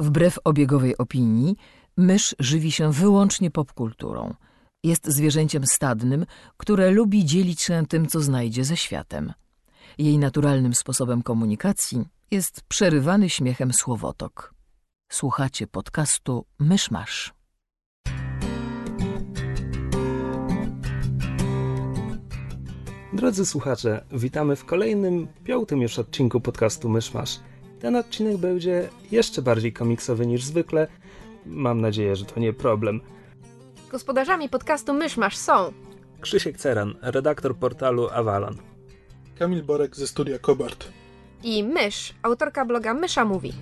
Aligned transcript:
Wbrew 0.00 0.38
obiegowej 0.44 0.96
opinii, 0.96 1.56
mysz 1.96 2.34
żywi 2.38 2.72
się 2.72 2.92
wyłącznie 2.92 3.50
popkulturą. 3.50 4.34
Jest 4.84 5.06
zwierzęciem 5.06 5.66
stadnym, 5.66 6.26
które 6.56 6.90
lubi 6.90 7.24
dzielić 7.24 7.60
się 7.60 7.86
tym, 7.88 8.06
co 8.06 8.20
znajdzie 8.20 8.64
ze 8.64 8.76
światem. 8.76 9.32
Jej 9.98 10.18
naturalnym 10.18 10.74
sposobem 10.74 11.22
komunikacji 11.22 12.04
jest 12.30 12.62
przerywany 12.68 13.30
śmiechem 13.30 13.72
słowotok. 13.72 14.54
Słuchacie 15.12 15.66
podcastu 15.66 16.44
Myszmasz. 16.58 17.34
Drodzy 23.12 23.46
słuchacze, 23.46 24.04
witamy 24.12 24.56
w 24.56 24.64
kolejnym, 24.64 25.28
piątym 25.44 25.82
już 25.82 25.98
odcinku 25.98 26.40
podcastu 26.40 26.88
Myszmasz. 26.88 27.40
Ten 27.80 27.96
odcinek 27.96 28.36
będzie 28.36 28.88
jeszcze 29.10 29.42
bardziej 29.42 29.72
komiksowy 29.72 30.26
niż 30.26 30.44
zwykle. 30.44 30.86
Mam 31.46 31.80
nadzieję, 31.80 32.16
że 32.16 32.24
to 32.24 32.40
nie 32.40 32.52
problem. 32.52 33.00
Gospodarzami 33.90 34.48
podcastu 34.48 34.94
Myszmasz 34.94 35.36
są 35.36 35.72
Krzysiek 36.20 36.56
Ceran, 36.56 36.94
redaktor 37.02 37.56
portalu 37.56 38.08
Avalon. 38.08 38.56
Kamil 39.38 39.62
Borek 39.62 39.96
ze 39.96 40.06
studia 40.06 40.38
Kobart. 40.38 40.88
i 41.42 41.64
Mysz, 41.64 42.14
autorka 42.22 42.64
bloga 42.64 42.94
Mysza 42.94 43.24
Mówi. 43.24 43.52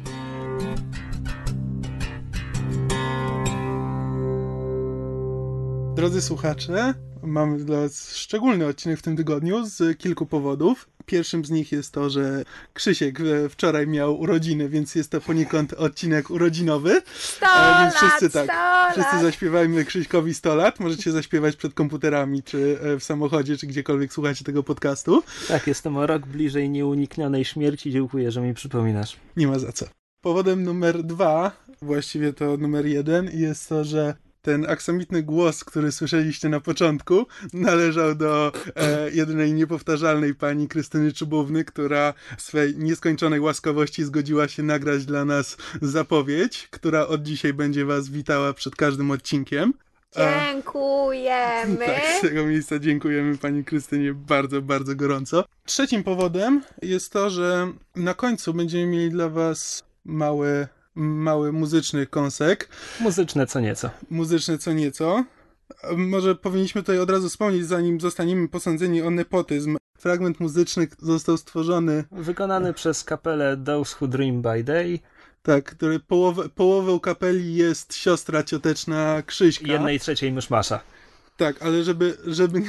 Drodzy 5.94 6.22
słuchacze, 6.22 6.94
mamy 7.26 7.58
dla 7.64 7.80
Was 7.80 8.16
szczególny 8.16 8.66
odcinek 8.66 8.98
w 8.98 9.02
tym 9.02 9.16
tygodniu 9.16 9.66
z 9.66 9.98
kilku 9.98 10.26
powodów. 10.26 10.88
Pierwszym 11.06 11.44
z 11.44 11.50
nich 11.50 11.72
jest 11.72 11.92
to, 11.92 12.10
że 12.10 12.44
Krzysiek 12.74 13.20
e, 13.20 13.48
wczoraj 13.48 13.86
miał 13.86 14.20
urodziny, 14.20 14.68
więc 14.68 14.94
jest 14.94 15.10
to 15.10 15.20
poniekąd 15.20 15.72
odcinek 15.72 16.30
urodzinowy. 16.30 17.02
Sto 17.18 17.46
E, 17.46 17.80
więc 17.82 17.94
lat, 17.94 18.02
wszyscy 18.02 18.30
tak, 18.30 18.44
sto 18.44 18.92
Wszyscy 18.92 19.14
lat. 19.16 19.22
zaśpiewajmy 19.22 19.84
Krzyśkowi 19.84 20.34
100 20.34 20.54
lat. 20.54 20.80
Możecie 20.80 21.12
zaśpiewać 21.12 21.56
przed 21.56 21.74
komputerami, 21.74 22.42
czy 22.42 22.78
e, 22.82 22.98
w 22.98 23.04
samochodzie, 23.04 23.56
czy 23.56 23.66
gdziekolwiek 23.66 24.12
słuchacie 24.12 24.44
tego 24.44 24.62
podcastu. 24.62 25.22
Tak, 25.48 25.66
jestem 25.66 25.96
o 25.96 26.06
rok 26.06 26.26
bliżej 26.26 26.70
nieuniknionej 26.70 27.44
śmierci. 27.44 27.90
Dziękuję, 27.92 28.30
że 28.30 28.40
mi 28.40 28.54
przypominasz. 28.54 29.16
Nie 29.36 29.46
ma 29.46 29.58
za 29.58 29.72
co. 29.72 29.86
Powodem 30.20 30.62
numer 30.64 31.02
dwa, 31.02 31.52
właściwie 31.82 32.32
to 32.32 32.56
numer 32.56 32.86
jeden, 32.86 33.30
jest 33.34 33.68
to, 33.68 33.84
że 33.84 34.14
ten 34.46 34.70
aksamitny 34.70 35.22
głos, 35.22 35.64
który 35.64 35.92
słyszeliście 35.92 36.48
na 36.48 36.60
początku, 36.60 37.26
należał 37.52 38.14
do 38.14 38.52
e, 38.76 39.10
jedynej 39.10 39.52
niepowtarzalnej 39.52 40.34
pani 40.34 40.68
Krystyny 40.68 41.12
Czubówny, 41.12 41.64
która 41.64 42.14
swej 42.38 42.76
nieskończonej 42.78 43.40
łaskawości 43.40 44.04
zgodziła 44.04 44.48
się 44.48 44.62
nagrać 44.62 45.04
dla 45.04 45.24
nas 45.24 45.56
zapowiedź, 45.82 46.68
która 46.70 47.06
od 47.06 47.22
dzisiaj 47.22 47.52
będzie 47.52 47.84
was 47.84 48.08
witała 48.08 48.52
przed 48.52 48.76
każdym 48.76 49.10
odcinkiem. 49.10 49.72
Dziękujemy. 50.16 51.86
tak, 51.86 52.18
z 52.18 52.20
tego 52.20 52.46
miejsca 52.46 52.78
dziękujemy 52.78 53.38
pani 53.38 53.64
Krystynie 53.64 54.14
bardzo, 54.14 54.62
bardzo 54.62 54.96
gorąco. 54.96 55.44
Trzecim 55.64 56.04
powodem 56.04 56.62
jest 56.82 57.12
to, 57.12 57.30
że 57.30 57.72
na 57.96 58.14
końcu 58.14 58.54
będziemy 58.54 58.86
mieli 58.86 59.10
dla 59.10 59.28
was 59.28 59.84
mały, 60.04 60.68
mały 60.96 61.52
muzyczny 61.52 62.06
kąsek. 62.06 62.68
Muzyczne 63.00 63.46
co 63.46 63.60
nieco. 63.60 63.90
Muzyczny 64.10 64.58
co 64.58 64.72
nieco. 64.72 65.24
Może 65.96 66.34
powinniśmy 66.34 66.82
tutaj 66.82 66.98
od 66.98 67.10
razu 67.10 67.28
wspomnieć, 67.28 67.66
zanim 67.66 68.00
zostaniemy 68.00 68.48
posądzeni 68.48 69.02
o 69.02 69.10
nepotyzm. 69.10 69.76
Fragment 69.98 70.40
muzyczny 70.40 70.88
został 70.98 71.36
stworzony, 71.36 72.04
Wykonany 72.12 72.74
przez 72.74 73.04
kapelę 73.04 73.56
Those 73.64 73.96
Who 74.00 74.08
Dream 74.08 74.42
by 74.42 74.64
Day. 74.64 74.98
tak, 75.42 75.64
który 75.64 76.00
połowę, 76.00 76.48
połową 76.48 77.00
kapeli 77.00 77.54
jest 77.54 77.94
siostra 77.94 78.42
cioteczna 78.42 79.22
Krzyśka. 79.26 79.66
Jednej 79.66 80.00
trzeciej 80.00 80.32
myszmasza. 80.32 80.80
Tak, 81.36 81.62
ale 81.62 81.84
żeby, 81.84 82.16
żeby... 82.26 82.62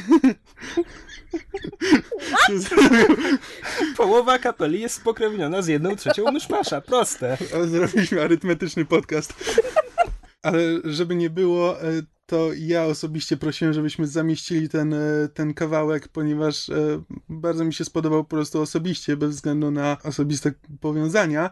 Połowa 3.98 4.40
kapeli 4.40 4.82
jest 4.82 4.96
spokrewniona 4.96 5.62
z 5.62 5.68
jedną 5.68 5.96
trzecią 5.96 6.32
myszmasza. 6.32 6.82
Proste. 6.82 7.38
Zrobiliśmy 7.66 8.22
arytmetyczny 8.22 8.86
podcast. 8.86 9.34
Ale 10.42 10.60
żeby 10.84 11.16
nie 11.16 11.30
było, 11.30 11.82
e, 11.82 11.86
to 12.26 12.50
ja 12.58 12.86
osobiście 12.86 13.38
prosiłem, 13.38 13.74
żebyśmy 13.74 14.08
zamieścili 14.08 14.70
ten, 14.70 14.94
e, 14.94 15.00
ten 15.34 15.54
kawałek, 15.54 16.08
ponieważ 16.08 16.70
e, 16.70 17.04
bardzo 17.30 17.66
mi 17.66 17.74
się 17.74 17.86
spodobał 17.86 18.24
po 18.24 18.30
prostu 18.30 18.62
osobiście, 18.62 19.18
bez 19.18 19.36
względu 19.36 19.72
na 19.72 19.98
osobiste 20.04 20.52
powiązania. 20.82 21.50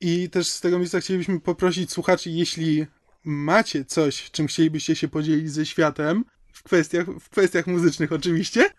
I 0.00 0.30
też 0.30 0.48
z 0.48 0.60
tego 0.60 0.78
miejsca 0.78 1.00
chcielibyśmy 1.00 1.40
poprosić 1.40 1.92
słuchaczy, 1.92 2.30
jeśli 2.30 2.86
macie 3.24 3.84
coś, 3.84 4.30
czym 4.30 4.46
chcielibyście 4.46 4.96
się 4.96 5.08
podzielić 5.08 5.52
ze 5.52 5.66
światem, 5.66 6.24
w 6.52 6.62
kwestiach, 6.62 7.06
w 7.06 7.28
kwestiach 7.28 7.66
muzycznych 7.66 8.12
oczywiście, 8.12 8.70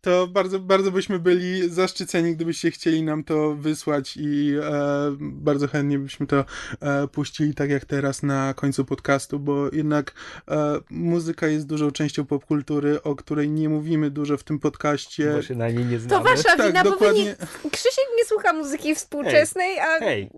to 0.00 0.26
bardzo, 0.26 0.58
bardzo 0.58 0.90
byśmy 0.92 1.18
byli 1.18 1.70
zaszczyceni, 1.70 2.34
gdybyście 2.36 2.70
chcieli 2.70 3.02
nam 3.02 3.24
to 3.24 3.54
wysłać 3.54 4.16
i 4.16 4.54
e, 4.62 5.16
bardzo 5.20 5.68
chętnie 5.68 5.98
byśmy 5.98 6.26
to 6.26 6.44
e, 6.80 7.08
puścili 7.08 7.54
tak 7.54 7.70
jak 7.70 7.84
teraz 7.84 8.22
na 8.22 8.54
końcu 8.54 8.84
podcastu, 8.84 9.38
bo 9.38 9.68
jednak 9.72 10.12
e, 10.50 10.78
muzyka 10.90 11.46
jest 11.46 11.66
dużą 11.66 11.90
częścią 11.90 12.26
popkultury, 12.26 13.02
o 13.02 13.16
której 13.16 13.50
nie 13.50 13.68
mówimy 13.68 14.10
dużo 14.10 14.36
w 14.36 14.44
tym 14.44 14.58
podcaście. 14.58 15.32
Bo 15.32 15.42
się 15.42 15.54
na 15.54 15.68
niej 15.68 15.84
nie 15.84 15.96
To 15.98 16.02
znamy. 16.04 16.24
wasza 16.24 16.56
Tak, 16.56 16.66
wina, 16.66 16.84
bo 16.84 16.90
wy 16.90 16.96
dokładnie. 16.96 17.24
nie... 17.24 17.36
Krzysiek 17.70 18.04
nie 18.18 18.24
słucha 18.24 18.52
muzyki 18.52 18.94
współczesnej, 18.94 19.78
a... 19.78 19.98
Hej, 19.98 20.30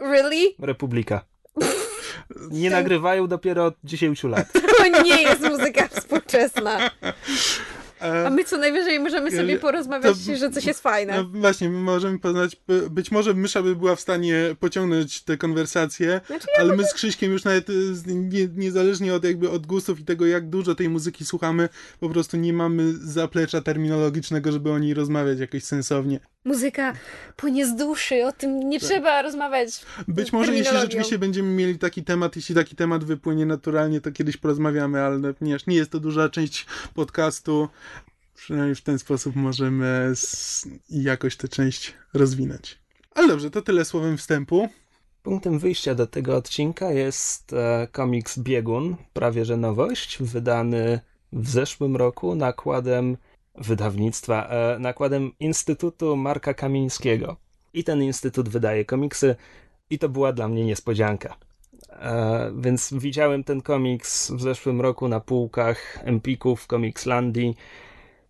Really? 0.00 0.54
Republika. 0.58 1.24
Nie 2.50 2.70
nagrywają 2.70 3.26
dopiero 3.26 3.64
od 3.64 3.74
10 3.84 4.24
lat. 4.24 4.52
To 4.78 5.02
nie 5.02 5.22
jest 5.22 5.40
muzyka 5.40 5.88
współczesna. 5.88 6.78
A 8.00 8.30
my 8.30 8.44
co 8.44 8.58
najwyżej 8.58 9.00
możemy 9.00 9.30
sobie 9.30 9.52
Ja- 9.54 9.58
porozmawiać, 9.60 10.16
to- 10.26 10.36
że 10.36 10.50
coś 10.50 10.64
jest 10.64 10.80
fajne. 10.80 11.16
No 11.16 11.40
właśnie, 11.40 11.68
my 11.70 11.78
możemy 11.78 12.18
poznać, 12.18 12.56
by- 12.68 12.90
być 12.90 13.10
może 13.10 13.34
Mysza 13.34 13.62
by 13.62 13.76
była 13.76 13.96
w 13.96 14.00
stanie 14.00 14.56
pociągnąć 14.60 15.22
tę 15.22 15.36
konwersację, 15.36 16.20
Znaczy, 16.26 16.46
ale 16.58 16.76
my 16.76 16.84
z 16.84 16.94
Krzyśkiem 16.94 17.32
już 17.32 17.44
nawet 17.44 17.70
y, 17.70 17.74
nie, 18.06 18.48
niezależnie 18.56 19.14
od 19.14 19.24
jakby 19.24 19.50
od 19.50 19.66
gustów 19.66 20.00
i 20.00 20.04
tego 20.04 20.26
jak 20.26 20.48
dużo 20.48 20.74
tej 20.74 20.88
muzyki 20.88 21.24
słuchamy, 21.24 21.68
po 22.00 22.08
prostu 22.08 22.36
nie 22.36 22.52
mamy 22.52 22.92
zaplecza 22.98 23.60
terminologicznego, 23.60 24.52
żeby 24.52 24.70
o 24.72 24.78
niej 24.78 24.94
rozmawiać 24.94 25.38
jakoś 25.38 25.64
sensownie. 25.64 26.20
Muzyka 26.44 26.92
płynie 27.36 27.66
z 27.66 27.76
duszy, 27.76 28.24
o 28.26 28.32
tym 28.32 28.68
nie 28.68 28.80
trzeba 28.80 29.22
rozmawiać. 29.22 29.70
Być 30.08 30.32
może 30.32 30.54
jeśli 30.54 30.78
rzeczywiście 30.78 31.18
będziemy 31.18 31.48
mieli 31.48 31.78
taki 31.78 32.04
temat, 32.04 32.36
jeśli 32.36 32.54
taki 32.54 32.76
temat 32.76 33.04
wypłynie 33.04 33.46
naturalnie, 33.46 34.00
to 34.00 34.12
kiedyś 34.12 34.36
porozmawiamy, 34.36 35.00
ale 35.02 35.34
ponieważ 35.34 35.66
nie 35.66 35.76
jest 35.76 35.90
to 35.90 36.00
duża 36.00 36.28
część 36.28 36.66
podcastu, 36.94 37.68
przynajmniej 38.34 38.74
w 38.74 38.82
ten 38.82 38.98
sposób 38.98 39.36
możemy 39.36 40.12
jakoś 40.90 41.36
tę 41.36 41.48
część 41.48 41.94
rozwinąć. 42.14 42.78
Ale 43.14 43.28
dobrze, 43.28 43.50
to 43.50 43.62
tyle 43.62 43.84
słowem 43.84 44.16
wstępu. 44.16 44.68
Punktem 45.22 45.58
wyjścia 45.58 45.94
do 45.94 46.06
tego 46.06 46.36
odcinka 46.36 46.92
jest 46.92 47.52
e, 47.52 47.88
komiks 47.92 48.38
Biegun, 48.38 48.96
prawie 49.12 49.44
że 49.44 49.56
nowość, 49.56 50.18
wydany 50.22 51.00
w 51.32 51.50
zeszłym 51.50 51.96
roku 51.96 52.34
nakładem 52.34 53.16
wydawnictwa, 53.54 54.48
e, 54.48 54.78
nakładem 54.78 55.32
Instytutu 55.40 56.16
Marka 56.16 56.54
Kamińskiego. 56.54 57.36
I 57.74 57.84
ten 57.84 58.02
instytut 58.02 58.48
wydaje 58.48 58.84
komiksy 58.84 59.36
i 59.90 59.98
to 59.98 60.08
była 60.08 60.32
dla 60.32 60.48
mnie 60.48 60.64
niespodzianka. 60.64 61.36
E, 61.90 62.52
więc 62.58 62.94
widziałem 62.94 63.44
ten 63.44 63.62
komiks 63.62 64.30
w 64.30 64.40
zeszłym 64.40 64.80
roku 64.80 65.08
na 65.08 65.20
półkach 65.20 65.98
Empików, 66.02 66.66
Comicslandii 66.66 67.56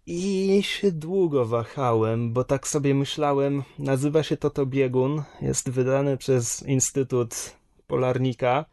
i 0.06 0.60
się 0.62 0.92
długo 0.92 1.46
wahałem, 1.46 2.32
bo 2.32 2.44
tak 2.44 2.68
sobie 2.68 2.94
myślałem, 2.94 3.62
nazywa 3.78 4.22
się 4.22 4.36
to 4.36 4.50
to 4.50 4.66
Biegun, 4.66 5.22
jest 5.42 5.70
wydany 5.70 6.16
przez 6.16 6.62
Instytut 6.62 7.56
Polarnika. 7.86 8.64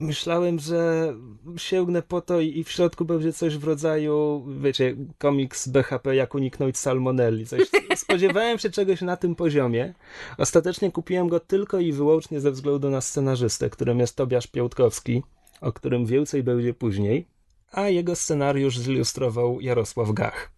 Myślałem, 0.00 0.58
że 0.58 1.14
sięgnę 1.56 2.02
po 2.02 2.20
to 2.20 2.40
i 2.40 2.64
w 2.64 2.70
środku 2.70 3.04
będzie 3.04 3.32
coś 3.32 3.58
w 3.58 3.64
rodzaju, 3.64 4.46
wiecie, 4.60 4.96
komiks 5.18 5.68
BHP, 5.68 6.16
jak 6.16 6.34
uniknąć 6.34 6.78
salmonelli. 6.78 7.46
Coś, 7.46 7.60
spodziewałem 7.96 8.58
się 8.58 8.70
czegoś 8.70 9.00
na 9.00 9.16
tym 9.16 9.34
poziomie. 9.34 9.94
Ostatecznie 10.38 10.92
kupiłem 10.92 11.28
go 11.28 11.40
tylko 11.40 11.78
i 11.78 11.92
wyłącznie 11.92 12.40
ze 12.40 12.50
względu 12.50 12.90
na 12.90 13.00
scenarzystę, 13.00 13.70
którym 13.70 13.98
jest 13.98 14.16
Tobiasz 14.16 14.46
Piątkowski, 14.46 15.22
o 15.60 15.72
którym 15.72 16.06
więcej 16.06 16.42
będzie 16.42 16.74
później, 16.74 17.26
a 17.76 17.88
jego 17.88 18.16
scenariusz 18.16 18.78
zilustrował 18.78 19.60
Jarosław 19.60 20.12
Gach. 20.12 20.52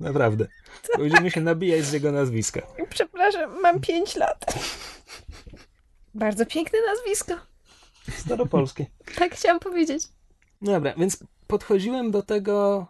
Naprawdę. 0.00 0.46
Będziemy 0.98 1.30
się 1.30 1.40
nabijać 1.40 1.84
z 1.84 1.92
jego 1.92 2.12
nazwiska. 2.12 2.62
Przepraszam, 2.90 3.60
mam 3.60 3.80
5 3.80 4.16
lat. 4.16 4.54
Bardzo 6.14 6.46
piękne 6.46 6.78
nazwisko. 6.86 7.34
Staropolskie. 8.10 8.86
Tak 9.16 9.34
chciałam 9.34 9.60
powiedzieć. 9.60 10.02
Dobra, 10.62 10.94
więc 10.94 11.24
podchodziłem 11.46 12.10
do 12.10 12.22
tego 12.22 12.86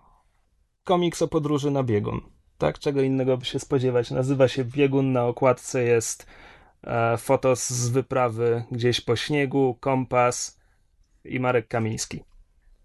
komiks 0.85 1.23
o 1.23 1.29
podróży 1.29 1.71
na 1.71 1.83
biegun. 1.83 2.21
tak? 2.59 2.79
Czego 2.79 3.03
innego 3.03 3.37
by 3.37 3.45
się 3.45 3.59
spodziewać. 3.59 4.11
Nazywa 4.11 4.49
się 4.49 4.65
Biegun, 4.65 5.13
na 5.13 5.27
okładce 5.27 5.83
jest 5.83 6.27
e, 6.85 7.17
fotos 7.17 7.71
z 7.71 7.89
wyprawy 7.89 8.65
gdzieś 8.71 9.01
po 9.01 9.17
śniegu, 9.17 9.77
kompas 9.81 10.62
i 11.25 11.41
Marek 11.41 11.69
Kamiński. 11.69 12.25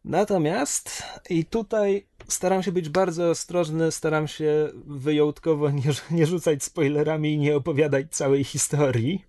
Natomiast 0.06 1.04
i 1.30 1.46
tutaj 1.46 2.08
staram 2.28 2.64
się 2.64 2.72
być 2.72 2.90
bardzo 2.90 3.30
ostrożny, 3.30 3.92
staram 3.92 4.28
się 4.28 4.70
wyjątkowo 4.86 5.70
nie, 5.86 5.92
nie 6.12 6.26
rzucać 6.26 6.64
spoilerami 6.64 7.34
i 7.34 7.38
nie 7.38 7.56
opowiadać 7.56 8.08
całej 8.10 8.44
historii. 8.44 9.26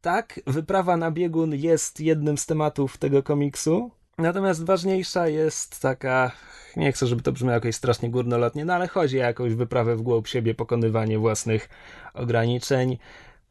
Tak, 0.00 0.40
wyprawa 0.46 0.96
na 0.96 1.10
biegun 1.10 1.54
jest 1.54 2.00
jednym 2.00 2.38
z 2.38 2.46
tematów 2.46 2.98
tego 2.98 3.22
komiksu, 3.22 3.90
natomiast 4.18 4.64
ważniejsza 4.64 5.28
jest 5.28 5.82
taka, 5.82 6.32
nie 6.76 6.92
chcę, 6.92 7.06
żeby 7.06 7.22
to 7.22 7.32
brzmiało 7.32 7.54
jakoś 7.54 7.74
strasznie 7.74 8.10
górnolotnie, 8.10 8.64
no 8.64 8.74
ale 8.74 8.88
chodzi 8.88 9.20
o 9.20 9.22
jakąś 9.22 9.54
wyprawę 9.54 9.96
w 9.96 10.02
głąb 10.02 10.26
siebie, 10.26 10.54
pokonywanie 10.54 11.18
własnych 11.18 11.68
ograniczeń. 12.14 12.98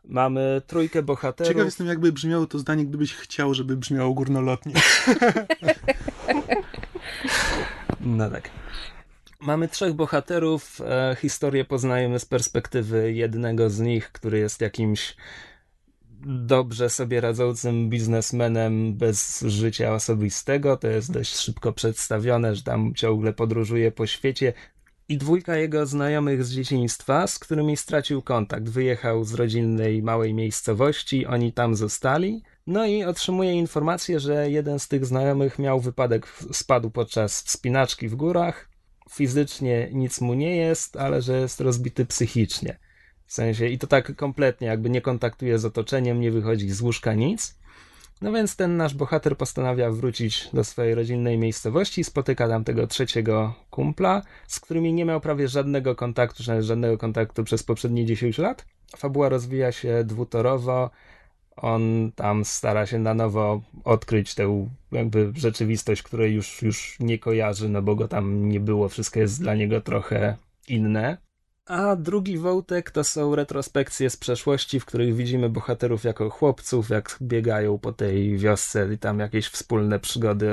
Mamy 0.08 0.62
trójkę 0.68 1.04
bohaterów. 1.04 1.48
Ciekaw 1.48 1.66
jestem, 1.66 1.88
jakby 1.88 2.12
brzmiało 2.12 2.48
to 2.48 2.60
zdanie, 2.60 2.86
gdybyś 2.86 3.14
chciał, 3.14 3.54
żeby 3.54 3.78
brzmiało 3.78 4.14
górnolotnie. 4.14 4.74
No 8.02 8.30
tak. 8.30 8.50
Mamy 9.40 9.68
trzech 9.68 9.94
bohaterów. 9.94 10.82
E, 10.82 11.16
historię 11.22 11.66
poznajemy 11.66 12.20
z 12.20 12.26
perspektywy 12.26 13.14
jednego 13.14 13.70
z 13.70 13.80
nich, 13.80 14.12
który 14.12 14.40
jest 14.40 14.62
jakimś 14.62 15.16
dobrze 16.26 16.90
sobie 16.90 17.22
radzącym 17.22 17.90
biznesmenem 17.90 18.94
bez 18.98 19.42
życia 19.42 19.94
osobistego. 19.94 20.78
To 20.78 20.88
jest 20.88 21.12
dość 21.12 21.36
szybko 21.36 21.74
przedstawione, 21.74 22.56
że 22.56 22.64
tam 22.64 22.94
ciągle 22.96 23.34
podróżuje 23.34 23.92
po 23.92 24.08
świecie. 24.08 24.54
I 25.10 25.18
dwójka 25.18 25.56
jego 25.56 25.86
znajomych 25.86 26.46
z 26.46 26.52
dzieciństwa, 26.52 27.28
z 27.28 27.40
którymi 27.40 27.78
stracił 27.78 28.22
kontakt. 28.22 28.70
Wyjechał 28.70 29.24
z 29.24 29.34
rodzinnej 29.34 30.04
małej 30.04 30.34
miejscowości, 30.34 31.26
oni 31.26 31.54
tam 31.54 31.76
zostali. 31.76 32.44
No 32.68 32.86
i 32.86 33.04
otrzymuje 33.04 33.54
informację, 33.54 34.20
że 34.20 34.52
jeden 34.52 34.80
z 34.80 34.88
tych 34.88 35.06
znajomych 35.06 35.60
miał 35.60 35.80
wypadek, 35.80 36.28
spadł 36.52 36.90
podczas 36.90 37.42
wspinaczki 37.42 38.08
w 38.08 38.16
górach. 38.16 38.70
Fizycznie 39.10 39.90
nic 39.94 40.22
mu 40.22 40.34
nie 40.34 40.56
jest, 40.56 40.98
ale 40.98 41.22
że 41.22 41.40
jest 41.40 41.62
rozbity 41.62 42.06
psychicznie. 42.06 42.80
W 43.26 43.34
sensie, 43.34 43.68
i 43.68 43.78
to 43.78 43.88
tak 43.88 44.16
kompletnie, 44.16 44.68
jakby 44.68 44.90
nie 44.90 45.02
kontaktuje 45.02 45.60
z 45.60 45.66
otoczeniem, 45.66 46.22
nie 46.22 46.32
wychodzi 46.32 46.70
z 46.70 46.82
łóżka, 46.82 47.14
nic. 47.14 47.56
No 48.22 48.32
więc 48.32 48.56
ten 48.56 48.78
nasz 48.78 48.94
bohater 48.94 49.38
postanawia 49.38 49.92
wrócić 49.92 50.50
do 50.54 50.64
swojej 50.64 50.96
rodzinnej 50.96 51.38
miejscowości, 51.38 52.04
spotyka 52.04 52.48
tam 52.48 52.64
tego 52.64 52.88
trzeciego 52.88 53.54
kumpla, 53.70 54.22
z 54.48 54.60
którymi 54.60 54.94
nie 54.94 55.06
miał 55.06 55.22
prawie 55.22 55.48
żadnego 55.48 55.96
kontaktu, 55.96 56.44
czy 56.44 56.50
nawet 56.50 56.66
żadnego 56.66 56.98
kontaktu 56.98 57.44
przez 57.44 57.64
poprzednie 57.64 58.06
10 58.06 58.38
lat. 58.38 58.66
Fabuła 58.98 59.30
rozwija 59.30 59.72
się 59.72 60.04
dwutorowo, 60.04 60.90
on 61.56 62.12
tam 62.16 62.46
stara 62.46 62.86
się 62.86 63.00
na 63.00 63.14
nowo 63.14 63.62
odkryć 63.84 64.36
tę 64.36 64.70
jakby 64.92 65.32
rzeczywistość, 65.36 66.04
której 66.04 66.34
już, 66.34 66.62
już 66.62 66.98
nie 67.00 67.20
kojarzy, 67.20 67.70
no 67.70 67.82
bo 67.82 67.96
go 67.96 68.08
tam 68.08 68.50
nie 68.50 68.60
było, 68.60 68.90
wszystko 68.90 69.20
jest 69.20 69.42
dla 69.42 69.56
niego 69.56 69.82
trochę 69.82 70.38
inne. 70.68 71.27
A 71.68 71.96
drugi 71.96 72.38
wątek 72.38 72.92
to 72.92 73.04
są 73.04 73.36
retrospekcje 73.36 74.10
z 74.10 74.18
przeszłości, 74.18 74.80
w 74.80 74.86
których 74.86 75.16
widzimy 75.16 75.50
bohaterów 75.50 76.04
jako 76.04 76.30
chłopców, 76.30 76.90
jak 76.90 77.18
biegają 77.22 77.80
po 77.80 77.94
tej 77.94 78.38
wiosce 78.38 78.94
i 78.94 78.98
tam 78.98 79.20
jakieś 79.20 79.48
wspólne 79.48 80.00
przygody 80.00 80.50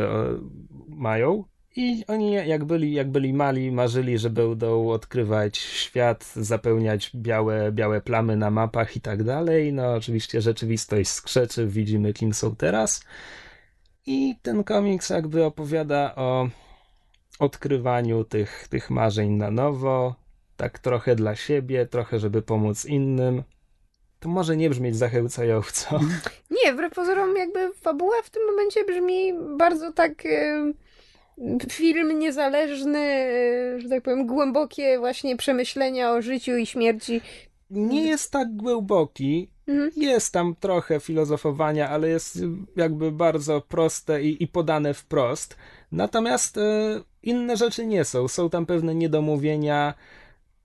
mają. 0.88 1.44
I 1.76 2.05
oni, 2.08 2.32
jak 2.32 2.64
byli, 2.64 2.93
jak 2.93 3.11
byli 3.11 3.32
mali, 3.32 3.72
marzyli, 3.72 4.19
że 4.19 4.31
będą 4.31 4.88
odkrywać 4.88 5.58
świat, 5.58 6.32
zapełniać 6.37 7.11
białe, 7.14 7.72
białe 7.72 8.00
plamy 8.00 8.37
na 8.37 8.50
mapach 8.50 8.96
i 8.96 9.00
tak 9.00 9.22
dalej. 9.22 9.72
No, 9.72 9.94
oczywiście 9.94 10.40
rzeczywistość 10.40 11.10
skrzeczy, 11.10 11.67
widzimy, 11.67 12.12
kim 12.12 12.34
są 12.34 12.56
teraz. 12.56 13.05
I 14.06 14.34
ten 14.43 14.64
komiks 14.64 15.10
jakby 15.10 15.44
opowiada 15.44 16.14
o 16.17 16.49
odkrywaniu 17.38 18.25
tych, 18.25 18.69
tych 18.69 18.90
marzeń 18.90 19.31
na 19.31 19.50
nowo, 19.50 20.23
tak 20.56 20.78
trochę 20.78 21.16
dla 21.16 21.36
siebie, 21.36 21.86
trochę, 21.86 22.18
żeby 22.18 22.42
pomóc 22.42 22.84
innym. 22.84 23.42
To 24.20 24.28
może 24.28 24.56
nie 24.56 24.70
brzmieć 24.70 24.96
zachęcająco. 24.96 26.00
Nie, 26.64 26.72
wbrew 26.72 26.94
pozorom 26.94 27.36
jakby 27.36 27.72
fabuła 27.72 28.22
w 28.24 28.30
tym 28.30 28.46
momencie 28.46 28.84
brzmi 28.84 29.34
bardzo 29.56 29.92
tak... 29.92 30.24
Yy 30.24 30.74
film 31.70 32.18
niezależny, 32.18 33.26
że 33.80 33.88
tak 33.88 34.02
powiem, 34.02 34.26
głębokie 34.26 34.98
właśnie 34.98 35.36
przemyślenia 35.36 36.12
o 36.12 36.22
życiu 36.22 36.56
i 36.56 36.66
śmierci. 36.66 37.20
Nie 37.70 38.06
jest 38.06 38.32
tak 38.32 38.56
głęboki. 38.56 39.50
Mhm. 39.66 39.90
Jest 39.96 40.32
tam 40.32 40.54
trochę 40.60 41.00
filozofowania, 41.00 41.88
ale 41.88 42.08
jest 42.08 42.38
jakby 42.76 43.12
bardzo 43.12 43.60
proste 43.60 44.22
i, 44.22 44.42
i 44.42 44.48
podane 44.48 44.94
wprost. 44.94 45.56
Natomiast 45.92 46.58
e, 46.58 47.00
inne 47.22 47.56
rzeczy 47.56 47.86
nie 47.86 48.04
są. 48.04 48.28
Są 48.28 48.50
tam 48.50 48.66
pewne 48.66 48.94
niedomówienia. 48.94 49.94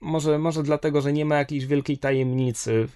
Może, 0.01 0.39
może 0.39 0.63
dlatego, 0.63 1.01
że 1.01 1.13
nie 1.13 1.25
ma 1.25 1.37
jakiejś 1.37 1.65
wielkiej 1.65 1.97
tajemnicy 1.97 2.87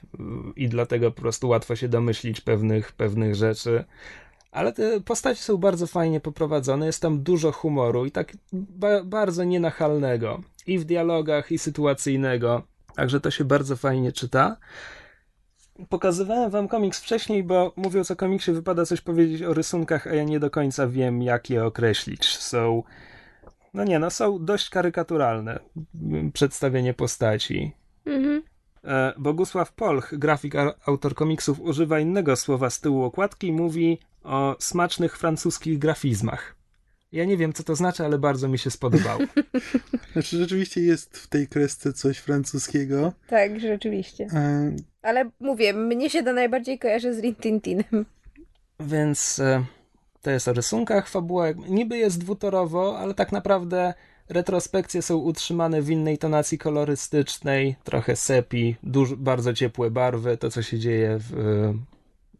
i 0.55 0.69
dlatego 0.69 1.11
po 1.11 1.21
prostu 1.21 1.49
łatwo 1.49 1.75
się 1.75 1.89
domyślić 1.89 2.41
pewnych, 2.41 2.91
pewnych 2.91 3.35
rzeczy 3.35 3.85
ale 4.53 4.73
te 4.73 5.01
postacie 5.01 5.41
są 5.41 5.57
bardzo 5.57 5.87
fajnie 5.87 6.19
poprowadzone, 6.19 6.85
jest 6.85 7.01
tam 7.01 7.23
dużo 7.23 7.51
humoru 7.51 8.05
i 8.05 8.11
tak 8.11 8.33
ba 8.53 9.03
bardzo 9.03 9.43
nienachalnego 9.43 10.41
i 10.67 10.79
w 10.79 10.85
dialogach, 10.85 11.51
i 11.51 11.57
sytuacyjnego, 11.57 12.61
także 12.95 13.19
to 13.19 13.31
się 13.31 13.45
bardzo 13.45 13.75
fajnie 13.75 14.11
czyta. 14.11 14.57
Pokazywałem 15.89 16.51
wam 16.51 16.67
komiks 16.67 17.01
wcześniej, 17.01 17.43
bo 17.43 17.73
mówiąc 17.75 18.11
o 18.11 18.15
komiksie 18.15 18.51
wypada 18.51 18.85
coś 18.85 19.01
powiedzieć 19.01 19.43
o 19.43 19.53
rysunkach, 19.53 20.07
a 20.07 20.13
ja 20.13 20.23
nie 20.23 20.39
do 20.39 20.49
końca 20.49 20.87
wiem, 20.87 21.21
jak 21.21 21.49
je 21.49 21.65
określić. 21.65 22.37
Są, 22.37 22.83
no 23.73 23.83
nie, 23.83 23.99
no 23.99 24.09
są 24.09 24.45
dość 24.45 24.69
karykaturalne 24.69 25.59
przedstawienie 26.33 26.93
postaci. 26.93 27.71
Mhm. 28.05 28.43
E, 28.83 29.13
Bogusław 29.17 29.73
Polch, 29.73 30.17
grafik, 30.17 30.53
autor 30.85 31.15
komiksów, 31.15 31.59
używa 31.59 31.99
innego 31.99 32.35
słowa 32.35 32.69
z 32.69 32.79
tyłu 32.79 33.03
okładki 33.03 33.47
i 33.47 33.53
mówi 33.53 33.99
o 34.23 34.55
smacznych 34.59 35.17
francuskich 35.17 35.79
grafizmach. 35.79 36.55
Ja 37.11 37.25
nie 37.25 37.37
wiem, 37.37 37.53
co 37.53 37.63
to 37.63 37.75
znaczy, 37.75 38.05
ale 38.05 38.17
bardzo 38.17 38.47
mi 38.47 38.59
się 38.59 38.71
spodobało. 38.71 39.19
Znaczy, 40.13 40.37
rzeczywiście 40.37 40.81
jest 40.81 41.17
w 41.17 41.27
tej 41.27 41.47
kresce 41.47 41.93
coś 41.93 42.17
francuskiego. 42.17 43.13
Tak, 43.27 43.59
rzeczywiście. 43.59 44.27
E... 44.33 44.75
Ale 45.01 45.29
mówię, 45.39 45.73
mnie 45.73 46.09
się 46.09 46.23
to 46.23 46.33
najbardziej 46.33 46.79
kojarzy 46.79 47.13
z 47.13 47.19
Rintintinem. 47.19 48.05
Więc 48.79 49.39
e, 49.39 49.65
to 50.23 50.31
jest 50.31 50.47
o 50.47 50.53
rysunkach. 50.53 51.07
Fabuła 51.07 51.45
niby 51.51 51.97
jest 51.97 52.19
dwutorowo, 52.19 52.99
ale 52.99 53.13
tak 53.13 53.31
naprawdę 53.31 53.93
retrospekcje 54.29 55.01
są 55.01 55.17
utrzymane 55.17 55.81
w 55.81 55.89
innej 55.89 56.17
tonacji 56.17 56.57
kolorystycznej, 56.57 57.75
trochę 57.83 58.15
sepi, 58.15 58.75
bardzo 59.17 59.53
ciepłe 59.53 59.91
barwy. 59.91 60.37
To, 60.37 60.49
co 60.49 60.61
się 60.61 60.79
dzieje 60.79 61.17
w 61.19 61.33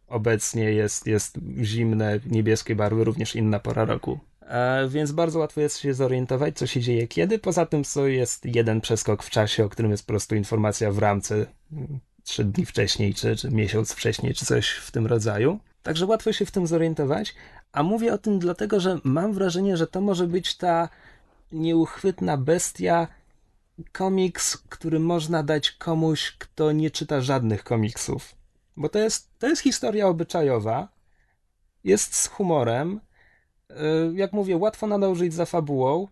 obecnie 0.08 0.64
jest, 0.64 1.08
jest 1.08 1.40
zimne, 1.62 2.20
niebieskie 2.26 2.76
barwy, 2.76 3.04
również 3.04 3.36
inna 3.36 3.60
pora 3.60 3.86
roku. 3.86 4.20
E, 4.42 4.88
więc 4.90 5.12
bardzo 5.12 5.40
łatwo 5.40 5.62
jest 5.62 5.80
się 5.80 5.94
zorientować, 5.94 6.58
co 6.58 6.68
się 6.68 6.82
dzieje 6.82 7.08
kiedy. 7.08 7.40
Poza 7.40 7.66
tym 7.66 7.84
co 7.84 8.08
jest 8.08 8.46
jeden 8.46 8.82
przeskok 8.82 9.24
w 9.24 9.30
czasie, 9.30 9.66
o 9.66 9.70
którym 9.70 9.92
jest 9.92 10.04
po 10.04 10.08
prostu 10.08 10.36
informacja 10.36 10.92
w 10.92 10.98
ramce 10.98 11.46
mm, 11.72 12.00
trzy 12.24 12.44
dni 12.44 12.66
wcześniej, 12.66 13.14
czy, 13.14 13.36
czy 13.36 13.52
miesiąc 13.52 13.94
wcześniej, 13.94 14.34
czy 14.34 14.46
coś 14.46 14.70
w 14.70 14.92
tym 14.92 15.08
rodzaju. 15.08 15.60
Także 15.84 16.06
łatwo 16.06 16.34
się 16.34 16.46
w 16.46 16.52
tym 16.52 16.68
zorientować. 16.68 17.36
A 17.74 17.84
mówię 17.84 18.14
o 18.14 18.18
tym 18.18 18.40
dlatego, 18.40 18.80
że 18.80 19.00
mam 19.04 19.34
wrażenie, 19.34 19.78
że 19.78 19.88
to 19.88 20.02
może 20.02 20.28
być 20.28 20.58
ta 20.58 20.90
nieuchwytna 21.52 22.38
bestia, 22.38 23.08
komiks, 23.92 24.58
który 24.58 25.00
można 25.00 25.44
dać 25.44 25.72
komuś, 25.72 26.32
kto 26.40 26.72
nie 26.72 26.92
czyta 26.92 27.22
żadnych 27.22 27.64
komiksów. 27.64 28.36
Bo 28.78 28.90
to 28.90 29.00
jest, 29.00 29.30
to 29.40 29.48
jest 29.48 29.62
historia 29.62 30.08
obyczajowa, 30.08 30.88
jest 31.84 32.16
z 32.16 32.28
humorem, 32.28 33.00
y, 33.70 33.74
jak 34.16 34.34
mówię, 34.34 34.58
łatwo 34.58 34.88
nadążyć 34.88 35.34
za 35.34 35.46
fabułą, 35.46 36.08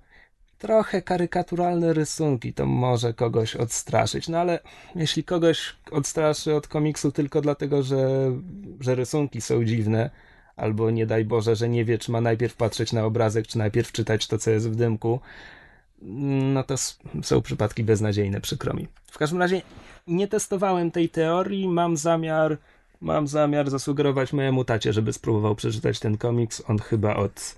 trochę 0.58 1.02
karykaturalne 1.02 1.94
rysunki 1.94 2.54
to 2.54 2.66
może 2.66 3.14
kogoś 3.14 3.56
odstraszyć, 3.56 4.30
no 4.30 4.38
ale 4.38 4.60
jeśli 4.96 5.24
kogoś 5.24 5.76
odstraszy 5.92 6.56
od 6.56 6.68
komiksu 6.68 7.12
tylko 7.12 7.42
dlatego, 7.42 7.84
że, 7.84 8.32
że 8.80 8.96
rysunki 8.96 9.42
są 9.42 9.66
dziwne, 9.66 10.10
albo 10.62 10.92
nie 10.92 11.06
daj 11.06 11.26
Boże, 11.26 11.56
że 11.56 11.70
nie 11.70 11.86
wie, 11.86 11.98
czy 11.98 12.12
ma 12.12 12.22
najpierw 12.22 12.56
patrzeć 12.56 12.94
na 12.94 13.06
obrazek, 13.06 13.48
czy 13.48 13.58
najpierw 13.58 13.92
czytać 13.92 14.28
to, 14.28 14.38
co 14.38 14.52
jest 14.52 14.70
w 14.70 14.76
dymku, 14.76 15.20
no 16.54 16.64
to 16.64 16.76
są 17.24 17.42
przypadki 17.42 17.84
beznadziejne, 17.84 18.42
przykro 18.42 18.74
mi. 18.74 18.88
W 19.12 19.18
każdym 19.18 19.40
razie 19.40 19.62
nie 20.08 20.28
testowałem 20.28 20.92
tej 20.92 21.10
teorii, 21.10 21.68
mam 21.68 21.98
zamiar 21.98 22.58
mam 23.02 23.28
zamiar 23.28 23.70
zasugerować 23.70 24.34
mojemu 24.34 24.66
tacie, 24.66 24.94
żeby 24.94 25.14
spróbował 25.14 25.56
przeczytać 25.56 26.00
ten 26.00 26.18
komiks. 26.18 26.64
On 26.68 26.80
chyba 26.80 27.16
od 27.16 27.56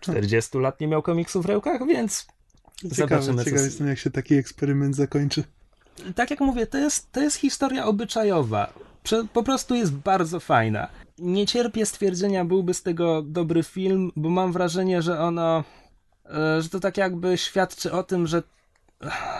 40 0.00 0.58
lat 0.58 0.80
nie 0.80 0.88
miał 0.88 1.02
komiksów 1.02 1.46
w 1.46 1.48
rękach, 1.48 1.86
więc 1.86 2.26
Ciekawe, 2.82 3.22
Zobaczymy, 3.22 3.44
ciekawe 3.44 3.60
co... 3.60 3.64
jestem, 3.64 3.88
jak 3.88 3.98
się 3.98 4.10
taki 4.10 4.34
eksperyment 4.34 4.96
zakończy. 4.96 5.44
Tak 6.14 6.30
jak 6.30 6.40
mówię, 6.40 6.66
to 6.66 6.78
jest, 6.78 7.12
to 7.12 7.20
jest 7.20 7.36
historia 7.36 7.86
obyczajowa. 7.86 8.72
Po 9.32 9.42
prostu 9.42 9.74
jest 9.74 9.92
bardzo 9.92 10.40
fajna. 10.40 10.88
Nie 11.22 11.46
cierpię 11.46 11.86
stwierdzenia, 11.86 12.44
byłby 12.44 12.74
z 12.74 12.82
tego 12.82 13.22
dobry 13.22 13.62
film, 13.62 14.12
bo 14.16 14.30
mam 14.30 14.52
wrażenie, 14.52 15.02
że 15.02 15.20
ono, 15.20 15.64
e, 16.26 16.62
że 16.62 16.68
to 16.68 16.80
tak 16.80 16.96
jakby 16.96 17.38
świadczy 17.38 17.92
o 17.92 18.02
tym, 18.02 18.26
że, 18.26 18.42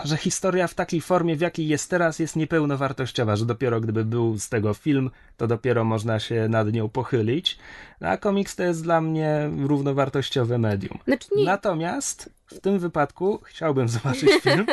że 0.04 0.16
historia 0.16 0.66
w 0.66 0.74
takiej 0.74 1.00
formie, 1.00 1.36
w 1.36 1.40
jakiej 1.40 1.68
jest 1.68 1.90
teraz, 1.90 2.18
jest 2.18 2.36
niepełnowartościowa, 2.36 3.36
że 3.36 3.46
dopiero 3.46 3.80
gdyby 3.80 4.04
był 4.04 4.38
z 4.38 4.48
tego 4.48 4.74
film, 4.74 5.10
to 5.36 5.46
dopiero 5.46 5.84
można 5.84 6.18
się 6.20 6.48
nad 6.48 6.72
nią 6.72 6.88
pochylić. 6.88 7.58
A 8.00 8.16
komiks 8.16 8.56
to 8.56 8.62
jest 8.62 8.82
dla 8.82 9.00
mnie 9.00 9.50
równowartościowe 9.66 10.58
medium. 10.58 10.98
Znaczy 11.04 11.28
nie, 11.36 11.44
Natomiast 11.44 12.30
w 12.46 12.60
tym 12.60 12.78
wypadku 12.78 13.40
chciałbym 13.44 13.88
zobaczyć 13.98 14.30
film. 14.42 14.66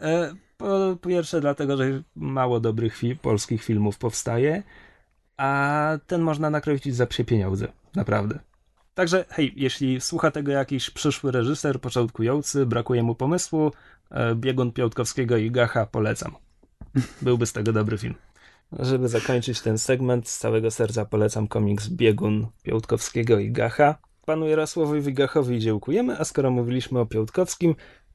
E, 0.00 0.34
Po 0.58 0.96
pierwsze, 1.08 1.40
dlatego, 1.40 1.76
że 1.76 2.02
mało 2.16 2.60
dobrych 2.60 2.96
fi- 3.02 3.16
polskich 3.16 3.64
filmów 3.64 3.98
powstaje, 3.98 4.62
a 5.38 5.98
ten 6.06 6.20
można 6.20 6.50
nakręcić 6.50 6.96
za 6.96 7.06
psie 7.06 7.24
pieniądze. 7.24 7.68
Naprawdę. 7.94 8.38
Także, 8.94 9.24
hej, 9.28 9.52
jeśli 9.56 10.00
słucha 10.00 10.30
tego 10.30 10.52
jakiś 10.52 10.90
przyszły 10.90 11.32
reżyser, 11.32 11.80
początkujący, 11.80 12.66
brakuje 12.66 13.02
mu 13.02 13.14
pomysłu, 13.14 13.72
e, 14.10 14.34
Biegun 14.34 14.72
Piątkowskiego 14.72 15.36
i 15.36 15.50
Gacha 15.50 15.86
polecam. 15.86 16.32
Byłby 17.22 17.46
z 17.46 17.52
tego 17.52 17.72
dobry 17.72 17.98
film. 17.98 18.14
Żeby 18.78 19.08
zakończyć 19.08 19.60
ten 19.60 19.78
segment, 19.78 20.28
z 20.28 20.38
całego 20.38 20.70
serca 20.70 21.04
polecam 21.04 21.48
komiks 21.48 21.88
Biegun 21.88 22.46
Piątkowskiego 22.62 23.38
i 23.38 23.50
Gacha. 23.50 23.98
Panu 24.26 24.48
Jarosławowi 24.48 25.14
Gachowi 25.14 25.60
dziękujemy, 25.60 26.18
a 26.18 26.24
skoro 26.24 26.50
mówiliśmy 26.50 27.00
o 27.00 27.06
Piątkowskim, 27.06 27.74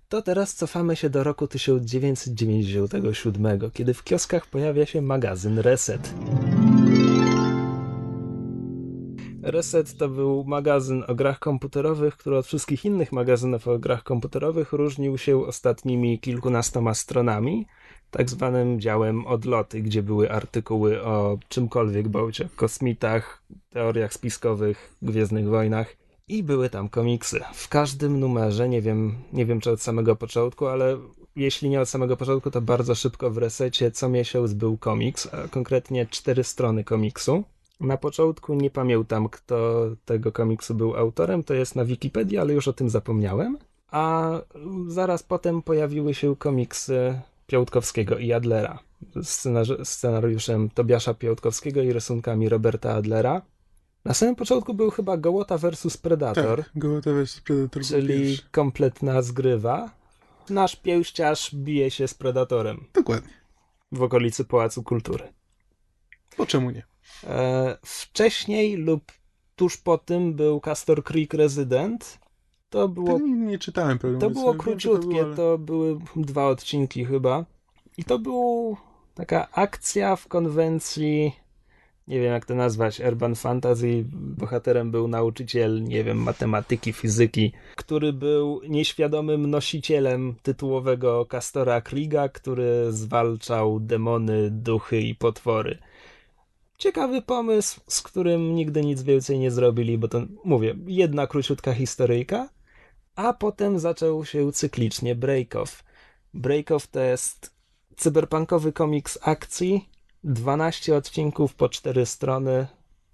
to 0.09 0.21
teraz 0.21 0.53
cofamy 0.53 0.95
się 0.95 1.09
do 1.09 1.23
roku 1.23 1.47
1997, 1.47 3.59
kiedy 3.73 3.93
w 3.93 4.03
kioskach 4.03 4.47
pojawia 4.47 4.85
się 4.85 5.01
magazyn 5.01 5.59
Reset. 5.59 6.13
Reset 9.43 9.97
to 9.97 10.09
był 10.09 10.43
magazyn 10.43 11.03
o 11.07 11.15
grach 11.15 11.39
komputerowych, 11.39 12.17
który 12.17 12.37
od 12.37 12.45
wszystkich 12.45 12.85
innych 12.85 13.11
magazynów 13.11 13.67
o 13.67 13.79
grach 13.79 14.03
komputerowych 14.03 14.73
różnił 14.73 15.17
się 15.17 15.45
ostatnimi 15.45 16.19
kilkunastoma 16.19 16.93
stronami, 16.93 17.67
tak 18.11 18.29
zwanym 18.29 18.79
działem 18.79 19.27
odloty, 19.27 19.81
gdzie 19.81 20.03
były 20.03 20.31
artykuły 20.31 21.03
o 21.03 21.37
czymkolwiek 21.49 22.07
bądź 22.07 22.41
o 22.41 22.45
kosmitach, 22.55 23.43
teoriach 23.69 24.13
spiskowych, 24.13 24.95
Gwiezdnych 25.01 25.49
Wojnach 25.49 25.95
i 26.27 26.43
były 26.43 26.69
tam 26.69 26.89
komiksy. 26.89 27.39
W 27.53 27.69
każdym 27.69 28.19
numerze, 28.19 28.69
nie 28.69 28.81
wiem, 28.81 29.15
nie 29.33 29.45
wiem 29.45 29.59
czy 29.59 29.71
od 29.71 29.81
samego 29.81 30.15
początku, 30.15 30.67
ale 30.67 30.97
jeśli 31.35 31.69
nie 31.69 31.81
od 31.81 31.89
samego 31.89 32.17
początku, 32.17 32.51
to 32.51 32.61
bardzo 32.61 32.95
szybko 32.95 33.31
w 33.31 33.37
resecie 33.37 33.91
co 33.91 34.09
miesiąc 34.09 34.53
był 34.53 34.77
komiks, 34.77 35.33
a 35.33 35.47
konkretnie 35.47 36.05
cztery 36.05 36.43
strony 36.43 36.83
komiksu. 36.83 37.43
Na 37.83 37.97
początku 37.97 38.55
nie 38.55 38.69
pamiętam, 38.69 39.29
kto 39.29 39.85
tego 40.05 40.31
komiksu 40.31 40.75
był 40.75 40.95
autorem, 40.95 41.43
to 41.43 41.53
jest 41.53 41.75
na 41.75 41.85
Wikipedii, 41.85 42.37
ale 42.37 42.53
już 42.53 42.67
o 42.67 42.73
tym 42.73 42.89
zapomniałem. 42.89 43.57
A 43.91 44.31
zaraz 44.87 45.23
potem 45.23 45.61
pojawiły 45.61 46.13
się 46.13 46.35
komiksy 46.35 47.19
Piątkowskiego 47.47 48.17
i 48.17 48.33
Adlera 48.33 48.79
z 49.23 49.47
scenariuszem 49.83 50.69
Tobiasza 50.69 51.13
Piątkowskiego 51.13 51.81
i 51.81 51.93
rysunkami 51.93 52.49
Roberta 52.49 52.93
Adlera. 52.93 53.41
Na 54.05 54.13
samym 54.13 54.35
początku 54.35 54.73
był 54.73 54.91
chyba 54.91 55.17
Gołota 55.17 55.57
versus 55.57 55.97
Predator, 55.97 56.63
Tak, 56.63 56.71
Gołota 56.75 57.11
vs 57.13 57.41
Predator 57.41 57.83
czyli 57.83 58.37
kompletna 58.51 59.21
zgrywa. 59.21 59.91
Nasz 60.49 60.75
pięściarz 60.75 61.55
bije 61.55 61.91
się 61.91 62.07
z 62.07 62.13
Predatorem 62.13 62.85
Dokładnie. 62.93 63.33
w 63.91 64.01
okolicy 64.01 64.45
Pałacu 64.45 64.83
Kultury. 64.83 65.33
Po 66.37 66.45
czemu 66.45 66.71
nie? 66.71 66.92
E, 67.23 67.77
wcześniej 67.85 68.75
lub 68.77 69.03
tuż 69.55 69.77
po 69.77 69.97
tym 69.97 70.33
był 70.33 70.59
Castor 70.59 71.03
Creek 71.03 71.33
Resident. 71.33 72.19
To 72.69 72.87
było, 72.87 73.07
Tego 73.13 73.27
nie, 73.27 73.59
czytałem 73.59 73.99
programu. 73.99 74.21
to 74.21 74.29
było 74.29 74.51
wiem, 74.51 74.53
że 74.61 74.63
króciutkie, 74.63 75.07
było, 75.07 75.23
ale- 75.23 75.35
to 75.35 75.57
były 75.57 75.99
dwa 76.15 76.47
odcinki 76.47 77.05
chyba. 77.05 77.45
I 77.97 78.03
to 78.03 78.19
była 78.19 78.75
taka 79.15 79.47
akcja 79.51 80.15
w 80.15 80.27
konwencji, 80.27 81.31
nie 82.07 82.19
wiem 82.19 82.31
jak 82.33 82.45
to 82.45 82.55
nazwać, 82.55 82.99
urban 82.99 83.35
fantasy. 83.35 84.03
Bohaterem 84.13 84.91
był 84.91 85.07
nauczyciel, 85.07 85.83
nie 85.83 86.03
wiem, 86.03 86.17
matematyki, 86.17 86.93
fizyki, 86.93 87.51
który 87.75 88.13
był 88.13 88.61
nieświadomym 88.69 89.49
nosicielem 89.49 90.35
tytułowego 90.43 91.25
Castora 91.25 91.81
Kriega, 91.81 92.29
który 92.29 92.91
zwalczał 92.91 93.79
demony, 93.79 94.51
duchy 94.51 95.01
i 95.01 95.15
potwory. 95.15 95.77
Ciekawy 96.83 97.21
pomysł, 97.21 97.81
z 97.87 98.01
którym 98.01 98.55
nigdy 98.55 98.85
nic 98.85 99.01
więcej 99.01 99.39
nie 99.39 99.51
zrobili, 99.51 99.97
bo 99.97 100.07
to, 100.07 100.21
mówię, 100.43 100.75
jedna 100.87 101.27
króciutka 101.27 101.73
historyjka, 101.73 102.49
a 103.15 103.33
potem 103.33 103.79
zaczął 103.79 104.25
się 104.25 104.51
cyklicznie 104.51 105.15
Break-Off. 105.15 105.83
Break-Off 106.35 106.87
to 106.91 106.99
jest 106.99 107.53
cyberpunkowy 107.97 108.73
komiks 108.73 109.19
akcji, 109.21 109.89
12 110.23 110.95
odcinków 110.95 111.55
po 111.55 111.69
4 111.69 112.05
strony, 112.05 112.67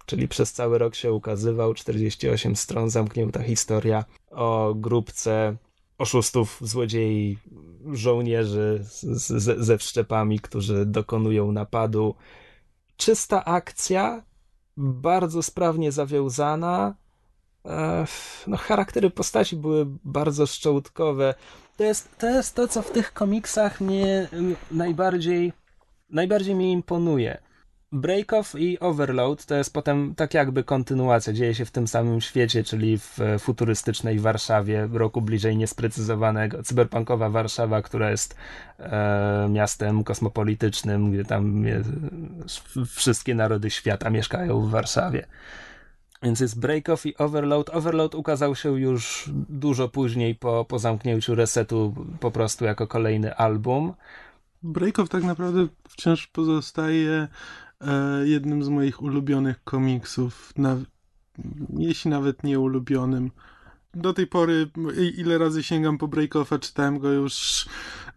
czyli 0.06 0.28
przez 0.28 0.52
cały 0.52 0.78
rok 0.78 0.94
się 0.94 1.12
ukazywał, 1.12 1.74
48 1.74 2.56
stron, 2.56 2.90
zamknięta 2.90 3.42
historia 3.42 4.04
o 4.30 4.74
grupce 4.74 5.56
oszustów, 5.98 6.58
złodziei, 6.60 7.38
żołnierzy 7.92 8.80
z, 8.82 9.02
z, 9.02 9.58
ze 9.64 9.78
wszczepami, 9.78 10.40
którzy 10.40 10.86
dokonują 10.86 11.52
napadu. 11.52 12.14
Czysta 13.00 13.44
akcja, 13.44 14.22
bardzo 14.76 15.42
sprawnie 15.42 15.92
zawiązana. 15.92 16.94
E, 17.66 18.06
No, 18.46 18.56
charaktery 18.56 19.10
postaci 19.10 19.56
były 19.56 19.86
bardzo 20.04 20.46
szczołtkowe. 20.46 21.34
To 21.76 21.84
jest, 21.84 22.18
to 22.18 22.26
jest 22.26 22.54
to, 22.54 22.68
co 22.68 22.82
w 22.82 22.90
tych 22.90 23.12
komiksach 23.12 23.80
mnie 23.80 24.28
najbardziej, 24.70 25.52
najbardziej 26.10 26.54
mi 26.54 26.72
imponuje. 26.72 27.38
Break-Off 27.92 28.58
i 28.58 28.78
Overload 28.78 29.46
to 29.46 29.54
jest 29.54 29.72
potem 29.72 30.14
tak 30.14 30.34
jakby 30.34 30.64
kontynuacja, 30.64 31.32
dzieje 31.32 31.54
się 31.54 31.64
w 31.64 31.70
tym 31.70 31.88
samym 31.88 32.20
świecie, 32.20 32.64
czyli 32.64 32.98
w 32.98 33.20
e, 33.20 33.38
futurystycznej 33.38 34.18
Warszawie, 34.18 34.88
roku 34.92 35.22
bliżej 35.22 35.56
niesprecyzowanego. 35.56 36.62
Cyberpunkowa 36.62 37.30
Warszawa, 37.30 37.82
która 37.82 38.10
jest 38.10 38.36
e, 38.78 39.48
miastem 39.50 40.04
kosmopolitycznym, 40.04 41.12
gdzie 41.12 41.24
tam 41.24 41.64
wszystkie 42.86 43.34
narody 43.34 43.70
świata 43.70 44.10
mieszkają 44.10 44.60
w 44.60 44.70
Warszawie. 44.70 45.26
Więc 46.22 46.40
jest 46.40 46.60
Break-Off 46.60 47.08
i 47.08 47.16
Overload. 47.16 47.70
Overload 47.70 48.14
ukazał 48.14 48.56
się 48.56 48.80
już 48.80 49.30
dużo 49.48 49.88
później 49.88 50.34
po, 50.34 50.64
po 50.64 50.78
zamknięciu 50.78 51.34
resetu 51.34 51.94
po 52.20 52.30
prostu 52.30 52.64
jako 52.64 52.86
kolejny 52.86 53.34
album. 53.34 53.94
Breakoff 54.62 55.08
tak 55.08 55.22
naprawdę 55.22 55.66
wciąż 55.88 56.26
pozostaje 56.26 57.28
jednym 58.24 58.64
z 58.64 58.68
moich 58.68 59.02
ulubionych 59.02 59.64
komiksów, 59.64 60.52
na, 60.56 60.76
jeśli 61.78 62.10
nawet 62.10 62.44
nie 62.44 62.60
ulubionym. 62.60 63.30
Do 63.94 64.14
tej 64.14 64.26
pory, 64.26 64.70
ile 65.16 65.38
razy 65.38 65.62
sięgam 65.62 65.98
po 65.98 66.08
Breakoffa, 66.08 66.58
czytałem 66.58 66.98
go 66.98 67.12
już, 67.12 67.66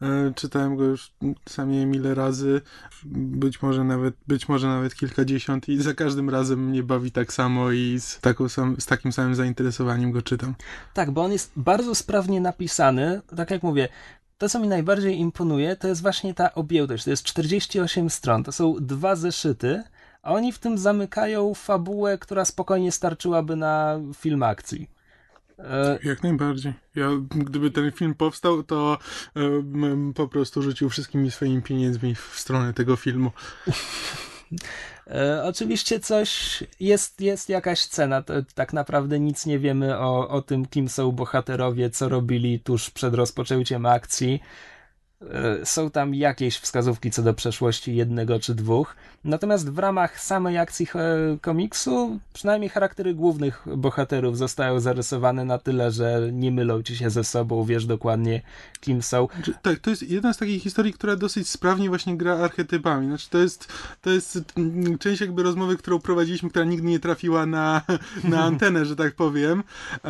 e, 0.02 0.34
czytałem 0.36 0.76
go 0.76 0.84
już 0.84 1.12
sam 1.50 1.72
nie 1.72 1.80
wiem 1.80 1.96
ile 1.96 2.16
razy, 2.16 2.62
być 3.06 3.62
może 3.62 3.84
nawet, 3.84 4.16
być 4.28 4.50
może 4.50 4.68
nawet 4.68 4.96
kilkadziesiąt 4.96 5.70
i 5.70 5.82
za 5.82 5.94
każdym 5.94 6.30
razem 6.30 6.70
mnie 6.70 6.84
bawi 6.84 7.12
tak 7.12 7.34
samo 7.34 7.72
i 7.72 8.00
z, 8.00 8.20
taką 8.20 8.50
sam, 8.50 8.76
z 8.80 8.86
takim 8.86 9.12
samym 9.12 9.36
zainteresowaniem 9.36 10.12
go 10.12 10.22
czytam. 10.22 10.56
Tak, 10.94 11.12
bo 11.12 11.24
on 11.24 11.32
jest 11.32 11.52
bardzo 11.56 11.96
sprawnie 11.96 12.42
napisany. 12.42 13.22
Tak 13.36 13.52
jak 13.52 13.64
mówię, 13.64 13.90
to 14.38 14.50
co 14.50 14.60
mi 14.60 14.68
najbardziej 14.68 15.20
imponuje, 15.20 15.76
to 15.76 15.88
jest 15.88 16.02
właśnie 16.02 16.34
ta 16.34 16.54
objętość. 16.54 17.04
To 17.04 17.10
jest 17.10 17.24
48 17.24 18.10
stron, 18.10 18.44
to 18.44 18.52
są 18.52 18.76
dwa 18.80 19.16
zeszyty, 19.16 19.84
a 20.22 20.34
oni 20.34 20.52
w 20.52 20.60
tym 20.60 20.78
zamykają 20.78 21.54
fabułę, 21.54 22.18
która 22.18 22.46
spokojnie 22.46 22.92
starczyłaby 22.92 23.56
na 23.56 24.00
film 24.16 24.44
akcji. 24.44 24.90
E, 25.60 26.00
Jak 26.04 26.24
najbardziej. 26.24 26.74
Ja, 26.96 27.10
gdyby 27.30 27.72
ten 27.72 27.92
film 27.92 28.16
powstał, 28.16 28.64
to 28.64 28.98
e, 29.36 29.62
bym 29.64 30.14
po 30.14 30.28
prostu 30.28 30.62
rzucił 30.62 30.90
wszystkimi 30.90 31.32
swoimi 31.32 31.62
pieniędzmi 31.62 32.16
w 32.16 32.32
stronę 32.36 32.74
tego 32.74 32.96
filmu. 32.96 33.32
E, 35.08 35.44
oczywiście 35.44 36.00
coś 36.00 36.64
jest, 36.80 37.22
jest 37.22 37.50
jakaś 37.50 37.86
cena. 37.86 38.24
Tak 38.56 38.74
naprawdę 38.74 39.20
nic 39.20 39.46
nie 39.46 39.60
wiemy 39.60 40.00
o, 40.00 40.30
o 40.30 40.42
tym, 40.42 40.66
kim 40.66 40.90
są 40.90 41.12
bohaterowie, 41.12 41.90
co 41.90 42.10
robili 42.10 42.60
tuż 42.60 42.90
przed 42.90 43.14
rozpoczęciem 43.14 43.86
akcji. 43.86 44.40
E, 45.22 45.66
są 45.66 45.92
tam 45.92 46.16
jakieś 46.16 46.58
wskazówki 46.58 47.12
co 47.12 47.24
do 47.24 47.34
przeszłości 47.34 47.96
jednego 47.96 48.40
czy 48.40 48.56
dwóch. 48.56 48.96
Natomiast 49.26 49.70
w 49.70 49.80
ramach 49.80 50.20
samej 50.20 50.58
akcji 50.58 50.88
komiksu, 51.42 52.20
przynajmniej 52.34 52.70
charaktery 52.70 53.14
głównych 53.14 53.66
bohaterów 53.78 54.38
zostają 54.38 54.80
zarysowane 54.80 55.46
na 55.46 55.58
tyle, 55.58 55.92
że 55.92 56.30
nie 56.32 56.52
mylą 56.52 56.84
ci 56.84 56.98
się 56.98 57.10
ze 57.10 57.24
sobą, 57.24 57.64
wiesz 57.64 57.86
dokładnie 57.86 58.42
kim 58.80 59.02
są. 59.02 59.28
Znaczy, 59.36 59.54
tak, 59.62 59.80
to 59.80 59.90
jest 59.90 60.10
jedna 60.10 60.34
z 60.34 60.38
takich 60.38 60.64
historii, 60.64 60.94
która 60.94 61.16
dosyć 61.16 61.50
sprawnie 61.50 61.90
właśnie 61.90 62.18
gra 62.18 62.38
archetypami. 62.38 63.08
Znaczy, 63.08 63.30
to 63.30 63.38
jest, 63.38 63.74
to 64.02 64.10
jest 64.10 64.40
część 65.00 65.22
jakby 65.22 65.44
rozmowy, 65.44 65.78
którą 65.78 66.00
prowadziliśmy, 66.00 66.50
która 66.50 66.66
nigdy 66.66 66.88
nie 66.88 67.00
trafiła 67.00 67.46
na, 67.46 67.82
na 68.24 68.44
antenę, 68.44 68.86
że 68.86 68.96
tak 68.96 69.16
powiem, 69.16 69.60
e, 69.60 70.04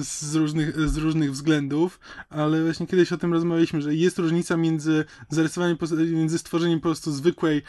z 0.00 0.34
różnych, 0.34 0.88
z 0.88 0.96
różnych 0.96 1.32
względów, 1.32 2.00
ale 2.30 2.62
właśnie 2.62 2.86
kiedyś 2.86 3.12
o 3.12 3.18
tym 3.18 3.32
rozmawialiśmy, 3.32 3.82
że 3.82 3.94
jest 3.94 4.18
różnica 4.18 4.56
między 4.56 5.04
zarysowaniem, 5.28 5.76
między 6.12 6.38
stworzeniem 6.38 6.80
po 6.80 6.88
prostu 6.88 7.12
zwykłej 7.12 7.62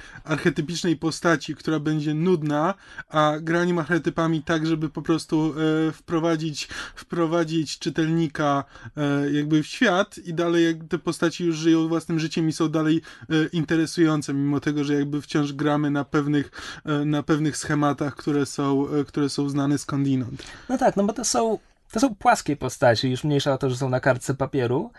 archetypicznej 0.65 0.97
postaci, 0.97 1.55
która 1.55 1.79
będzie 1.79 2.13
nudna, 2.13 2.73
a 3.09 3.33
graniem 3.41 3.79
archetypami 3.79 4.43
tak, 4.43 4.67
żeby 4.67 4.89
po 4.89 5.01
prostu 5.01 5.53
e, 5.87 5.91
wprowadzić, 5.91 6.67
wprowadzić 6.95 7.79
czytelnika 7.79 8.63
e, 8.97 9.31
jakby 9.31 9.63
w 9.63 9.67
świat 9.67 10.17
i 10.17 10.33
dalej 10.33 10.65
jak 10.65 10.77
te 10.89 10.99
postaci 10.99 11.45
już 11.45 11.55
żyją 11.55 11.87
własnym 11.87 12.19
życiem 12.19 12.49
i 12.49 12.53
są 12.53 12.69
dalej 12.69 13.01
e, 13.29 13.33
interesujące, 13.53 14.33
mimo 14.33 14.59
tego, 14.59 14.83
że 14.83 14.93
jakby 14.93 15.21
wciąż 15.21 15.53
gramy 15.53 15.91
na 15.91 16.05
pewnych, 16.05 16.51
e, 16.85 17.05
na 17.05 17.23
pewnych 17.23 17.57
schematach, 17.57 18.15
które 18.15 18.45
są, 18.45 18.87
e, 18.89 19.03
które 19.03 19.29
są 19.29 19.49
znane 19.49 19.77
skądinąd. 19.77 20.43
No 20.69 20.77
tak, 20.77 20.95
no 20.95 21.03
bo 21.03 21.13
to 21.13 21.23
są, 21.23 21.59
to 21.91 21.99
są 21.99 22.15
płaskie 22.15 22.55
postaci, 22.55 23.11
już 23.11 23.23
mniejsza 23.23 23.53
o 23.53 23.57
to, 23.57 23.69
że 23.69 23.77
są 23.77 23.89
na 23.89 23.99
kartce 23.99 24.33
papieru, 24.33 24.91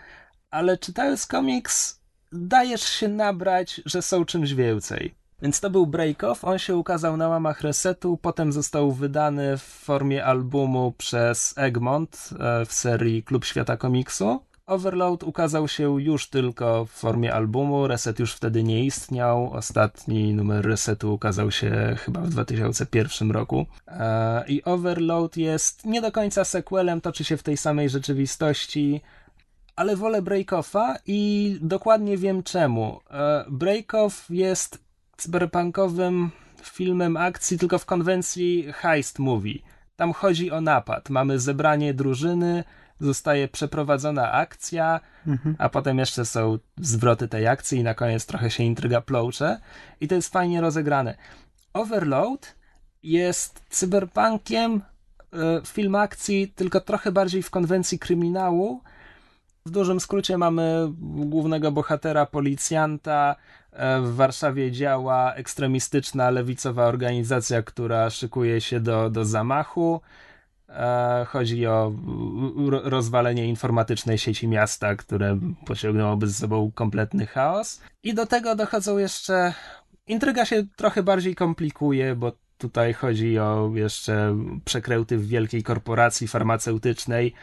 ale 0.49 0.77
czytając 0.77 1.25
komiks 1.25 1.99
dajesz 2.31 2.83
się 2.83 3.07
nabrać, 3.07 3.81
że 3.85 4.01
są 4.01 4.25
czymś 4.25 4.53
więcej. 4.53 5.26
Więc 5.41 5.59
to 5.59 5.69
był 5.69 5.87
Break-Off, 5.87 6.47
on 6.47 6.59
się 6.59 6.75
ukazał 6.75 7.17
na 7.17 7.27
łamach 7.27 7.61
Resetu, 7.61 8.17
potem 8.21 8.51
został 8.51 8.91
wydany 8.91 9.57
w 9.57 9.61
formie 9.61 10.25
albumu 10.25 10.93
przez 10.97 11.53
Egmont 11.57 12.29
e, 12.39 12.65
w 12.65 12.73
serii 12.73 13.23
Klub 13.23 13.45
Świata 13.45 13.77
Komiksu. 13.77 14.39
Overload 14.65 15.23
ukazał 15.23 15.67
się 15.67 16.01
już 16.01 16.29
tylko 16.29 16.85
w 16.85 16.89
formie 16.89 17.33
albumu, 17.33 17.87
Reset 17.87 18.19
już 18.19 18.33
wtedy 18.33 18.63
nie 18.63 18.85
istniał. 18.85 19.53
Ostatni 19.53 20.33
numer 20.33 20.65
Resetu 20.65 21.13
ukazał 21.13 21.51
się 21.51 21.95
chyba 21.99 22.21
w 22.21 22.29
2001 22.29 23.31
roku. 23.31 23.65
E, 23.87 24.45
I 24.47 24.63
Overload 24.63 25.37
jest 25.37 25.85
nie 25.85 26.01
do 26.01 26.11
końca 26.11 26.45
sequelem, 26.45 27.01
toczy 27.01 27.23
się 27.23 27.37
w 27.37 27.43
tej 27.43 27.57
samej 27.57 27.89
rzeczywistości 27.89 29.01
ale 29.75 29.95
wolę 29.95 30.21
Break-Offa 30.21 30.95
i 31.05 31.57
dokładnie 31.61 32.17
wiem 32.17 32.43
czemu. 32.43 32.99
E, 33.09 33.45
Break-Off 33.51 34.11
jest 34.29 34.86
cyberpunkowym 35.17 36.31
filmem 36.63 37.17
akcji, 37.17 37.59
tylko 37.59 37.79
w 37.79 37.85
konwencji 37.85 38.73
heist 38.73 39.19
movie. 39.19 39.59
Tam 39.95 40.13
chodzi 40.13 40.51
o 40.51 40.61
napad. 40.61 41.09
Mamy 41.09 41.39
zebranie 41.39 41.93
drużyny, 41.93 42.63
zostaje 42.99 43.47
przeprowadzona 43.47 44.31
akcja, 44.31 44.99
mhm. 45.27 45.55
a 45.59 45.69
potem 45.69 45.97
jeszcze 45.97 46.25
są 46.25 46.57
zwroty 46.77 47.27
tej 47.27 47.47
akcji 47.47 47.79
i 47.79 47.83
na 47.83 47.93
koniec 47.93 48.25
trochę 48.25 48.51
się 48.51 48.63
intryga 48.63 49.01
ploucze 49.01 49.59
i 50.01 50.07
to 50.07 50.15
jest 50.15 50.33
fajnie 50.33 50.61
rozegrane. 50.61 51.17
Overload 51.73 52.55
jest 53.03 53.63
cyberpunkiem, 53.69 54.81
e, 55.33 55.61
film 55.65 55.95
akcji, 55.95 56.47
tylko 56.55 56.81
trochę 56.81 57.11
bardziej 57.11 57.43
w 57.43 57.49
konwencji 57.49 57.99
kryminału. 57.99 58.81
W 59.67 59.71
dużym 59.71 59.99
skrócie 59.99 60.37
mamy 60.37 60.87
głównego 61.01 61.71
bohatera, 61.71 62.25
policjanta. 62.25 63.35
E, 63.71 64.01
w 64.01 64.15
Warszawie 64.15 64.71
działa 64.71 65.33
ekstremistyczna 65.33 66.29
lewicowa 66.29 66.85
organizacja, 66.85 67.61
która 67.61 68.09
szykuje 68.09 68.61
się 68.61 68.79
do, 68.79 69.09
do 69.09 69.25
zamachu. 69.25 70.01
E, 70.69 71.25
chodzi 71.29 71.67
o 71.67 71.93
rozwalenie 72.83 73.45
informatycznej 73.45 74.17
sieci 74.17 74.47
miasta, 74.47 74.95
które 74.95 75.39
pociągnęłoby 75.65 76.27
z 76.27 76.37
sobą 76.37 76.71
kompletny 76.75 77.25
chaos. 77.25 77.81
I 78.03 78.13
do 78.13 78.25
tego 78.25 78.55
dochodzą 78.55 78.97
jeszcze. 78.97 79.53
Intryga 80.07 80.45
się 80.45 80.63
trochę 80.75 81.03
bardziej 81.03 81.35
komplikuje, 81.35 82.15
bo 82.15 82.31
tutaj 82.57 82.93
chodzi 82.93 83.39
o 83.39 83.71
jeszcze 83.75 84.37
przekręty 84.65 85.17
w 85.17 85.27
wielkiej 85.27 85.63
korporacji 85.63 86.27
farmaceutycznej. 86.27 87.33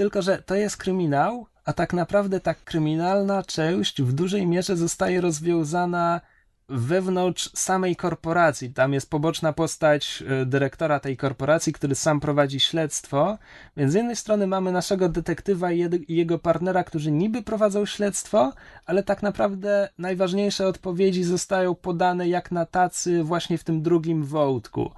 Tylko, 0.00 0.22
że 0.22 0.42
to 0.42 0.54
jest 0.54 0.76
kryminał, 0.76 1.46
a 1.64 1.72
tak 1.72 1.92
naprawdę 1.92 2.40
ta 2.40 2.54
kryminalna 2.54 3.42
część 3.42 4.02
w 4.02 4.12
dużej 4.12 4.46
mierze 4.46 4.76
zostaje 4.76 5.20
rozwiązana 5.20 6.20
wewnątrz 6.68 7.50
samej 7.54 7.96
korporacji. 7.96 8.72
Tam 8.72 8.92
jest 8.92 9.10
poboczna 9.10 9.52
postać 9.52 10.24
e, 10.26 10.46
dyrektora 10.46 11.00
tej 11.00 11.16
korporacji, 11.16 11.72
który 11.72 11.94
sam 11.94 12.20
prowadzi 12.20 12.60
śledztwo. 12.60 13.38
Więc 13.76 13.92
z 13.92 13.94
jednej 13.94 14.16
strony 14.16 14.46
mamy 14.46 14.72
naszego 14.72 15.08
detektywa 15.08 15.72
i 15.72 15.90
jego 16.08 16.38
partnera, 16.38 16.84
którzy 16.84 17.12
niby 17.12 17.42
prowadzą 17.42 17.86
śledztwo, 17.86 18.52
ale 18.86 19.02
tak 19.02 19.22
naprawdę 19.22 19.88
najważniejsze 19.98 20.66
odpowiedzi 20.66 21.24
zostają 21.24 21.74
podane 21.74 22.28
jak 22.28 22.50
na 22.50 22.66
tacy 22.66 23.24
właśnie 23.24 23.58
w 23.58 23.64
tym 23.64 23.82
drugim 23.82 24.24
wątku. 24.24 24.92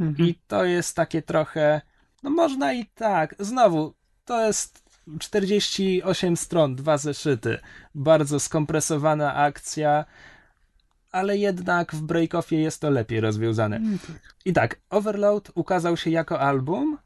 Mhm. 0.00 0.28
I 0.28 0.34
to 0.48 0.64
jest 0.64 0.96
takie 0.96 1.22
trochę. 1.22 1.80
No 2.22 2.30
można 2.30 2.72
i 2.72 2.86
tak. 2.86 3.34
Znowu, 3.38 3.94
to 4.24 4.46
jest 4.46 4.82
48 5.18 6.36
stron, 6.36 6.74
dwa 6.74 6.98
zeszyty. 6.98 7.58
Bardzo 7.94 8.40
skompresowana 8.40 9.34
akcja 9.34 10.04
ale 11.14 11.36
jednak 11.36 11.94
w 11.94 12.02
Breakoffie 12.02 12.60
jest 12.60 12.80
to 12.80 12.90
lepiej 12.90 13.20
rozwiązane. 13.20 13.76
Mm, 13.76 13.98
tak. 13.98 14.34
I 14.44 14.52
tak, 14.52 14.80
Overload 14.90 15.50
ukazał 15.54 15.96
się 15.96 16.10
jako 16.10 16.40
album 16.40 16.98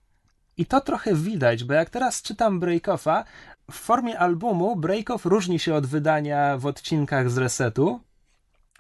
i 0.57 0.67
to 0.67 0.81
trochę 0.81 1.15
widać, 1.15 1.65
bo 1.65 1.75
jak 1.75 1.91
teraz 1.91 2.23
czytam 2.23 2.61
Breakoffa, 2.61 3.25
w 3.71 3.75
formie 3.75 4.19
albumu 4.19 4.77
Breakoff 4.77 5.25
różni 5.25 5.59
się 5.59 5.75
od 5.75 5.87
wydania 5.87 6.59
w 6.59 6.67
odcinkach 6.67 7.31
z 7.31 7.39
resetu. 7.39 8.01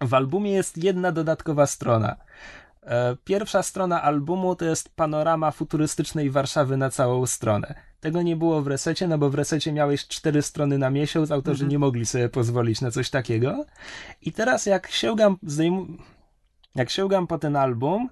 W 0.00 0.14
albumie 0.14 0.52
jest 0.52 0.84
jedna 0.84 1.12
dodatkowa 1.12 1.66
strona. 1.66 2.16
E, 2.82 3.16
pierwsza 3.24 3.62
strona 3.62 4.02
albumu 4.02 4.56
to 4.56 4.64
jest 4.64 4.88
panorama 4.88 5.50
futurystycznej 5.50 6.30
Warszawy 6.30 6.76
na 6.76 6.90
całą 6.90 7.26
stronę. 7.26 7.74
Tego 8.00 8.22
nie 8.22 8.36
było 8.36 8.62
w 8.62 8.66
resecie, 8.66 9.08
no 9.08 9.18
bo 9.18 9.30
w 9.30 9.34
resecie 9.34 9.72
miałeś 9.72 10.06
cztery 10.06 10.42
strony 10.42 10.78
na 10.78 10.90
miesiąc, 10.90 11.30
autorzy 11.30 11.64
mhm. 11.64 11.70
nie 11.70 11.78
mogli 11.78 12.06
sobie 12.06 12.28
pozwolić 12.28 12.80
na 12.80 12.90
coś 12.90 13.10
takiego. 13.10 13.64
I 14.22 14.32
teraz 14.32 14.66
jak 14.66 14.90
sięgam, 14.90 15.36
jak 16.74 16.90
sięgam 16.90 17.26
po 17.26 17.38
ten 17.38 17.56
album, 17.56 18.08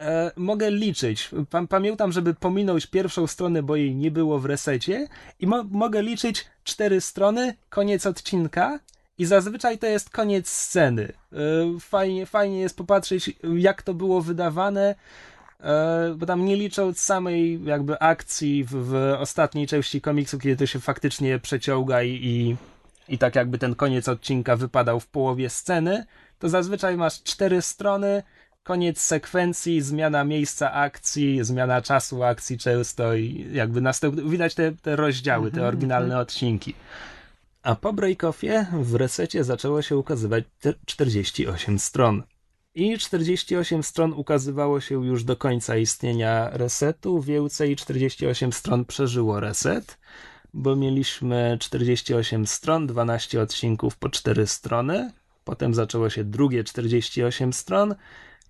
e, 0.00 0.30
mogę 0.36 0.70
liczyć. 0.70 1.30
Pamiętam, 1.68 2.12
żeby 2.12 2.34
pominąć 2.34 2.86
pierwszą 2.86 3.26
stronę, 3.26 3.62
bo 3.62 3.76
jej 3.76 3.96
nie 3.96 4.10
było 4.10 4.38
w 4.38 4.44
resecie 4.44 5.08
i 5.40 5.46
mo 5.46 5.64
mogę 5.64 6.02
liczyć 6.02 6.46
cztery 6.64 7.00
strony, 7.00 7.54
koniec 7.68 8.06
odcinka 8.06 8.78
i 9.18 9.24
zazwyczaj 9.24 9.78
to 9.78 9.86
jest 9.86 10.10
koniec 10.10 10.48
sceny. 10.48 11.12
E, 11.32 11.36
fajnie, 11.80 12.26
fajnie 12.26 12.60
jest 12.60 12.76
popatrzeć, 12.76 13.30
jak 13.56 13.82
to 13.82 13.94
było 13.94 14.20
wydawane, 14.20 14.94
bo 16.16 16.26
tam 16.26 16.44
nie 16.44 16.56
licząc 16.56 17.00
samej 17.00 17.64
jakby 17.64 17.98
akcji 17.98 18.64
w, 18.64 18.70
w 18.70 18.94
ostatniej 19.18 19.66
części 19.66 20.00
komiksu, 20.00 20.38
kiedy 20.38 20.56
to 20.56 20.66
się 20.66 20.80
faktycznie 20.80 21.38
przeciąga 21.38 22.02
i, 22.02 22.10
i, 22.10 22.56
i 23.08 23.18
tak 23.18 23.34
jakby 23.34 23.58
ten 23.58 23.74
koniec 23.74 24.08
odcinka 24.08 24.56
wypadał 24.56 25.00
w 25.00 25.06
połowie 25.06 25.50
sceny, 25.50 26.04
to 26.38 26.48
zazwyczaj 26.48 26.96
masz 26.96 27.22
cztery 27.22 27.62
strony, 27.62 28.22
koniec 28.62 29.00
sekwencji, 29.00 29.82
zmiana 29.82 30.24
miejsca 30.24 30.72
akcji, 30.72 31.44
zmiana 31.44 31.82
czasu 31.82 32.22
akcji 32.22 32.58
często 32.58 33.14
i 33.14 33.48
jakby 33.52 33.80
następ... 33.80 34.20
widać 34.20 34.54
te, 34.54 34.72
te 34.72 34.96
rozdziały, 34.96 35.50
te 35.50 35.56
mhm, 35.56 35.68
oryginalne 35.68 36.06
mhm. 36.06 36.22
odcinki. 36.22 36.74
A 37.62 37.74
po 37.74 37.92
break-offie 37.92 38.66
w 38.82 38.94
resecie 38.94 39.44
zaczęło 39.44 39.82
się 39.82 39.96
ukazywać 39.96 40.44
48 40.86 41.78
stron. 41.78 42.22
I 42.76 42.98
48 42.98 43.82
stron 43.82 44.12
ukazywało 44.12 44.80
się 44.80 45.06
już 45.06 45.24
do 45.24 45.36
końca 45.36 45.76
istnienia 45.76 46.50
resetu. 46.52 47.20
Więcej 47.20 47.76
48 47.76 48.52
stron 48.52 48.84
przeżyło 48.84 49.40
reset, 49.40 49.98
bo 50.54 50.76
mieliśmy 50.76 51.56
48 51.60 52.46
stron, 52.46 52.86
12 52.86 53.42
odcinków 53.42 53.96
po 53.96 54.08
4 54.08 54.46
strony. 54.46 55.12
Potem 55.44 55.74
zaczęło 55.74 56.10
się 56.10 56.24
drugie 56.24 56.64
48 56.64 57.52
stron 57.52 57.94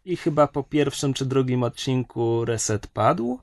i 0.04 0.16
chyba 0.16 0.46
po 0.46 0.62
pierwszym 0.62 1.14
czy 1.14 1.26
drugim 1.26 1.62
odcinku 1.62 2.44
reset 2.44 2.86
padł 2.86 3.38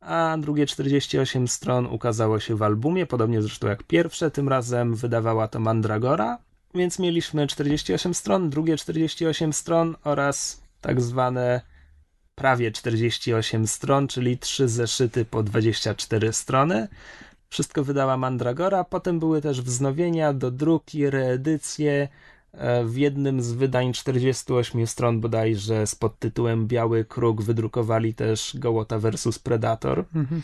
a 0.00 0.36
drugie 0.40 0.66
48 0.66 1.48
stron 1.48 1.86
ukazało 1.86 2.40
się 2.40 2.56
w 2.56 2.62
albumie, 2.62 3.06
podobnie 3.06 3.42
zresztą 3.42 3.68
jak 3.68 3.82
pierwsze, 3.82 4.30
tym 4.30 4.48
razem 4.48 4.94
wydawała 4.94 5.48
to 5.48 5.60
Mandragora, 5.60 6.38
więc 6.74 6.98
mieliśmy 6.98 7.46
48 7.46 8.14
stron, 8.14 8.50
drugie 8.50 8.76
48 8.76 9.52
stron 9.52 9.96
oraz 10.04 10.62
tak 10.80 11.00
zwane 11.00 11.60
prawie 12.34 12.72
48 12.72 13.66
stron, 13.66 14.08
czyli 14.08 14.38
trzy 14.38 14.68
zeszyty 14.68 15.24
po 15.24 15.42
24 15.42 16.32
strony. 16.32 16.88
Wszystko 17.48 17.84
wydała 17.84 18.16
Mandragora, 18.16 18.84
potem 18.84 19.18
były 19.18 19.42
też 19.42 19.62
wznowienia, 19.62 20.32
dodruki, 20.32 21.10
reedycje. 21.10 22.08
E, 22.52 22.84
w 22.84 22.96
jednym 22.96 23.42
z 23.42 23.52
wydań 23.52 23.92
48 23.92 24.86
stron 24.86 25.20
bodajże 25.20 25.86
z 25.86 25.94
pod 25.94 26.18
tytułem 26.18 26.66
Biały 26.66 27.04
Kruk 27.04 27.42
wydrukowali 27.42 28.14
też 28.14 28.56
Gołota 28.58 28.98
vs 28.98 29.38
Predator. 29.38 30.04
Mhm. 30.14 30.42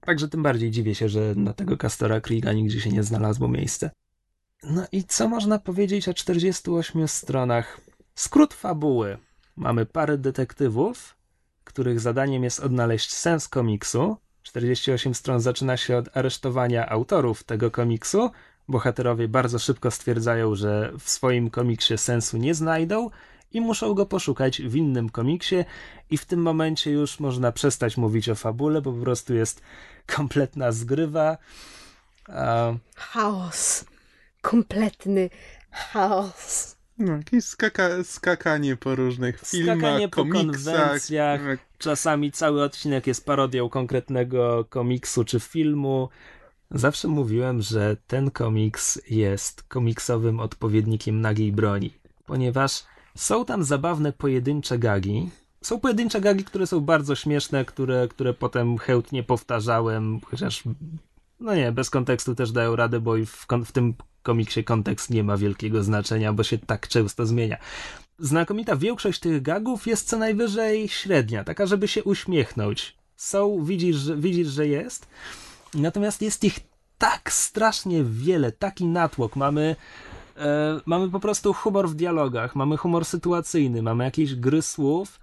Także 0.00 0.28
tym 0.28 0.42
bardziej 0.42 0.70
dziwię 0.70 0.94
się, 0.94 1.08
że 1.08 1.34
na 1.36 1.52
tego 1.52 1.76
Castora 1.76 2.20
Kriega 2.20 2.52
nigdzie 2.52 2.80
się 2.80 2.90
nie 2.90 3.02
znalazło 3.02 3.48
miejsce. 3.48 3.90
No 4.62 4.86
i 4.92 5.04
co 5.04 5.28
można 5.28 5.58
powiedzieć 5.58 6.08
o 6.08 6.14
48 6.14 7.08
stronach? 7.08 7.80
Skrót 8.14 8.54
fabuły. 8.54 9.18
Mamy 9.56 9.86
parę 9.86 10.18
detektywów, 10.18 11.16
których 11.64 12.00
zadaniem 12.00 12.44
jest 12.44 12.60
odnaleźć 12.60 13.12
sens 13.12 13.48
komiksu. 13.48 14.16
48 14.42 15.14
stron 15.14 15.40
zaczyna 15.40 15.76
się 15.76 15.96
od 15.96 16.16
aresztowania 16.16 16.88
autorów 16.88 17.44
tego 17.44 17.70
komiksu. 17.70 18.30
Bohaterowie 18.68 19.28
bardzo 19.28 19.58
szybko 19.58 19.90
stwierdzają, 19.90 20.54
że 20.54 20.92
w 20.98 21.10
swoim 21.10 21.50
komiksie 21.50 21.98
sensu 21.98 22.36
nie 22.36 22.54
znajdą 22.54 23.10
i 23.52 23.60
muszą 23.60 23.94
go 23.94 24.06
poszukać 24.06 24.62
w 24.62 24.76
innym 24.76 25.10
komiksie 25.10 25.64
i 26.10 26.18
w 26.18 26.24
tym 26.24 26.42
momencie 26.42 26.90
już 26.90 27.20
można 27.20 27.52
przestać 27.52 27.96
mówić 27.96 28.28
o 28.28 28.34
fabule, 28.34 28.82
bo 28.82 28.92
po 28.92 29.00
prostu 29.00 29.34
jest 29.34 29.62
kompletna 30.06 30.72
zgrywa. 30.72 31.38
Chaos. 32.96 33.91
Kompletny 34.42 35.30
chaos. 35.70 36.76
No, 36.98 37.16
jakieś 37.16 37.44
skaka, 37.44 38.04
skakanie 38.04 38.76
po 38.76 38.94
różnych 38.94 39.40
filmach, 39.40 39.78
skakanie 39.78 40.08
po 40.08 40.26
konwencjach. 40.26 41.40
Czasami 41.78 42.32
cały 42.32 42.62
odcinek 42.62 43.06
jest 43.06 43.24
parodią 43.24 43.68
konkretnego 43.68 44.64
komiksu 44.64 45.24
czy 45.24 45.40
filmu. 45.40 46.08
Zawsze 46.70 47.08
mówiłem, 47.08 47.62
że 47.62 47.96
ten 48.06 48.30
komiks 48.30 49.00
jest 49.10 49.62
komiksowym 49.62 50.40
odpowiednikiem 50.40 51.20
nagiej 51.20 51.52
broni, 51.52 51.94
ponieważ 52.26 52.84
są 53.16 53.44
tam 53.44 53.64
zabawne 53.64 54.12
pojedyncze 54.12 54.78
gagi. 54.78 55.30
Są 55.62 55.80
pojedyncze 55.80 56.20
gagi, 56.20 56.44
które 56.44 56.66
są 56.66 56.80
bardzo 56.80 57.14
śmieszne, 57.14 57.64
które, 57.64 58.08
które 58.08 58.34
potem 58.34 58.78
chętnie 58.78 59.22
powtarzałem, 59.22 60.20
chociaż 60.20 60.62
no 61.40 61.54
nie, 61.54 61.72
bez 61.72 61.90
kontekstu 61.90 62.34
też 62.34 62.52
dają 62.52 62.76
radę, 62.76 63.00
bo 63.00 63.16
i 63.16 63.26
w, 63.26 63.46
w 63.64 63.72
tym 63.72 63.94
komiksie 64.22 64.64
kontekst 64.64 65.10
nie 65.10 65.24
ma 65.24 65.36
wielkiego 65.36 65.82
znaczenia, 65.82 66.32
bo 66.32 66.42
się 66.42 66.58
tak 66.58 66.88
często 66.88 67.26
zmienia. 67.26 67.56
Znakomita 68.18 68.76
większość 68.76 69.20
tych 69.20 69.42
gagów 69.42 69.86
jest 69.86 70.08
co 70.08 70.18
najwyżej 70.18 70.88
średnia, 70.88 71.44
taka, 71.44 71.66
żeby 71.66 71.88
się 71.88 72.04
uśmiechnąć. 72.04 72.96
Są, 73.16 73.64
widzisz, 73.64 74.12
widzisz, 74.16 74.48
że 74.48 74.66
jest. 74.66 75.08
Natomiast 75.74 76.22
jest 76.22 76.44
ich 76.44 76.60
tak 76.98 77.32
strasznie 77.32 78.04
wiele, 78.04 78.52
taki 78.52 78.86
natłok. 78.86 79.36
Mamy, 79.36 79.76
e, 80.36 80.80
mamy 80.86 81.10
po 81.10 81.20
prostu 81.20 81.52
humor 81.52 81.88
w 81.88 81.94
dialogach, 81.94 82.56
mamy 82.56 82.76
humor 82.76 83.04
sytuacyjny, 83.04 83.82
mamy 83.82 84.04
jakieś 84.04 84.34
gry 84.34 84.62
słów, 84.62 85.20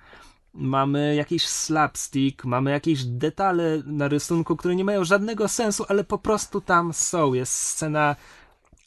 mamy 0.53 1.15
jakiś 1.15 1.47
slapstick, 1.47 2.45
mamy 2.45 2.71
jakieś 2.71 3.03
detale 3.03 3.81
na 3.85 4.07
rysunku, 4.07 4.55
które 4.55 4.75
nie 4.75 4.83
mają 4.83 5.03
żadnego 5.03 5.47
sensu, 5.47 5.85
ale 5.87 6.03
po 6.03 6.17
prostu 6.17 6.61
tam 6.61 6.93
są. 6.93 7.33
Jest 7.33 7.53
scena 7.53 8.15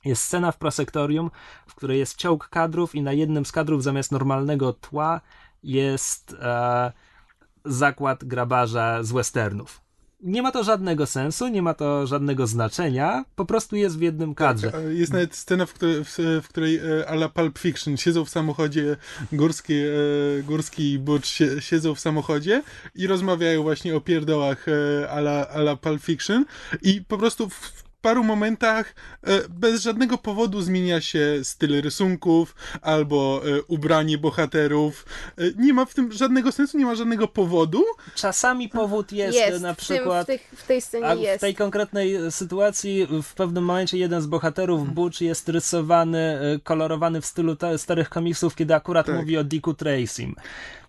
jest 0.04 0.22
scena 0.22 0.52
w 0.52 0.58
prosektorium, 0.58 1.30
w 1.66 1.74
której 1.74 1.98
jest 1.98 2.16
ciąg 2.16 2.48
kadrów 2.48 2.94
i 2.94 3.02
na 3.02 3.12
jednym 3.12 3.46
z 3.46 3.52
kadrów 3.52 3.82
zamiast 3.82 4.12
normalnego 4.12 4.72
tła 4.72 5.20
jest 5.62 6.36
e, 6.40 6.92
zakład 7.64 8.24
grabarza 8.24 9.02
z 9.02 9.12
westernów. 9.12 9.82
Nie 10.22 10.42
ma 10.42 10.52
to 10.52 10.64
żadnego 10.64 11.06
sensu, 11.06 11.48
nie 11.48 11.62
ma 11.62 11.74
to 11.74 12.06
żadnego 12.06 12.46
znaczenia, 12.46 13.24
po 13.36 13.44
prostu 13.44 13.76
jest 13.76 13.98
w 13.98 14.00
jednym 14.00 14.34
kadrze. 14.34 14.72
Tak, 14.72 14.80
jest 14.90 15.12
nawet 15.12 15.34
scena, 15.34 15.66
w 15.66 15.72
której, 15.72 16.04
w, 16.04 16.18
w 16.42 16.48
której 16.48 16.76
e, 16.76 17.08
a 17.08 17.14
la 17.14 17.28
Pulp 17.28 17.58
Fiction 17.58 17.96
siedzą 17.96 18.24
w 18.24 18.30
samochodzie, 18.30 18.96
Górski, 19.32 19.74
e, 19.74 20.42
Górski 20.42 20.92
i 20.92 20.98
Butch 20.98 21.28
siedzą 21.60 21.94
w 21.94 22.00
samochodzie 22.00 22.62
i 22.94 23.06
rozmawiają 23.06 23.62
właśnie 23.62 23.96
o 23.96 24.00
pierdołach 24.00 24.66
e, 24.68 25.10
a 25.10 25.18
la, 25.18 25.48
a 25.48 25.58
la 25.58 25.76
Pulp 25.76 26.02
Fiction 26.02 26.44
i 26.82 27.04
po 27.08 27.18
prostu 27.18 27.48
w, 27.48 27.82
paru 28.02 28.24
momentach 28.24 28.94
e, 29.22 29.48
bez 29.48 29.82
żadnego 29.82 30.18
powodu 30.18 30.62
zmienia 30.62 31.00
się 31.00 31.40
styl 31.42 31.82
rysunków 31.82 32.54
albo 32.82 33.42
e, 33.44 33.62
ubranie 33.62 34.18
bohaterów. 34.18 35.06
E, 35.38 35.42
nie 35.56 35.74
ma 35.74 35.84
w 35.84 35.94
tym 35.94 36.12
żadnego 36.12 36.52
sensu, 36.52 36.78
nie 36.78 36.84
ma 36.84 36.94
żadnego 36.94 37.28
powodu. 37.28 37.84
Czasami 38.14 38.68
powód 38.68 39.12
jest, 39.12 39.38
jest 39.38 39.62
na 39.62 39.74
przykład. 39.74 40.24
W, 40.24 40.26
tym, 40.26 40.38
w, 40.38 40.40
tych, 40.40 40.58
w 40.58 40.66
tej 40.66 40.80
scenie 40.80 41.06
a 41.06 41.14
jest. 41.14 41.38
W 41.38 41.40
tej 41.40 41.54
konkretnej 41.54 42.32
sytuacji 42.32 43.06
w 43.22 43.34
pewnym 43.34 43.64
momencie 43.64 43.98
jeden 43.98 44.22
z 44.22 44.26
bohaterów, 44.26 44.78
hmm. 44.78 44.94
Butch, 44.94 45.20
jest 45.20 45.48
rysowany, 45.48 46.38
kolorowany 46.64 47.20
w 47.20 47.26
stylu 47.26 47.56
starych 47.76 48.08
komiksów, 48.08 48.54
kiedy 48.54 48.74
akurat 48.74 49.06
tak. 49.06 49.16
mówi 49.16 49.38
o 49.38 49.44
Dicku 49.44 49.74
Tracym. 49.74 50.34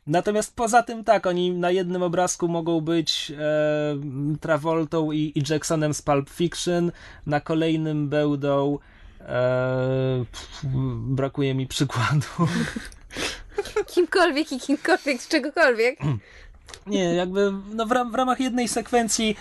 Natomiast 0.07 0.55
poza 0.55 0.83
tym 0.83 1.03
tak, 1.03 1.27
oni 1.27 1.51
na 1.51 1.71
jednym 1.71 2.03
obrazku 2.03 2.47
mogą 2.47 2.81
być 2.81 3.31
e, 3.31 4.37
Travoltą 4.39 5.11
i, 5.11 5.31
i, 5.35 5.43
Jacksonem 5.49 5.93
z 5.93 6.01
Pulp 6.01 6.29
Fiction, 6.29 6.91
na 7.25 7.39
kolejnym 7.39 8.09
będą 8.09 8.79
e, 9.19 10.25
pff, 10.31 10.61
brakuje 10.95 11.53
mi 11.53 11.67
przykładu. 11.67 12.27
Kimkolwiek 13.93 14.51
i 14.51 14.59
kimkolwiek 14.59 15.21
z 15.21 15.27
czegokolwiek. 15.27 15.99
Nie, 16.87 17.15
jakby 17.15 17.53
no 17.73 17.85
w, 17.85 17.91
ram, 17.91 18.11
w 18.11 18.15
ramach 18.15 18.39
jednej 18.39 18.67
sekwencji 18.67 19.35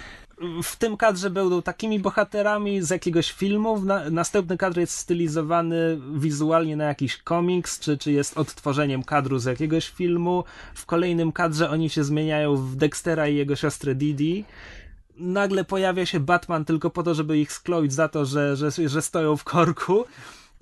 w 0.62 0.76
tym 0.76 0.96
kadrze 0.96 1.31
będą 1.31 1.62
takimi 1.62 2.00
bohaterami 2.00 2.83
z 2.83 2.90
jakiegoś 2.90 3.33
filmu, 3.33 3.81
na, 3.81 4.11
następny 4.11 4.57
kadr 4.57 4.78
jest 4.78 4.96
stylizowany 4.96 5.98
wizualnie 6.14 6.76
na 6.76 6.85
jakiś 6.85 7.16
komiks, 7.16 7.81
czy, 7.81 7.98
czy 7.98 8.12
jest 8.12 8.38
odtworzeniem 8.38 9.02
kadru 9.02 9.38
z 9.38 9.44
jakiegoś 9.44 9.88
filmu, 9.88 10.44
w 10.74 10.87
kolejnym 10.87 11.33
kadrze 11.33 11.70
oni 11.70 11.90
się 11.90 12.05
zmieniają 12.05 12.57
w 12.57 12.76
Dextera 12.76 13.28
i 13.28 13.37
jego 13.37 13.57
siostrę 13.57 13.94
Didi, 13.94 14.44
nagle 15.16 15.64
pojawia 15.64 16.07
się 16.07 16.20
Batman 16.20 16.64
tylko 16.64 16.90
po 16.90 17.02
to, 17.02 17.14
żeby 17.14 17.38
ich 17.38 17.52
skloić 17.52 17.92
za 17.92 18.09
to, 18.09 18.24
że, 18.24 18.57
że, 18.57 18.70
że 18.88 19.02
stoją 19.02 19.37
w 19.37 19.44
korku. 19.44 20.05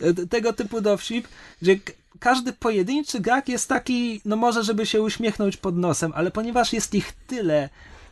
E, 0.01 0.15
tego 0.27 0.53
typu 0.53 0.81
dowcip, 0.81 1.29
gdzie 1.63 1.79
każdy 2.19 2.53
pojedynczy 2.53 3.21
gag 3.21 3.49
jest 3.49 3.69
taki, 3.69 4.21
no 4.25 4.37
może 4.37 4.65
żeby 4.65 4.87
się 4.87 5.03
uśmiechnąć 5.03 5.57
pod 5.57 5.77
nosem, 5.77 6.13
ale 6.15 6.31
ponieważ 6.31 6.73
jest 6.73 6.95
ich 6.95 7.13
tyle, 7.27 7.69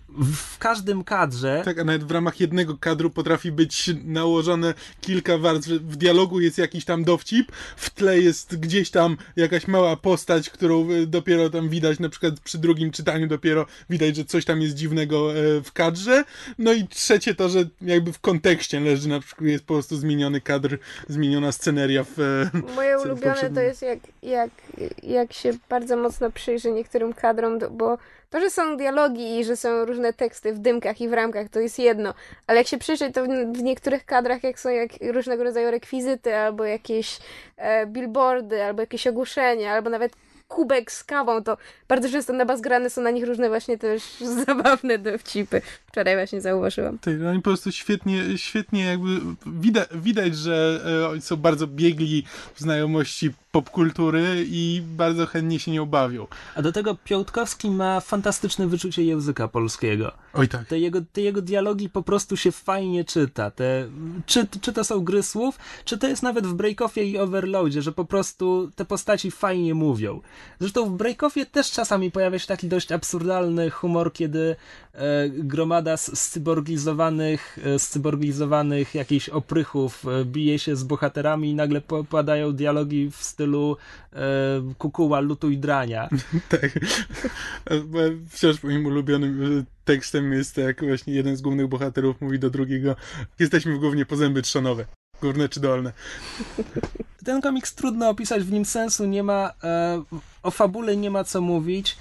w 0.08 0.58
każdym 0.58 1.04
kadrze. 1.04 1.62
Tak, 1.64 1.78
a 1.78 1.84
nawet 1.84 2.04
w 2.04 2.10
ramach 2.10 2.40
jednego 2.40 2.76
kadru 2.76 3.10
potrafi 3.10 3.52
być 3.52 3.90
nałożone 4.04 4.74
kilka 5.00 5.38
warstw. 5.38 5.68
W 5.68 5.96
dialogu 5.96 6.40
jest 6.40 6.58
jakiś 6.58 6.84
tam 6.84 7.04
dowcip, 7.04 7.52
w 7.76 7.90
tle 7.90 8.18
jest 8.18 8.56
gdzieś 8.56 8.90
tam 8.90 9.16
jakaś 9.36 9.68
mała 9.68 9.96
postać, 9.96 10.50
którą 10.50 10.90
e, 10.90 11.06
dopiero 11.06 11.50
tam 11.50 11.68
widać, 11.68 11.98
na 11.98 12.08
przykład 12.08 12.40
przy 12.40 12.58
drugim 12.58 12.90
czytaniu 12.90 13.26
dopiero 13.26 13.66
widać, 13.90 14.16
że 14.16 14.24
coś 14.24 14.44
tam 14.44 14.62
jest 14.62 14.74
dziwnego 14.74 15.32
e, 15.32 15.60
w 15.60 15.72
kadrze. 15.72 16.24
No 16.58 16.72
i 16.72 16.88
trzecie 16.88 17.34
to, 17.34 17.48
że 17.48 17.64
jakby 17.82 18.12
w 18.12 18.20
kontekście 18.20 18.80
leży, 18.80 19.08
na 19.08 19.20
przykład 19.20 19.50
jest 19.50 19.64
po 19.64 19.74
prostu 19.74 19.96
zmieniony 19.96 20.40
kadr, 20.40 20.78
zmieniona 21.08 21.52
sceneria 21.52 22.04
w. 22.04 22.20
E, 22.20 22.50
Moje 22.74 22.98
ulubione 22.98 23.50
to 23.54 23.60
jest 23.60 23.82
jak, 23.82 23.98
jak, 24.22 24.50
jak 25.02 25.32
się 25.32 25.52
bardzo 25.68 25.96
mocno 25.96 26.30
przyjrzy 26.30 26.70
niektórym 26.70 27.12
kadrom, 27.12 27.58
bo 27.70 27.98
to, 28.30 28.40
że 28.40 28.50
są 28.50 28.76
dialogi 28.76 29.38
i 29.38 29.44
że 29.44 29.56
są 29.56 29.84
różne 29.84 30.12
teksty 30.12 30.52
w 30.52 30.58
dymkach 30.58 31.00
i 31.00 31.08
w 31.08 31.12
ramkach, 31.12 31.48
to 31.48 31.60
jest 31.60 31.78
jedno. 31.78 32.14
Ale 32.46 32.58
jak 32.58 32.66
się 32.66 32.78
przyjrzy, 32.78 33.12
to 33.12 33.24
w 33.52 33.62
niektórych 33.62 34.04
kadrach, 34.04 34.44
jak 34.44 34.60
są 34.60 34.68
jak 34.68 34.90
różnego 35.12 35.44
rodzaju 35.44 35.70
rekwizyty, 35.70 36.36
albo 36.36 36.64
jakieś 36.64 37.18
e, 37.56 37.86
billboardy, 37.86 38.64
albo 38.64 38.80
jakieś 38.80 39.06
ogłoszenia, 39.06 39.72
albo 39.72 39.90
nawet 39.90 40.12
kubek 40.48 40.92
z 40.92 41.04
kawą, 41.04 41.42
to 41.42 41.56
bardzo 41.88 42.10
często 42.10 42.32
na 42.32 42.44
bazgrane 42.44 42.90
są 42.90 43.02
na 43.02 43.10
nich 43.10 43.24
różne 43.24 43.48
właśnie 43.48 43.78
też 43.78 44.02
zabawne 44.46 44.98
dowcipy. 44.98 45.62
Wczoraj 45.86 46.14
właśnie 46.14 46.40
zauważyłam. 46.40 46.98
Tak, 46.98 47.14
oni 47.30 47.38
po 47.38 47.50
prostu 47.50 47.72
świetnie, 47.72 48.22
świetnie 48.36 48.84
jakby 48.84 49.08
widać, 49.46 49.88
widać 49.94 50.36
że 50.36 50.80
e, 51.02 51.08
oni 51.08 51.20
są 51.20 51.36
bardzo 51.36 51.66
biegli 51.66 52.24
w 52.54 52.60
znajomości 52.60 53.30
popkultury 53.52 54.44
i 54.48 54.82
bardzo 54.84 55.26
chętnie 55.26 55.58
się 55.58 55.70
nie 55.70 55.82
obawią. 55.82 56.26
A 56.54 56.62
do 56.62 56.72
tego 56.72 56.96
Piątkowski 57.04 57.70
ma 57.70 58.00
fantastyczne 58.00 58.66
wyczucie 58.66 59.04
języka 59.04 59.48
polskiego. 59.48 60.12
Oj 60.34 60.48
tak. 60.48 60.66
Te 60.66 60.78
jego, 60.78 61.00
te 61.12 61.20
jego 61.20 61.42
dialogi 61.42 61.88
po 61.88 62.02
prostu 62.02 62.36
się 62.36 62.52
fajnie 62.52 63.04
czyta. 63.04 63.50
Te, 63.50 63.88
czy, 64.26 64.46
czy 64.60 64.72
to 64.72 64.84
są 64.84 65.04
gry 65.04 65.22
słów, 65.22 65.58
czy 65.84 65.98
to 65.98 66.08
jest 66.08 66.22
nawet 66.22 66.46
w 66.46 66.54
Breakoffie 66.54 67.04
i 67.04 67.18
Overloadzie, 67.18 67.82
że 67.82 67.92
po 67.92 68.04
prostu 68.04 68.70
te 68.76 68.84
postaci 68.84 69.30
fajnie 69.30 69.74
mówią. 69.74 70.20
Zresztą 70.60 70.84
w 70.84 70.96
Breakoffie 70.96 71.46
też 71.46 71.70
czasami 71.70 72.10
pojawia 72.10 72.38
się 72.38 72.46
taki 72.46 72.68
dość 72.68 72.92
absurdalny 72.92 73.70
humor, 73.70 74.12
kiedy 74.12 74.56
gromada 75.28 75.96
scyborgizowanych, 75.96 77.58
e, 77.64 77.78
scyborgizowanych 77.78 78.94
jakichś 78.94 79.28
oprychów 79.28 80.04
e, 80.06 80.24
bije 80.24 80.58
się 80.58 80.76
z 80.76 80.84
bohaterami 80.84 81.50
i 81.50 81.54
nagle 81.54 81.82
padają 82.10 82.52
dialogi 82.52 83.10
w 83.10 83.16
stylu 83.16 83.76
e, 84.12 84.18
kukuła, 84.78 85.20
lutuj 85.20 85.58
drania. 85.58 86.08
tak. 86.48 86.78
Wciąż 88.30 88.62
moim 88.62 88.86
ulubionym 88.86 89.64
tekstem 89.84 90.32
jest 90.32 90.56
jak 90.56 90.84
właśnie 90.84 91.14
jeden 91.14 91.36
z 91.36 91.40
głównych 91.40 91.68
bohaterów 91.68 92.20
mówi 92.20 92.38
do 92.38 92.50
drugiego 92.50 92.96
jesteśmy 93.38 93.76
w 93.76 93.78
głównie 93.78 94.06
po 94.06 94.16
zęby 94.16 94.42
trzonowe. 94.42 94.84
Górne 95.20 95.48
czy 95.48 95.60
dolne. 95.60 95.92
Ten 97.24 97.40
komiks 97.40 97.74
trudno 97.74 98.08
opisać, 98.08 98.42
w 98.42 98.52
nim 98.52 98.64
sensu 98.64 99.06
nie 99.06 99.22
ma, 99.22 99.52
e, 99.64 100.02
o 100.42 100.50
fabule 100.50 100.96
nie 100.96 101.10
ma 101.10 101.24
co 101.24 101.40
mówić. 101.40 101.96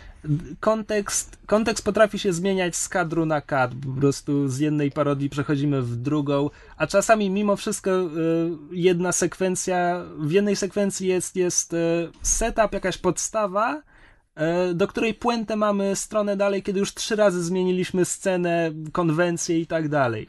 Kontekst, 0.59 1.37
kontekst 1.45 1.85
potrafi 1.85 2.19
się 2.19 2.33
zmieniać 2.33 2.75
z 2.75 2.89
kadru 2.89 3.25
na 3.25 3.41
kadr, 3.41 3.75
po 3.85 4.01
prostu 4.01 4.47
z 4.47 4.59
jednej 4.59 4.91
parodii 4.91 5.29
przechodzimy 5.29 5.81
w 5.81 5.95
drugą, 5.95 6.49
a 6.77 6.87
czasami 6.87 7.29
mimo 7.29 7.55
wszystko 7.55 7.91
e, 7.91 8.07
jedna 8.71 9.11
sekwencja, 9.11 10.05
w 10.19 10.31
jednej 10.31 10.55
sekwencji 10.55 11.07
jest, 11.07 11.35
jest 11.35 11.73
e, 11.73 11.77
setup, 12.21 12.73
jakaś 12.73 12.97
podstawa, 12.97 13.81
e, 14.35 14.73
do 14.73 14.87
której 14.87 15.13
puentę 15.13 15.55
mamy 15.55 15.95
stronę 15.95 16.37
dalej, 16.37 16.63
kiedy 16.63 16.79
już 16.79 16.93
trzy 16.93 17.15
razy 17.15 17.43
zmieniliśmy 17.43 18.05
scenę, 18.05 18.71
konwencję 18.91 19.59
i 19.59 19.67
tak 19.67 19.89
dalej. 19.89 20.27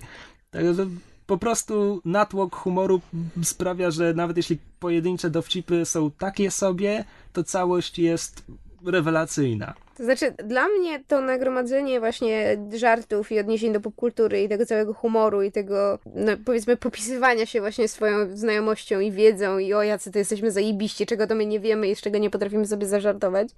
Także 0.51 0.87
po 1.27 1.39
prostu 1.39 2.03
natłok 2.05 2.57
humoru 2.57 3.01
sprawia, 3.43 3.91
że 3.91 4.15
nawet 4.15 4.37
jeśli 4.37 4.59
pojedyncze 4.81 5.31
dowcipy 5.31 5.85
są 5.85 6.11
takie 6.11 6.51
sobie, 6.51 7.05
to 7.33 7.45
całość 7.45 7.99
jest 7.99 8.45
rewelacyjna. 8.91 9.75
To 9.99 10.05
znaczy, 10.05 10.35
dla 10.45 10.69
mnie 10.69 11.05
to 11.09 11.21
nagromadzenie 11.21 12.01
właśnie 12.01 12.57
żartów 12.75 13.33
i 13.33 13.39
odniesień 13.39 13.73
do 13.73 13.81
popkultury 13.81 14.43
i 14.43 14.49
tego 14.49 14.67
całego 14.67 14.95
humoru 14.95 15.43
i 15.43 15.53
tego, 15.53 15.99
no, 16.15 16.33
powiedzmy, 16.45 16.77
popisywania 16.77 17.47
się 17.47 17.61
właśnie 17.61 17.89
swoją 17.89 18.37
znajomością 18.37 19.01
i 19.01 19.13
wiedzą 19.13 19.59
i 19.59 19.75
o 19.75 19.83
jacy 19.83 20.13
to 20.13 20.19
jesteśmy 20.19 20.51
zajebiści, 20.51 21.07
czego 21.07 21.27
to 21.27 21.35
my 21.35 21.47
nie 21.47 21.61
wiemy 21.61 21.89
i 21.89 21.97
z 21.97 22.01
czego 22.01 22.19
nie 22.19 22.31
potrafimy 22.31 22.67
sobie 22.67 22.87
zażartować. 22.87 23.49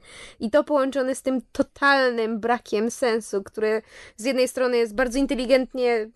I 0.40 0.50
to 0.50 0.64
połączone 0.64 1.14
z 1.14 1.22
tym 1.22 1.40
totalnym 1.52 2.40
brakiem 2.40 2.90
sensu, 2.90 3.42
który 3.42 3.82
z 4.16 4.24
jednej 4.24 4.48
strony 4.48 4.76
jest 4.76 4.94
bardzo 4.94 5.18
inteligentnie 5.18 6.08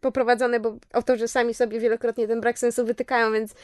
poprowadzone, 0.00 0.60
bo 0.60 0.76
o 0.92 1.02
to, 1.02 1.16
że 1.16 1.28
sami 1.28 1.54
sobie 1.54 1.80
wielokrotnie 1.80 2.28
ten 2.28 2.40
brak 2.40 2.58
sensu 2.58 2.86
wytykają, 2.86 3.32
więc 3.32 3.54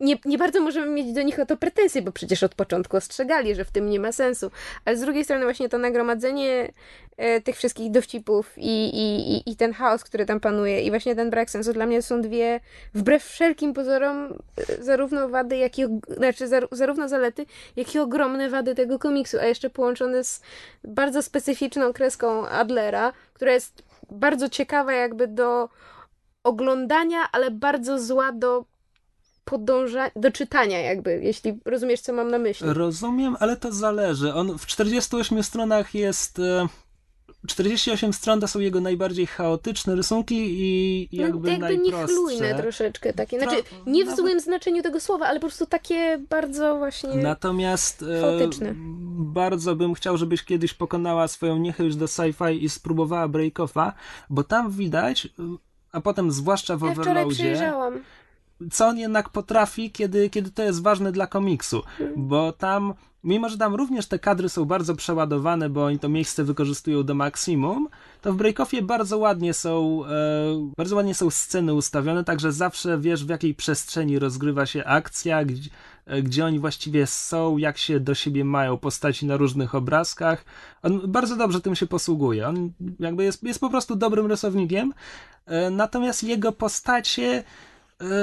nie, 0.00 0.16
nie 0.24 0.38
bardzo 0.38 0.60
możemy 0.60 0.86
mieć 0.86 1.12
do 1.12 1.22
nich 1.22 1.38
o 1.38 1.46
to 1.46 1.56
pretensje, 1.56 2.02
bo 2.02 2.12
przecież 2.12 2.42
od 2.42 2.54
początku 2.54 2.96
ostrzegali, 2.96 3.54
że 3.54 3.64
w 3.64 3.70
tym 3.70 3.90
nie 3.90 4.00
ma 4.00 4.12
sensu. 4.12 4.50
Ale 4.84 4.96
z 4.96 5.00
drugiej 5.00 5.24
strony 5.24 5.44
właśnie 5.44 5.68
to 5.68 5.78
nagromadzenie 5.78 6.72
e, 7.16 7.40
tych 7.40 7.56
wszystkich 7.56 7.90
dowcipów 7.90 8.52
i, 8.56 8.88
i, 8.88 9.36
i, 9.36 9.50
i 9.50 9.56
ten 9.56 9.72
chaos, 9.72 10.04
który 10.04 10.26
tam 10.26 10.40
panuje 10.40 10.82
i 10.82 10.90
właśnie 10.90 11.16
ten 11.16 11.30
brak 11.30 11.50
sensu 11.50 11.72
dla 11.72 11.86
mnie 11.86 12.02
są 12.02 12.22
dwie, 12.22 12.60
wbrew 12.94 13.24
wszelkim 13.24 13.74
pozorom, 13.74 14.38
e, 14.68 14.82
zarówno 14.84 15.28
wady, 15.28 15.56
jak 15.56 15.78
i, 15.78 15.84
znaczy 16.16 16.48
zar, 16.48 16.68
zarówno 16.70 17.08
zalety, 17.08 17.46
jak 17.76 17.94
i 17.94 17.98
ogromne 17.98 18.50
wady 18.50 18.74
tego 18.74 18.98
komiksu, 18.98 19.38
a 19.40 19.44
jeszcze 19.44 19.70
połączone 19.70 20.24
z 20.24 20.40
bardzo 20.84 21.22
specyficzną 21.22 21.92
kreską 21.92 22.48
Adlera, 22.48 23.12
która 23.34 23.52
jest 23.52 23.82
bardzo 24.10 24.48
ciekawa 24.48 24.92
jakby 24.92 25.28
do 25.28 25.68
oglądania, 26.44 27.18
ale 27.32 27.50
bardzo 27.50 27.98
zła 27.98 28.32
do 28.32 28.64
podąża 29.50 30.10
do 30.16 30.30
czytania 30.30 30.78
jakby, 30.78 31.20
jeśli 31.22 31.58
rozumiesz, 31.64 32.00
co 32.00 32.12
mam 32.12 32.30
na 32.30 32.38
myśli. 32.38 32.66
Rozumiem, 32.70 33.36
ale 33.40 33.56
to 33.56 33.72
zależy. 33.72 34.34
On 34.34 34.58
w 34.58 34.66
48 34.66 35.42
stronach 35.42 35.94
jest... 35.94 36.40
48 37.46 38.10
e, 38.10 38.12
stron 38.12 38.40
to 38.40 38.48
są 38.48 38.60
jego 38.60 38.80
najbardziej 38.80 39.26
chaotyczne 39.26 39.94
rysunki 39.94 40.36
i 40.36 41.08
jakby, 41.12 41.46
no, 41.46 41.52
jakby 41.52 41.66
najprostsze. 41.66 42.00
niechlujne 42.00 42.54
troszeczkę 42.54 43.12
takie. 43.12 43.38
Znaczy, 43.38 43.56
nie 43.86 44.04
w 44.04 44.06
nawet... 44.06 44.20
złym 44.20 44.40
znaczeniu 44.40 44.82
tego 44.82 45.00
słowa, 45.00 45.26
ale 45.26 45.40
po 45.40 45.46
prostu 45.46 45.66
takie 45.66 46.18
bardzo 46.30 46.78
właśnie 46.78 47.14
Natomiast 47.14 48.02
e, 48.02 48.20
chaotyczne. 48.20 48.74
bardzo 49.16 49.76
bym 49.76 49.94
chciał, 49.94 50.16
żebyś 50.16 50.44
kiedyś 50.44 50.74
pokonała 50.74 51.28
swoją 51.28 51.58
niechęć 51.58 51.96
do 51.96 52.06
sci-fi 52.06 52.62
i 52.62 52.68
spróbowała 52.68 53.28
break-offa, 53.28 53.92
bo 54.30 54.44
tam 54.44 54.70
widać, 54.70 55.28
a 55.92 56.00
potem 56.00 56.30
zwłaszcza 56.30 56.76
w 56.76 56.82
ja 56.82 56.90
Overloadzie 56.90 57.72
co 58.70 58.86
on 58.86 58.98
jednak 58.98 59.28
potrafi, 59.28 59.90
kiedy, 59.90 60.30
kiedy 60.30 60.50
to 60.50 60.62
jest 60.62 60.82
ważne 60.82 61.12
dla 61.12 61.26
komiksu, 61.26 61.82
bo 62.16 62.52
tam, 62.52 62.94
mimo 63.24 63.48
że 63.48 63.58
tam 63.58 63.74
również 63.74 64.06
te 64.06 64.18
kadry 64.18 64.48
są 64.48 64.64
bardzo 64.64 64.94
przeładowane, 64.94 65.70
bo 65.70 65.84
oni 65.84 65.98
to 65.98 66.08
miejsce 66.08 66.44
wykorzystują 66.44 67.02
do 67.02 67.14
maksimum, 67.14 67.88
to 68.22 68.32
w 68.32 68.36
Breakoffie 68.36 68.82
bardzo 68.82 69.18
ładnie 69.18 69.54
są, 69.54 70.04
e, 70.06 70.70
bardzo 70.76 70.96
ładnie 70.96 71.14
są 71.14 71.30
sceny 71.30 71.74
ustawione, 71.74 72.24
także 72.24 72.52
zawsze 72.52 72.98
wiesz, 72.98 73.24
w 73.24 73.28
jakiej 73.28 73.54
przestrzeni 73.54 74.18
rozgrywa 74.18 74.66
się 74.66 74.84
akcja, 74.84 75.44
gdzie, 75.44 75.70
e, 76.06 76.22
gdzie 76.22 76.44
oni 76.44 76.58
właściwie 76.58 77.06
są, 77.06 77.56
jak 77.56 77.78
się 77.78 78.00
do 78.00 78.14
siebie 78.14 78.44
mają 78.44 78.76
postaci 78.76 79.26
na 79.26 79.36
różnych 79.36 79.74
obrazkach. 79.74 80.44
On 80.82 81.00
bardzo 81.06 81.36
dobrze 81.36 81.60
tym 81.60 81.74
się 81.74 81.86
posługuje. 81.86 82.48
On 82.48 82.72
jakby 83.00 83.24
jest, 83.24 83.42
jest 83.42 83.60
po 83.60 83.70
prostu 83.70 83.96
dobrym 83.96 84.26
rysownikiem, 84.26 84.94
e, 85.46 85.70
natomiast 85.70 86.24
jego 86.24 86.52
postacie 86.52 87.44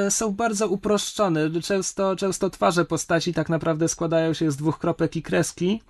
są 0.10 0.32
bardzo 0.32 0.68
uproszczone. 0.68 1.62
Często, 1.62 2.16
często 2.16 2.50
twarze 2.50 2.86
postaci 2.86 3.34
tak 3.34 3.50
naprawdę 3.50 3.88
składają 3.88 4.34
się 4.34 4.52
z 4.52 4.56
dwóch 4.56 4.80
kropek 4.80 5.16
i 5.16 5.22
kreski, 5.22 5.82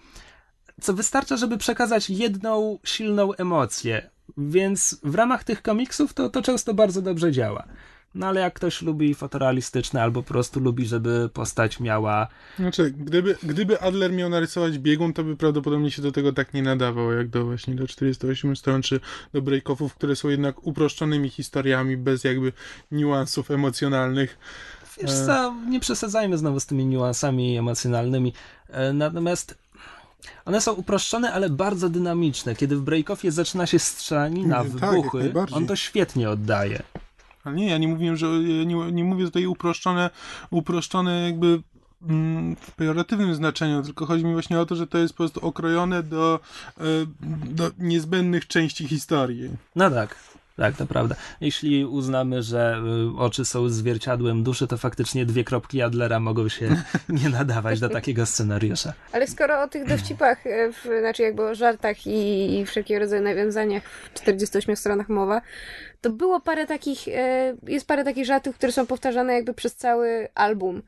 co 0.82 0.94
wystarcza, 0.94 1.38
żeby 1.38 1.58
przekazać 1.58 2.10
jedną 2.10 2.80
silną 2.84 3.34
emocję. 3.34 4.10
Więc 4.38 5.00
w 5.04 5.16
ramach 5.16 5.44
tych 5.44 5.62
komiksów 5.62 6.14
to, 6.14 6.30
to 6.30 6.42
często 6.42 6.74
bardzo 6.74 7.02
dobrze 7.02 7.32
działa. 7.32 7.68
No 8.18 8.28
ale 8.28 8.42
jak 8.42 8.54
ktoś 8.54 8.82
lubi 8.82 9.16
fotorealistyczne 9.16 10.04
albo 10.04 10.24
po 10.24 10.28
prostu 10.28 10.60
lubi, 10.60 10.88
żeby 10.88 11.30
postać 11.34 11.80
miała... 11.80 12.28
Znaczy, 12.60 12.92
gdyby, 12.92 13.36
gdyby 13.44 13.82
Adler 13.82 14.14
miał 14.14 14.30
narysować 14.30 14.80
biegun, 14.80 15.14
to 15.14 15.24
by 15.24 15.38
prawdopodobnie 15.38 15.92
się 15.92 16.02
do 16.02 16.12
tego 16.12 16.34
tak 16.34 16.54
nie 16.54 16.62
nadawał, 16.62 17.12
jak 17.12 17.30
do 17.30 17.46
właśnie 17.46 17.76
do 17.76 17.88
48 17.88 18.56
stron, 18.56 18.82
czy 18.82 19.00
do 19.34 19.42
break-offów, 19.42 19.90
które 19.90 20.16
są 20.16 20.30
jednak 20.30 20.68
uproszczonymi 20.68 21.30
historiami, 21.30 21.98
bez 21.98 22.24
jakby 22.24 22.54
niuansów 22.92 23.52
emocjonalnych. 23.52 24.38
Wiesz 25.02 25.14
co, 25.26 25.56
nie 25.70 25.80
przesadzajmy 25.80 26.38
znowu 26.38 26.60
z 26.60 26.66
tymi 26.66 26.86
niuansami 26.86 27.58
emocjonalnymi. 27.58 28.34
E, 28.70 28.94
natomiast 28.94 29.58
one 30.46 30.62
są 30.62 30.74
uproszczone, 30.74 31.34
ale 31.34 31.50
bardzo 31.50 31.90
dynamiczne. 31.90 32.56
Kiedy 32.56 32.78
w 32.78 32.84
break-offie 32.84 33.32
zaczyna 33.32 33.66
się 33.66 33.80
strzelanina, 33.80 34.56
tak, 34.56 34.68
wybuchy, 34.68 35.32
tak, 35.34 35.50
on 35.52 35.68
to 35.68 35.76
świetnie 35.76 36.30
oddaje. 36.30 36.84
Nie, 37.52 37.70
ja 37.70 37.78
nie 37.78 37.88
mówiłem, 37.88 38.18
że 38.18 38.28
nie, 38.66 38.92
nie 38.92 39.04
mówię 39.04 39.26
tutaj 39.26 39.46
uproszczone, 39.46 40.10
uproszczone 40.50 41.22
jakby 41.22 41.62
mm, 42.10 42.56
w 42.56 42.72
pejoratywnym 42.72 43.36
znaczeniu, 43.36 43.84
tylko 43.84 44.06
chodzi 44.06 44.26
mi 44.26 44.34
właśnie 44.34 44.60
o 44.60 44.66
to, 44.66 44.76
że 44.76 44.88
to 44.88 44.98
jest 44.98 45.14
po 45.14 45.18
prostu 45.18 45.46
okrojone 45.46 46.04
do, 46.04 46.40
e, 46.78 46.82
do 47.46 47.72
niezbędnych 47.78 48.48
części 48.48 48.88
historii. 48.88 49.50
No 49.76 49.90
tak. 49.90 50.16
Tak, 50.58 50.76
to 50.76 50.86
prawda. 50.86 51.16
Jeśli 51.42 51.86
uznamy, 51.86 52.44
że 52.44 52.82
y, 53.16 53.20
oczy 53.20 53.46
są 53.46 53.70
zwierciadłem 53.70 54.44
duszy, 54.44 54.68
to 54.68 54.78
faktycznie 54.78 55.26
dwie 55.26 55.44
kropki 55.44 55.82
Adlera 55.82 56.20
mogą 56.20 56.50
się 56.50 56.70
nie 57.10 57.30
nadawać 57.30 57.80
do 57.80 57.90
takiego 57.90 58.26
scenariusza. 58.26 58.94
Ale 59.12 59.28
skoro 59.28 59.62
o 59.62 59.68
tych 59.68 59.88
dowcipach, 59.88 60.48
e, 60.48 60.72
w, 60.72 60.88
znaczy 61.00 61.24
jakby 61.24 61.44
o 61.44 61.56
żartach 61.56 62.08
i, 62.08 62.60
i 62.60 62.66
wszelkiego 62.66 63.00
rodzaju 63.00 63.24
nawiązaniach 63.24 63.84
w 63.84 64.14
48 64.14 64.76
stronach 64.76 65.10
mowa, 65.10 65.42
to 66.02 66.10
było 66.10 66.40
parę 66.40 66.68
takich, 66.68 67.08
e, 67.08 67.56
jest 67.68 67.88
parę 67.88 68.04
takich 68.04 68.26
żartów, 68.26 68.56
które 68.56 68.72
są 68.72 68.86
powtarzane 68.86 69.34
jakby 69.34 69.54
przez 69.54 69.76
cały 69.76 70.28
album. 70.36 70.82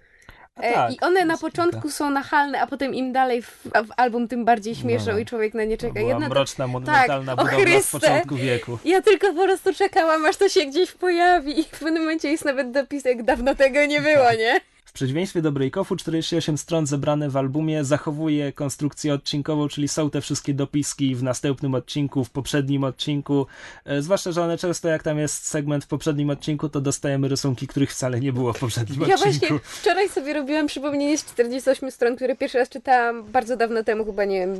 E, 0.59 0.73
tak, 0.73 0.91
I 0.91 0.99
one 0.99 1.25
na 1.25 1.37
początku 1.37 1.89
są 1.89 2.09
nachalne, 2.09 2.61
a 2.61 2.67
potem 2.67 2.95
im 2.95 3.11
dalej 3.11 3.41
w, 3.41 3.61
w 3.65 3.89
album, 3.97 4.27
tym 4.27 4.45
bardziej 4.45 4.75
śmieszą 4.75 5.11
no. 5.11 5.17
i 5.17 5.25
człowiek 5.25 5.53
na 5.53 5.63
nie 5.63 5.77
czeka. 5.77 5.99
Jedna 5.99 6.29
mroczna, 6.29 6.67
monumentalna 6.67 7.35
tak, 7.35 7.45
budowla 7.45 7.81
z 7.81 7.91
początku 7.91 8.35
wieku. 8.35 8.79
Ja 8.85 9.01
tylko 9.01 9.33
po 9.33 9.43
prostu 9.43 9.73
czekałam, 9.73 10.25
aż 10.25 10.37
to 10.37 10.49
się 10.49 10.65
gdzieś 10.65 10.91
pojawi 10.91 11.59
i 11.59 11.63
w 11.63 11.69
pewnym 11.69 12.01
momencie 12.01 12.31
jest 12.31 12.45
nawet 12.45 12.71
dopisek, 12.71 13.23
dawno 13.23 13.55
tego 13.55 13.85
nie 13.85 14.01
było, 14.01 14.25
tak. 14.25 14.37
nie? 14.37 14.61
W 14.89 14.91
przeciwieństwie 14.91 15.41
do 15.41 15.51
Breakoffu, 15.51 15.95
48 15.95 16.57
stron 16.57 16.85
zebrane 16.87 17.29
w 17.29 17.37
albumie 17.37 17.83
zachowuje 17.83 18.53
konstrukcję 18.53 19.13
odcinkową, 19.13 19.67
czyli 19.67 19.87
są 19.87 20.09
te 20.09 20.21
wszystkie 20.21 20.53
dopiski 20.53 21.15
w 21.15 21.23
następnym 21.23 21.75
odcinku, 21.75 22.23
w 22.23 22.29
poprzednim 22.29 22.83
odcinku. 22.83 23.45
E, 23.85 24.01
zwłaszcza, 24.01 24.31
że 24.31 24.43
one 24.43 24.57
często, 24.57 24.87
jak 24.87 25.03
tam 25.03 25.17
jest 25.19 25.47
segment 25.47 25.83
w 25.85 25.87
poprzednim 25.87 26.29
odcinku, 26.29 26.69
to 26.69 26.81
dostajemy 26.81 27.27
rysunki, 27.27 27.67
których 27.67 27.91
wcale 27.91 28.19
nie 28.19 28.33
było 28.33 28.53
w 28.53 28.59
poprzednim 28.59 29.01
ja 29.01 29.15
odcinku. 29.15 29.43
Ja 29.43 29.49
właśnie 29.49 29.59
wczoraj 29.63 30.09
sobie 30.09 30.33
robiłam 30.33 30.67
przypomnienie 30.67 31.17
z 31.17 31.25
48 31.25 31.91
stron, 31.91 32.15
które 32.15 32.35
pierwszy 32.35 32.57
raz 32.57 32.69
czytałam 32.69 33.23
bardzo 33.23 33.57
dawno 33.57 33.83
temu, 33.83 34.05
chyba 34.05 34.25
nie 34.25 34.39
wiem, 34.39 34.55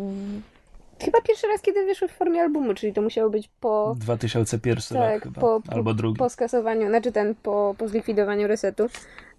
Chyba 1.06 1.22
pierwszy 1.22 1.48
raz, 1.48 1.62
kiedy 1.62 1.86
wyszły 1.86 2.08
w 2.08 2.12
formie 2.12 2.42
albumu, 2.42 2.74
czyli 2.74 2.94
to 2.94 3.02
musiało 3.02 3.30
być 3.30 3.50
po... 3.60 3.96
2001 4.00 4.98
tak, 4.98 5.14
rok 5.14 5.24
chyba, 5.24 5.42
po, 5.42 5.62
albo 5.68 5.94
drugi. 5.94 6.18
Po 6.18 6.30
skasowaniu, 6.30 6.88
znaczy 6.88 7.12
ten, 7.12 7.36
po, 7.36 7.76
po 7.78 7.88
zlikwidowaniu 7.88 8.48
resetu. 8.48 8.90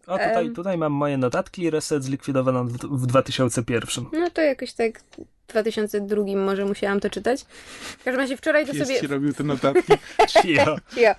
O, 0.06 0.18
tutaj, 0.18 0.46
um, 0.46 0.54
tutaj 0.54 0.78
mam 0.78 0.92
moje 0.92 1.18
notatki. 1.18 1.70
Reset 1.70 2.04
zlikwidowano 2.04 2.64
w, 2.64 2.72
w 2.72 3.06
2001. 3.06 4.04
No 4.12 4.30
to 4.30 4.42
jakoś 4.42 4.72
tak 4.72 5.00
w 5.00 5.52
2002 5.52 6.24
może 6.36 6.64
musiałam 6.64 7.00
to 7.00 7.10
czytać. 7.10 7.42
W 7.98 8.04
każdym 8.04 8.20
razie 8.20 8.36
wczoraj 8.36 8.66
to 8.66 8.72
Pies 8.72 8.82
sobie... 8.82 9.00
ci 9.00 9.06
robił 9.06 9.32
te 9.32 9.44
notatki. 9.44 9.92
Cio. 10.42 10.76
Cio. 10.94 11.14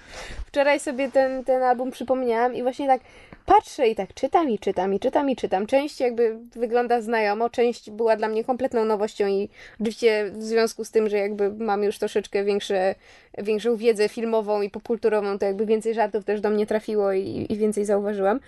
Wczoraj 0.46 0.80
sobie 0.80 1.12
ten, 1.12 1.44
ten 1.44 1.64
album 1.64 1.92
przypomniałam 1.92 2.56
i 2.56 2.62
właśnie 2.62 2.88
tak 2.88 3.02
patrzę 3.46 3.88
i 3.88 3.96
tak 3.96 4.14
czytam 4.14 4.50
i 4.50 4.60
czytam 4.60 4.94
i 4.94 5.00
czytam 5.00 5.30
i 5.30 5.36
czytam. 5.36 5.68
Część 5.68 6.00
jakby 6.00 6.40
wygląda 6.56 7.02
znajomo, 7.02 7.50
część 7.50 7.90
była 7.90 8.16
dla 8.16 8.28
mnie 8.28 8.44
kompletną 8.44 8.86
nowością 8.86 9.28
i 9.28 9.50
oczywiście 9.74 10.32
w 10.34 10.44
związku 10.44 10.86
z 10.86 10.92
tym, 10.92 11.10
że 11.10 11.18
jakby 11.18 11.54
mam 11.54 11.84
już 11.84 12.00
troszeczkę 12.00 12.44
większe, 12.44 12.96
większą 13.38 13.76
wiedzę 13.76 14.10
filmową 14.10 14.62
i 14.62 14.70
popkulturową, 14.70 15.40
to 15.40 15.46
jakby 15.46 15.66
więcej 15.66 15.94
żartów 15.94 16.26
też 16.26 16.42
do 16.42 16.50
mnie 16.50 16.66
trafiło 16.66 17.14
i, 17.14 17.46
i 17.50 17.58
więcej 17.58 17.86
zauważyłam. 17.86 18.40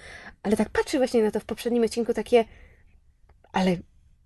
Ale 0.44 0.58
tak 0.58 0.70
patrzę 0.70 0.98
właśnie 0.98 1.24
na 1.24 1.32
to 1.32 1.40
w 1.40 1.46
poprzednim 1.46 1.84
odcinku 1.84 2.14
takie, 2.14 2.46
ale 3.52 3.78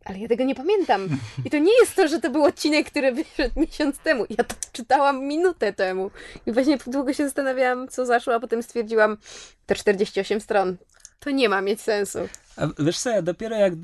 ale 0.07 0.19
ja 0.19 0.27
tego 0.27 0.43
nie 0.43 0.55
pamiętam. 0.55 1.07
I 1.45 1.49
to 1.49 1.57
nie 1.57 1.79
jest 1.79 1.95
to, 1.95 2.07
że 2.07 2.19
to 2.19 2.29
był 2.29 2.43
odcinek, 2.43 2.89
który 2.89 3.11
wyszedł 3.11 3.59
miesiąc 3.59 3.97
temu. 3.97 4.25
Ja 4.29 4.43
to 4.43 4.55
czytałam 4.71 5.23
minutę 5.23 5.73
temu. 5.73 6.11
I 6.45 6.51
właśnie 6.51 6.77
długo 6.87 7.13
się 7.13 7.25
zastanawiałam, 7.25 7.87
co 7.87 8.05
zaszło, 8.05 8.35
a 8.35 8.39
potem 8.39 8.63
stwierdziłam, 8.63 9.17
te 9.65 9.75
48 9.75 10.41
stron, 10.41 10.77
to 11.19 11.29
nie 11.29 11.49
ma 11.49 11.61
mieć 11.61 11.81
sensu. 11.81 12.19
A 12.57 12.67
wiesz 12.79 12.99
co, 12.99 13.09
ja 13.09 13.21
dopiero 13.21 13.55
jak 13.55 13.73
y, 13.73 13.77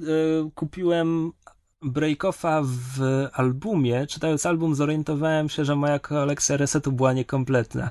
kupiłem 0.56 1.32
Breakoffa 1.84 2.62
w 2.63 3.28
albumie, 3.34 4.08
czytając 4.08 4.46
album, 4.46 4.76
zorientowałem 4.76 5.50
się, 5.50 5.65
że 5.65 5.76
moja 5.76 6.00
kolekcja 6.00 6.58
resetu 6.58 6.91
była 6.91 7.13
niekompletna. 7.13 7.89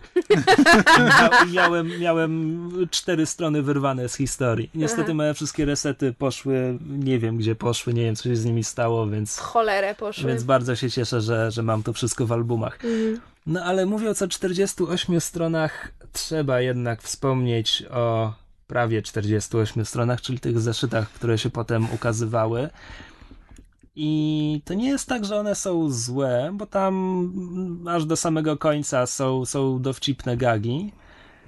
Mia 1.52 1.62
miałem, 1.62 2.00
miałem 2.00 2.70
cztery 2.90 3.26
strony 3.26 3.62
wyrwane 3.62 4.08
z 4.08 4.14
historii. 4.14 4.70
Niestety 4.74 5.02
Aha. 5.02 5.14
moje 5.14 5.34
wszystkie 5.34 5.64
resety 5.64 6.12
poszły, 6.12 6.78
nie 6.88 7.18
wiem 7.18 7.36
gdzie 7.36 7.54
poszły, 7.54 7.94
nie 7.94 8.02
wiem 8.02 8.16
co 8.16 8.22
się 8.22 8.36
z 8.36 8.44
nimi 8.44 8.64
stało, 8.64 9.06
więc... 9.06 9.38
Cholerę 9.38 9.94
poszły. 9.94 10.28
Więc 10.28 10.42
bardzo 10.42 10.76
się 10.76 10.90
cieszę, 10.90 11.20
że, 11.20 11.50
że 11.50 11.62
mam 11.62 11.82
to 11.82 11.92
wszystko 11.92 12.26
w 12.26 12.32
albumach. 12.32 12.74
Mhm. 12.74 13.20
No 13.46 13.64
ale 13.64 13.86
mówiąc 13.86 14.22
o 14.22 14.28
48 14.28 15.20
stronach, 15.20 15.92
trzeba 16.12 16.60
jednak 16.60 17.02
wspomnieć 17.02 17.84
o 17.90 18.32
prawie 18.66 19.02
48 19.02 19.84
stronach, 19.84 20.20
czyli 20.20 20.40
tych 20.40 20.60
zeszytach, 20.60 21.10
które 21.10 21.38
się 21.38 21.50
potem 21.50 21.86
ukazywały. 21.94 22.68
I 23.94 24.62
to 24.64 24.74
nie 24.74 24.88
jest 24.88 25.08
tak, 25.08 25.24
że 25.24 25.40
one 25.40 25.54
są 25.54 25.90
złe, 25.90 26.50
bo 26.52 26.66
tam 26.66 27.84
aż 27.88 28.04
do 28.04 28.16
samego 28.16 28.56
końca 28.56 29.06
są, 29.06 29.44
są 29.44 29.82
dowcipne 29.82 30.36
gagi. 30.36 30.92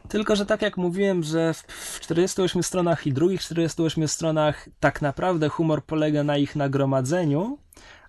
Tylko, 0.09 0.37
że 0.37 0.47
tak 0.47 0.63
jak 0.63 0.77
mówiłem, 0.77 1.23
że 1.23 1.55
w 1.55 2.01
48 2.01 2.63
stronach 2.63 3.07
i 3.07 3.13
drugich 3.13 3.41
48 3.41 4.09
stronach 4.09 4.69
tak 4.81 5.03
naprawdę 5.03 5.49
humor 5.49 5.85
polega 5.85 6.25
na 6.25 6.37
ich 6.37 6.57
nagromadzeniu, 6.57 7.59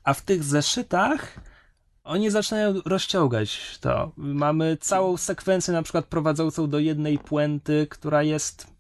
a 0.04 0.14
w 0.14 0.22
tych 0.22 0.44
zeszytach 0.44 1.40
oni 2.04 2.30
zaczynają 2.30 2.74
rozciągać 2.86 3.78
to. 3.82 4.12
Mamy 4.18 4.78
całą 4.82 5.18
sekwencję 5.18 5.74
na 5.74 5.84
przykład 5.84 6.06
prowadzącą 6.06 6.70
do 6.70 6.80
jednej 6.80 7.20
puenty, 7.20 7.88
która 7.90 8.24
jest 8.24 8.75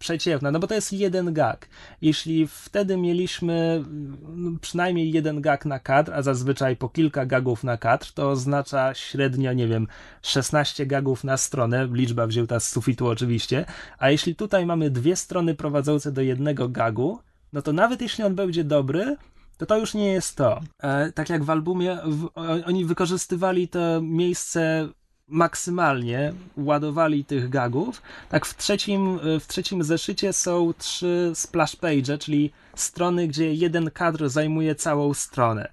przeciętna, 0.00 0.50
no 0.50 0.58
bo 0.58 0.66
to 0.66 0.74
jest 0.74 0.92
jeden 0.92 1.32
gag. 1.32 1.68
Jeśli 2.02 2.46
wtedy 2.46 2.96
mieliśmy 2.96 3.84
no, 4.22 4.50
przynajmniej 4.60 5.12
jeden 5.12 5.40
gag 5.40 5.66
na 5.66 5.78
kadr, 5.78 6.12
a 6.14 6.22
zazwyczaj 6.22 6.76
po 6.76 6.88
kilka 6.88 7.26
gagów 7.26 7.64
na 7.64 7.76
kadr, 7.76 8.12
to 8.12 8.30
oznacza 8.30 8.94
średnio, 8.94 9.52
nie 9.52 9.68
wiem, 9.68 9.86
16 10.22 10.86
gagów 10.86 11.24
na 11.24 11.36
stronę, 11.36 11.88
liczba 11.92 12.26
wzięta 12.26 12.60
z 12.60 12.68
sufitu 12.68 13.06
oczywiście, 13.06 13.64
a 13.98 14.10
jeśli 14.10 14.34
tutaj 14.34 14.66
mamy 14.66 14.90
dwie 14.90 15.16
strony 15.16 15.54
prowadzące 15.54 16.12
do 16.12 16.20
jednego 16.22 16.68
gagu, 16.68 17.18
no 17.52 17.62
to 17.62 17.72
nawet 17.72 18.02
jeśli 18.02 18.24
on 18.24 18.34
będzie 18.34 18.64
dobry, 18.64 19.16
to 19.56 19.66
to 19.66 19.78
już 19.78 19.94
nie 19.94 20.12
jest 20.12 20.36
to. 20.36 20.60
E, 20.82 21.12
tak 21.12 21.30
jak 21.30 21.44
w 21.44 21.50
albumie, 21.50 21.98
w, 22.04 22.28
oni 22.66 22.84
wykorzystywali 22.84 23.68
to 23.68 24.00
miejsce 24.02 24.88
maksymalnie 25.30 26.32
ładowali 26.56 27.24
tych 27.24 27.48
gagów. 27.48 28.02
Tak 28.28 28.46
w 28.46 28.56
trzecim, 28.56 29.18
w 29.40 29.46
trzecim 29.46 29.84
zeszycie 29.84 30.32
są 30.32 30.72
trzy 30.78 31.32
splash 31.34 31.76
page, 31.76 32.18
czyli 32.18 32.52
strony, 32.74 33.28
gdzie 33.28 33.54
jeden 33.54 33.90
kadr 33.90 34.28
zajmuje 34.28 34.74
całą 34.74 35.14
stronę. 35.14 35.72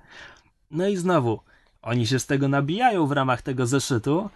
No 0.72 0.88
i 0.88 0.98
znowu, 0.98 1.40
oni 1.82 2.08
się 2.08 2.20
z 2.20 2.26
tego 2.26 2.48
nabijają 2.48 3.08
w 3.08 3.12
ramach 3.12 3.42
tego 3.42 3.68
zeszytu, 3.68 4.30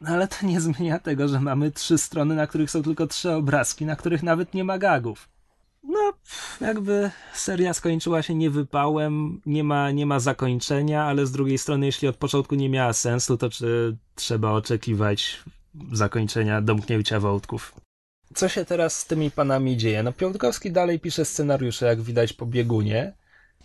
no 0.00 0.10
ale 0.10 0.28
to 0.28 0.46
nie 0.46 0.60
zmienia 0.60 0.98
tego, 0.98 1.28
że 1.28 1.40
mamy 1.40 1.70
trzy 1.70 1.98
strony, 1.98 2.34
na 2.34 2.46
których 2.46 2.70
są 2.70 2.82
tylko 2.82 3.06
trzy 3.06 3.32
obrazki, 3.32 3.86
na 3.86 3.96
których 3.96 4.22
nawet 4.22 4.54
nie 4.54 4.64
ma 4.64 4.78
gagów 4.78 5.28
no, 5.82 6.12
jakby 6.60 7.10
seria 7.32 7.74
skończyła 7.74 8.22
się 8.22 8.34
niewypałem, 8.34 9.40
nie 9.46 9.64
ma, 9.64 9.90
nie 9.90 10.06
ma 10.06 10.20
zakończenia, 10.20 11.04
ale 11.04 11.26
z 11.26 11.32
drugiej 11.32 11.58
strony, 11.58 11.86
jeśli 11.86 12.08
od 12.08 12.16
początku 12.16 12.54
nie 12.54 12.68
miała 12.68 12.92
sensu, 12.92 13.36
to 13.36 13.50
czy 13.50 13.96
trzeba 14.14 14.50
oczekiwać 14.50 15.42
zakończenia 15.92 16.62
domknięcia 16.62 17.20
wątków? 17.20 17.74
Co 18.34 18.48
się 18.48 18.64
teraz 18.64 18.98
z 18.98 19.06
tymi 19.06 19.30
panami 19.30 19.76
dzieje? 19.76 20.02
No, 20.02 20.12
Piątkowski 20.12 20.72
dalej 20.72 21.00
pisze 21.00 21.24
scenariusze, 21.24 21.86
jak 21.86 22.00
widać 22.02 22.32
po 22.32 22.46
biegunie, 22.46 23.12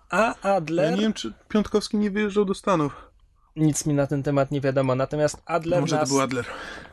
a 0.09 0.35
Adler... 0.55 0.85
Ja 0.85 0.95
nie 0.95 1.01
wiem, 1.01 1.13
czy 1.13 1.33
Piątkowski 1.49 1.97
nie 1.97 2.11
wyjeżdżał 2.11 2.45
do 2.45 2.53
Stanów. 2.53 3.12
Nic 3.55 3.85
mi 3.85 3.93
na 3.93 4.07
ten 4.07 4.23
temat 4.23 4.51
nie 4.51 4.61
wiadomo, 4.61 4.95
natomiast 4.95 5.41
Adler... 5.45 5.81
Może 5.81 5.97
to 5.97 6.05
był 6.05 6.21
Adler. 6.21 6.45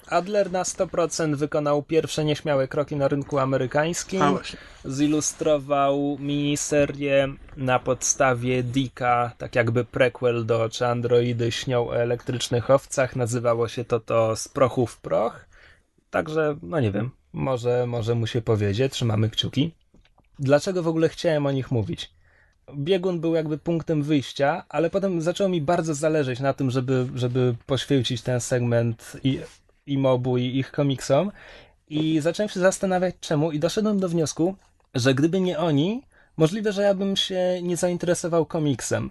Adler 0.06 0.52
na 0.52 0.62
100% 0.62 1.34
wykonał 1.34 1.82
pierwsze 1.82 2.24
nieśmiałe 2.24 2.68
kroki 2.68 2.96
na 2.96 3.08
rynku 3.08 3.38
amerykańskim. 3.38 4.22
A. 4.22 4.38
Zilustrował 4.84 6.16
miniserię 6.18 7.28
na 7.56 7.78
podstawie 7.78 8.62
Dika, 8.62 9.32
tak 9.38 9.54
jakby 9.56 9.84
prequel 9.84 10.46
do 10.46 10.68
Czy 10.68 10.86
androidy 10.86 11.52
śnią 11.52 11.88
o 11.88 11.96
elektrycznych 11.96 12.70
owcach. 12.70 13.16
Nazywało 13.16 13.68
się 13.68 13.84
to 13.84 14.00
to 14.00 14.36
Z 14.36 14.48
prochu 14.48 14.86
w 14.86 14.98
proch. 14.98 15.46
Także, 16.10 16.56
no 16.62 16.80
nie 16.80 16.92
wiem, 16.92 17.10
może, 17.32 17.86
może 17.86 18.14
mu 18.14 18.26
się 18.26 18.42
powiedzie, 18.42 18.88
trzymamy 18.88 19.30
kciuki. 19.30 19.74
Dlaczego 20.38 20.82
w 20.82 20.88
ogóle 20.88 21.08
chciałem 21.08 21.46
o 21.46 21.52
nich 21.52 21.70
mówić? 21.70 22.10
Biegun 22.76 23.20
był 23.20 23.35
jakby 23.35 23.59
punktem 23.59 24.02
wyjścia, 24.02 24.64
ale 24.68 24.90
potem 24.90 25.22
zaczęło 25.22 25.50
mi 25.50 25.61
bardzo 25.61 25.94
zależeć 25.94 26.40
na 26.40 26.52
tym, 26.52 26.70
żeby, 26.70 27.06
żeby 27.14 27.54
poświęcić 27.66 28.22
ten 28.22 28.40
segment 28.40 29.16
i, 29.24 29.40
i 29.87 29.98
mobu, 29.98 30.38
i 30.38 30.59
ich 30.59 30.70
komiksom. 30.70 31.33
I 31.88 32.20
zacząłem 32.20 32.48
się 32.48 32.61
zastanawiać 32.61 33.14
czemu 33.20 33.52
i 33.52 33.59
doszedłem 33.59 34.00
do 34.00 34.09
wniosku, 34.09 34.54
że 34.94 35.14
gdyby 35.14 35.40
nie 35.40 35.59
oni, 35.59 36.02
możliwe, 36.37 36.72
że 36.72 36.83
ja 36.83 36.94
bym 36.94 37.16
się 37.16 37.61
nie 37.62 37.76
zainteresował 37.76 38.46
komiksem. 38.46 39.11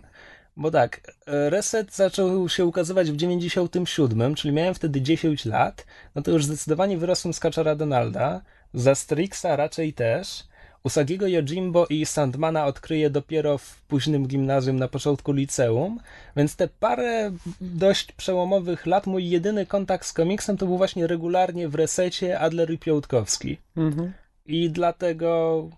Bo 0.58 0.72
tak, 0.72 1.14
Reset 1.28 1.96
zaczął 1.96 2.50
się 2.50 2.66
ukazywać 2.66 3.12
w 3.12 3.16
97, 3.16 4.36
czyli 4.36 4.54
miałem 4.54 4.74
wtedy 4.74 5.02
10 5.02 5.46
lat, 5.46 5.86
no 6.16 6.22
to 6.22 6.32
już 6.32 6.46
zdecydowanie 6.46 6.98
wyrosłem 6.98 7.34
z 7.34 7.40
Kaczora 7.40 7.76
Donalda, 7.76 8.42
za 8.74 8.96
Strixa 8.96 9.56
raczej 9.56 9.94
też, 9.94 10.44
Usagiego 10.90 11.28
Yojimbo 11.28 11.88
i 11.90 12.06
Sandmana 12.06 12.66
odkryje 12.66 13.10
dopiero 13.10 13.58
w 13.58 13.82
późnym 13.82 14.28
gimnazjum 14.28 14.80
na 14.80 14.88
początku 14.88 15.32
liceum, 15.32 16.00
więc 16.36 16.56
te 16.56 16.68
parę 16.68 17.32
dość 17.62 18.12
przełomowych 18.12 18.86
lat, 18.86 19.08
mój 19.08 19.30
jedyny 19.30 19.66
kontakt 19.66 20.06
z 20.06 20.14
komiksem 20.14 20.58
to 20.58 20.66
był 20.66 20.78
właśnie 20.78 21.08
regularnie 21.08 21.70
w 21.70 21.76
resecie 21.76 22.40
Adler 22.40 22.72
i 22.72 22.78
Piątkowski. 22.78 23.58
Mhm. 23.78 24.14
I 24.46 24.70
dlatego, 24.70 25.70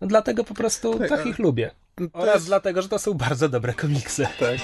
no 0.00 0.06
dlatego 0.06 0.44
po 0.44 0.54
prostu 0.54 0.98
tak, 0.98 1.08
tak 1.08 1.26
ich 1.26 1.38
lubię. 1.38 1.70
Oraz 2.12 2.34
jest... 2.34 2.46
dlatego, 2.46 2.82
że 2.82 2.88
to 2.88 2.98
są 2.98 3.14
bardzo 3.14 3.48
dobre 3.48 3.74
komiksy. 3.74 4.26
Tak. 4.40 4.58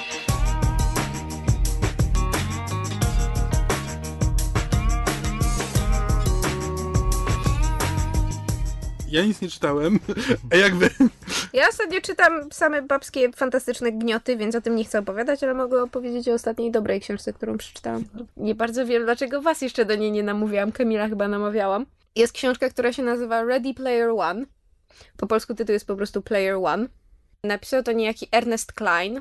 Ja 9.11 9.25
nic 9.25 9.41
nie 9.41 9.49
czytałem. 9.49 9.99
A 10.53 10.57
jakby. 10.57 10.91
Ja 11.53 11.69
ostatnio 11.69 12.01
czytam 12.01 12.53
same 12.53 12.83
babskie 12.83 13.33
fantastyczne 13.33 13.93
gnioty, 13.93 14.37
więc 14.37 14.55
o 14.55 14.61
tym 14.61 14.77
nie 14.77 14.85
chcę 14.85 14.99
opowiadać, 14.99 15.45
ale 15.45 15.55
mogę 15.55 15.83
opowiedzieć 15.83 16.29
o 16.29 16.33
ostatniej 16.33 16.71
dobrej 16.71 17.01
książce, 17.01 17.33
którą 17.33 17.59
przeczytałam. 17.59 18.05
Nie 18.37 18.55
bardzo 18.55 18.87
wiem, 18.87 19.05
dlaczego 19.05 19.43
was 19.43 19.61
jeszcze 19.61 19.85
do 19.85 19.97
niej 19.97 20.13
nie 20.13 20.23
namówiłam. 20.23 20.73
Kamila 20.73 21.09
chyba 21.09 21.29
namawiałam. 21.29 21.87
Jest 22.17 22.33
książka, 22.33 22.71
która 22.71 22.93
się 22.93 23.03
nazywa 23.03 23.45
Ready 23.45 23.75
Player 23.75 24.11
One. 24.11 24.47
Po 25.17 25.27
polsku 25.27 25.55
tytuł 25.55 25.73
jest 25.73 25.87
po 25.87 25.97
prostu 25.97 26.23
Player 26.23 26.57
One. 26.63 26.87
Napisał 27.45 27.83
to 27.83 27.93
niejaki 27.93 28.29
Ernest 28.33 28.73
Klein, 28.73 29.21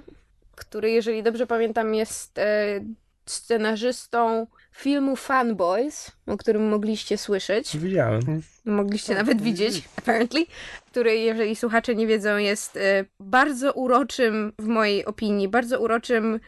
który, 0.56 0.92
jeżeli 0.92 1.24
dobrze 1.24 1.48
pamiętam, 1.48 1.94
jest 1.96 2.38
e, 2.40 2.80
scenarzystą 3.26 4.48
filmu 4.78 5.16
Fanboys, 5.16 6.12
o 6.28 6.38
którym 6.38 6.70
mogliście 6.70 7.18
słyszeć. 7.18 7.78
Widziałem. 7.78 8.42
Mogliście 8.66 9.16
nawet 9.16 9.42
widzieć, 9.42 9.84
apparently, 9.98 10.46
który, 10.92 11.18
jeżeli 11.18 11.56
słuchacze 11.56 11.96
nie 11.96 12.08
wiedzą, 12.08 12.38
jest 12.38 12.78
e, 12.78 13.06
bardzo 13.20 13.74
uroczym, 13.74 14.54
w 14.60 14.68
mojej 14.68 15.06
opinii, 15.06 15.48
bardzo 15.48 15.80
uroczym 15.80 16.40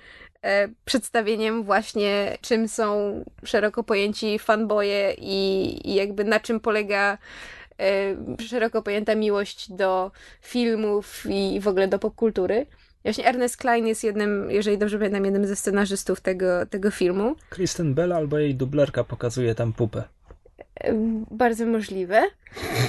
e, 0.41 0.67
przedstawieniem 0.85 1.63
właśnie, 1.63 2.37
czym 2.41 2.67
są 2.67 3.23
szeroko 3.43 3.83
pojęci 3.83 4.39
fanboye 4.39 5.13
i, 5.17 5.79
i 5.89 5.93
jakby 5.95 6.23
na 6.23 6.39
czym 6.39 6.59
polega 6.59 7.17
e, 7.79 8.15
szeroko 8.41 8.81
pojęta 8.81 9.15
miłość 9.15 9.71
do 9.71 10.11
filmów 10.41 11.23
i 11.29 11.59
w 11.59 11.67
ogóle 11.67 11.87
do 11.87 11.99
popkultury. 11.99 12.65
Właśnie 13.03 13.25
Ernest 13.25 13.57
Klein 13.57 13.87
jest 13.87 14.03
jednym, 14.03 14.51
jeżeli 14.51 14.77
dobrze 14.77 14.97
pamiętam, 14.97 15.25
jednym 15.25 15.47
ze 15.47 15.55
scenarzystów 15.55 16.21
tego, 16.21 16.65
tego 16.65 16.91
filmu. 16.91 17.35
Kristen 17.49 17.93
Bell 17.93 18.13
albo 18.13 18.37
jej 18.39 18.55
dublerka 18.55 19.03
pokazuje 19.03 19.55
tam 19.55 19.73
pupę. 19.73 20.03
Bardzo 21.31 21.65
możliwe. 21.65 22.21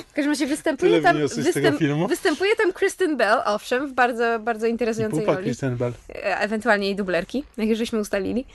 W 0.09 0.13
każdym 0.13 0.33
razie 0.33 0.47
występuje 0.47 1.03
tam, 1.03 1.17
wyniosłeś 1.17 1.47
z 1.47 1.55
tego 1.55 1.73
filmu? 1.73 2.09
występuje 2.09 2.57
tam 2.57 2.73
Kristen 2.73 3.17
Bell, 3.17 3.39
owszem, 3.45 3.89
w 3.89 3.93
bardzo, 3.93 4.39
bardzo 4.39 4.67
I 4.67 4.71
interesującej 4.71 5.21
pupa 5.21 5.33
roli. 5.33 5.45
Kristen 5.45 5.77
Bell. 5.77 5.93
E, 6.09 6.39
Ewentualnie 6.39 6.87
jej 6.87 6.97
dublerki, 6.97 7.45
jak 7.57 7.69
już 7.69 7.79
żeśmy 7.79 7.99
ustalili. 7.99 8.47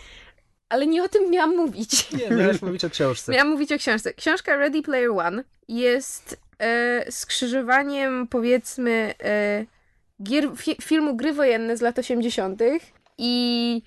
Ale 0.69 0.87
nie 0.87 1.03
o 1.03 1.09
tym 1.09 1.31
miałam 1.31 1.55
mówić. 1.55 2.11
Nie, 2.11 2.35
miałeś 2.35 2.61
mówić 2.61 2.85
o 2.85 2.89
książce. 2.89 3.31
Miałam 3.35 3.49
mówić 3.49 3.71
o 3.71 3.77
książce. 3.77 4.13
Książka 4.13 4.55
Ready 4.55 4.81
Player 4.81 5.11
One 5.11 5.43
jest 5.67 6.37
e, 6.59 7.11
skrzyżowaniem, 7.11 8.27
powiedzmy, 8.27 9.13
e, 9.23 9.65
gier, 10.23 10.49
fi, 10.57 10.75
filmu 10.81 11.15
Gry 11.15 11.33
Wojenne 11.33 11.77
z 11.77 11.81
lat 11.81 11.99
80. 11.99 12.61
i 13.17 13.81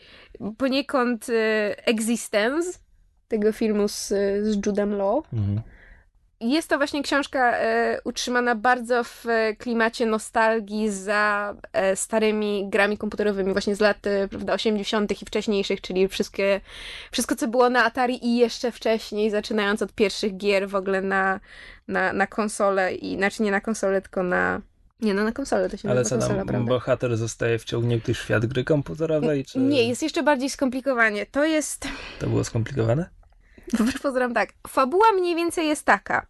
poniekąd 0.58 1.26
e, 1.28 1.86
Existence, 1.86 2.78
tego 3.28 3.52
filmu 3.52 3.88
z, 3.88 4.08
z 4.42 4.66
Judem 4.66 4.94
Law. 4.94 5.24
Mhm. 5.32 5.60
Jest 6.40 6.68
to 6.68 6.76
właśnie 6.76 7.02
książka 7.02 7.56
e, 7.56 8.00
utrzymana 8.04 8.54
bardzo 8.54 9.04
w 9.04 9.24
klimacie 9.58 10.06
nostalgii 10.06 10.90
za 10.90 11.54
e, 11.72 11.96
starymi 11.96 12.68
grami 12.70 12.98
komputerowymi, 12.98 13.52
właśnie 13.52 13.76
z 13.76 13.80
lat 13.80 14.06
e, 14.06 14.28
prawda, 14.28 14.52
80. 14.54 15.22
i 15.22 15.26
wcześniejszych, 15.26 15.80
czyli 15.80 16.08
wszystkie, 16.08 16.60
wszystko, 17.10 17.36
co 17.36 17.48
było 17.48 17.70
na 17.70 17.84
Atari 17.84 18.26
i 18.26 18.36
jeszcze 18.36 18.72
wcześniej, 18.72 19.30
zaczynając 19.30 19.82
od 19.82 19.92
pierwszych 19.92 20.36
gier 20.36 20.68
w 20.68 20.74
ogóle 20.74 21.02
na, 21.02 21.40
na, 21.88 22.12
na 22.12 22.26
konsolę, 22.26 22.94
i, 22.94 23.16
znaczy 23.16 23.42
nie 23.42 23.50
na 23.50 23.60
konsolę, 23.60 24.02
tylko 24.02 24.22
na. 24.22 24.60
Nie, 25.00 25.14
no 25.14 25.24
na 25.24 25.32
konsolę 25.32 25.70
to 25.70 25.76
się 25.76 25.90
Ale 25.90 26.04
co 26.04 26.18
tam, 26.18 26.28
prawda? 26.28 26.60
bohater 26.60 27.16
zostaje 27.16 27.58
wciągnięty 27.58 28.14
w 28.14 28.18
świat 28.18 28.46
gry 28.46 28.64
komputerowej, 28.64 29.44
czy 29.44 29.58
Nie, 29.58 29.88
jest 29.88 30.02
jeszcze 30.02 30.22
bardziej 30.22 30.50
skomplikowanie. 30.50 31.26
To 31.26 31.44
jest. 31.44 31.88
to 32.18 32.26
było 32.26 32.44
skomplikowane? 32.44 33.10
Wbrew 33.78 34.00
pozorom 34.00 34.34
tak. 34.34 34.52
Fabuła 34.68 35.12
mniej 35.12 35.36
więcej 35.36 35.66
jest 35.66 35.84
taka. 35.84 36.26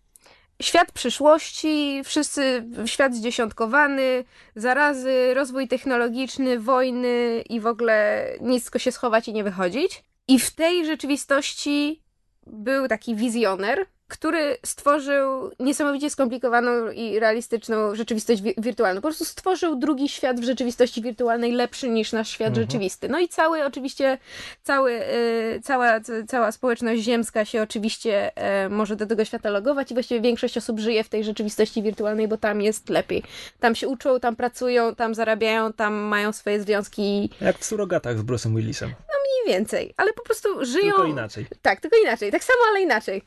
Świat 0.62 0.92
przyszłości, 0.92 2.00
wszyscy, 2.04 2.64
świat 2.86 3.14
zdziesiątkowany, 3.14 4.24
zarazy, 4.56 5.34
rozwój 5.34 5.68
technologiczny, 5.68 6.58
wojny 6.60 7.44
i 7.48 7.60
w 7.60 7.66
ogóle 7.66 8.26
nisko 8.40 8.78
się 8.78 8.92
schować 8.92 9.28
i 9.28 9.32
nie 9.32 9.44
wychodzić. 9.44 10.04
I 10.28 10.38
w 10.38 10.50
tej 10.54 10.86
rzeczywistości 10.86 12.02
był 12.46 12.88
taki 12.88 13.16
wizjoner, 13.16 13.86
który 14.08 14.56
stworzył 14.66 15.50
niesamowicie 15.60 16.10
skomplikowaną 16.10 16.90
i 16.90 17.18
realistyczną 17.18 17.94
rzeczywistość 17.94 18.42
wi- 18.42 18.54
wirtualną. 18.58 19.00
Po 19.00 19.08
prostu 19.08 19.24
stworzył 19.24 19.76
drugi 19.76 20.08
świat 20.08 20.40
w 20.40 20.44
rzeczywistości 20.44 21.02
wirtualnej 21.02 21.52
lepszy 21.52 21.88
niż 21.88 22.12
nasz 22.12 22.28
świat 22.28 22.48
Mhm. 22.48 22.66
rzeczywisty. 22.66 23.08
No 23.08 23.18
i 23.18 23.28
cały 23.28 23.64
oczywiście, 23.64 24.18
cały, 24.62 24.92
y, 24.92 25.60
cała, 25.64 26.00
cała 26.28 26.52
społeczność 26.52 27.02
ziemska 27.02 27.44
się 27.44 27.62
oczywiście 27.62 28.36
e, 28.36 28.68
może 28.68 28.96
do 28.96 29.06
tego 29.06 29.24
świata 29.24 29.50
logować 29.50 29.90
i 29.90 29.94
właściwie 29.94 30.20
większość 30.20 30.56
osób 30.56 30.80
żyje 30.80 31.04
w 31.04 31.08
tej 31.08 31.24
rzeczywistości 31.24 31.82
wirtualnej, 31.82 32.28
bo 32.28 32.36
tam 32.36 32.60
jest 32.62 32.88
lepiej. 32.88 33.22
Tam 33.60 33.74
się 33.74 33.88
uczą, 33.88 34.20
tam 34.20 34.36
pracują, 34.36 34.94
tam 34.94 35.14
zarabiają, 35.14 35.72
tam 35.72 35.94
mają 35.94 36.32
swoje 36.32 36.60
związki 36.60 37.30
Jak 37.40 37.58
w 37.58 37.64
surogatach 37.64 38.18
z 38.18 38.22
Bruce'em 38.22 38.56
Willisem. 38.56 38.88
mniej 38.88 39.56
więcej, 39.56 39.94
ale 39.96 40.12
po 40.12 40.22
prostu 40.22 40.64
żyją... 40.64 40.84
Tylko 40.92 41.04
inaczej. 41.04 41.46
Tak, 41.62 41.80
tylko 41.80 41.96
inaczej. 41.96 42.32
Tak 42.32 42.44
samo, 42.44 42.58
ale 42.70 42.80
inaczej. 42.82 43.22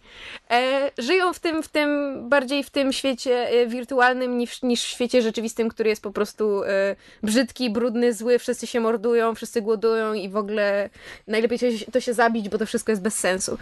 E, 0.49 0.70
żyją 0.97 1.33
w 1.33 1.39
tym, 1.39 1.63
w 1.63 1.67
tym, 1.67 1.89
bardziej 2.29 2.63
w 2.63 2.69
tym 2.69 2.93
świecie 2.93 3.49
e, 3.49 3.67
wirtualnym 3.67 4.37
niż, 4.37 4.61
niż 4.61 4.83
w 4.83 4.87
świecie 4.87 5.21
rzeczywistym, 5.21 5.69
który 5.69 5.89
jest 5.89 6.03
po 6.03 6.11
prostu 6.11 6.63
e, 6.63 6.95
brzydki, 7.23 7.69
brudny, 7.69 8.13
zły, 8.13 8.39
wszyscy 8.39 8.67
się 8.67 8.79
mordują, 8.79 9.35
wszyscy 9.35 9.61
głodują 9.61 10.13
i 10.13 10.29
w 10.29 10.37
ogóle 10.37 10.89
najlepiej 11.27 11.59
to, 11.91 11.99
się- 11.99 12.13
zabić, 12.13 12.49
bo 12.49 12.57
to 12.57 12.65
wszystko 12.65 12.91
jest 12.91 13.01
bez 13.01 13.19
sensu. 13.19 13.57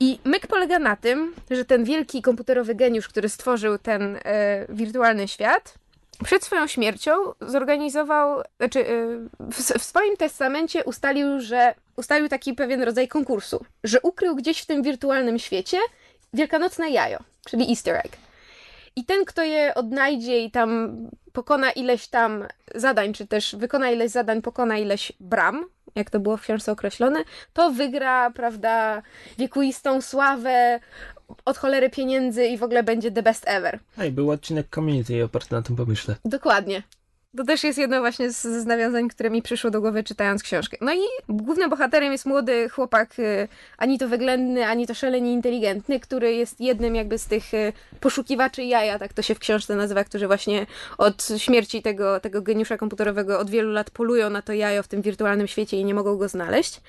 I 0.00 0.18
myk 0.24 0.46
polega 0.46 0.78
na 0.78 0.96
tym, 0.96 1.34
że 1.50 1.64
ten 1.64 1.84
wielki 1.84 2.22
komputerowy 2.22 2.74
geniusz, 2.74 3.08
który 3.08 3.28
stworzył 3.28 3.78
ten 3.78 4.16
e, 4.24 4.66
wirtualny 4.68 5.28
świat, 5.28 5.74
przed 6.24 6.44
swoją 6.44 6.66
śmiercią 6.66 7.12
zorganizował, 7.40 8.42
znaczy 8.56 8.84
w, 9.40 9.78
w 9.78 9.84
swoim 9.84 10.16
testamencie 10.16 10.84
ustalił, 10.84 11.40
że 11.40 11.74
ustalił 11.96 12.28
taki 12.28 12.54
pewien 12.54 12.82
rodzaj 12.82 13.08
konkursu, 13.08 13.64
że 13.84 14.00
ukrył 14.00 14.36
gdzieś 14.36 14.60
w 14.60 14.66
tym 14.66 14.82
wirtualnym 14.82 15.38
świecie 15.38 15.78
wielkanocne 16.32 16.90
jajo, 16.90 17.18
czyli 17.48 17.70
easter 17.70 17.96
egg. 17.96 18.16
I 18.96 19.04
ten, 19.04 19.24
kto 19.24 19.42
je 19.42 19.74
odnajdzie 19.74 20.44
i 20.44 20.50
tam 20.50 20.98
pokona 21.32 21.70
ileś 21.70 22.08
tam 22.08 22.46
zadań, 22.74 23.12
czy 23.12 23.26
też 23.26 23.56
wykona 23.56 23.90
ileś 23.90 24.10
zadań, 24.10 24.42
pokona 24.42 24.78
ileś 24.78 25.12
bram, 25.20 25.64
jak 25.96 26.10
to 26.10 26.20
było 26.20 26.36
w 26.36 26.42
książce 26.42 26.72
określone, 26.72 27.24
to 27.52 27.70
wygra, 27.70 28.30
prawda, 28.30 29.02
wiekuistą 29.38 30.00
sławę, 30.00 30.80
od 31.44 31.58
cholery 31.58 31.90
pieniędzy 31.90 32.46
i 32.46 32.58
w 32.58 32.62
ogóle 32.62 32.82
będzie 32.82 33.10
the 33.12 33.22
best 33.22 33.44
ever. 33.48 33.78
I 34.08 34.10
był 34.10 34.30
odcinek 34.30 34.66
community 34.74 35.24
oparty 35.24 35.54
na 35.54 35.62
tym 35.62 35.76
pomyśle. 35.76 36.16
Dokładnie. 36.24 36.82
To 37.36 37.44
też 37.44 37.64
jest 37.64 37.78
jedno 37.78 38.00
właśnie 38.00 38.32
z, 38.32 38.42
z 38.42 38.66
nawiązań, 38.66 39.08
które 39.08 39.30
mi 39.30 39.42
przyszło 39.42 39.70
do 39.70 39.80
głowy 39.80 40.04
czytając 40.04 40.42
książkę. 40.42 40.76
No 40.80 40.94
i 40.94 41.00
głównym 41.28 41.70
bohaterem 41.70 42.12
jest 42.12 42.26
młody 42.26 42.68
chłopak, 42.68 43.18
y, 43.18 43.48
ani 43.78 43.98
to 43.98 44.08
wyględny, 44.08 44.66
ani 44.66 44.86
to 44.86 44.94
szalenie 44.94 45.32
inteligentny, 45.32 46.00
który 46.00 46.34
jest 46.34 46.60
jednym 46.60 46.94
jakby 46.94 47.18
z 47.18 47.26
tych 47.26 47.54
y, 47.54 47.72
poszukiwaczy 48.00 48.62
jaja, 48.62 48.98
tak 48.98 49.12
to 49.12 49.22
się 49.22 49.34
w 49.34 49.38
książce 49.38 49.76
nazywa, 49.76 50.04
którzy 50.04 50.26
właśnie 50.26 50.66
od 50.98 51.28
śmierci 51.36 51.82
tego, 51.82 52.20
tego 52.20 52.42
geniusza 52.42 52.78
komputerowego 52.78 53.38
od 53.38 53.50
wielu 53.50 53.72
lat 53.72 53.90
polują 53.90 54.30
na 54.30 54.42
to 54.42 54.52
jajo 54.52 54.82
w 54.82 54.88
tym 54.88 55.02
wirtualnym 55.02 55.46
świecie 55.46 55.76
i 55.76 55.84
nie 55.84 55.94
mogą 55.94 56.16
go 56.16 56.28
znaleźć. 56.28 56.80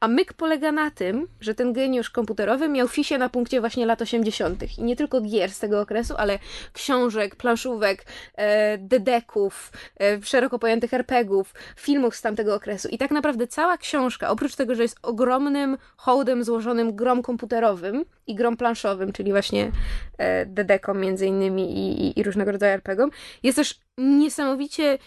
A 0.00 0.08
myk 0.08 0.32
polega 0.32 0.72
na 0.72 0.90
tym, 0.90 1.28
że 1.40 1.54
ten 1.54 1.72
geniusz 1.72 2.10
komputerowy 2.10 2.68
miał 2.68 2.88
fisie 2.88 3.18
na 3.18 3.28
punkcie 3.28 3.60
właśnie 3.60 3.86
lat 3.86 4.02
80. 4.02 4.78
I 4.78 4.82
nie 4.82 4.96
tylko 4.96 5.20
gier 5.20 5.50
z 5.50 5.58
tego 5.58 5.80
okresu, 5.80 6.14
ale 6.16 6.38
książek, 6.72 7.36
planszówek, 7.36 8.04
e, 8.34 8.78
dedeków, 8.78 9.72
szeroko 10.22 10.58
pojętych 10.58 10.94
RPGów, 10.94 11.54
filmów 11.76 12.16
z 12.16 12.22
tamtego 12.22 12.54
okresu. 12.54 12.88
I 12.88 12.98
tak 12.98 13.10
naprawdę 13.10 13.46
cała 13.46 13.78
książka, 13.78 14.30
oprócz 14.30 14.56
tego, 14.56 14.74
że 14.74 14.82
jest 14.82 14.98
ogromnym 15.02 15.78
hołdem 15.96 16.44
złożonym 16.44 16.96
grom 16.96 17.22
komputerowym 17.22 18.04
i 18.26 18.34
grom 18.34 18.56
planszowym, 18.56 19.12
czyli 19.12 19.30
właśnie 19.30 19.70
e, 20.18 20.46
dedekom 20.46 21.00
między 21.00 21.26
innymi 21.26 21.78
i, 21.78 22.06
i, 22.06 22.20
i 22.20 22.22
różnego 22.22 22.52
rodzaju 22.52 22.72
RPGom, 22.72 23.10
jest 23.42 23.56
też 23.56 23.80
niesamowicie 23.98 24.98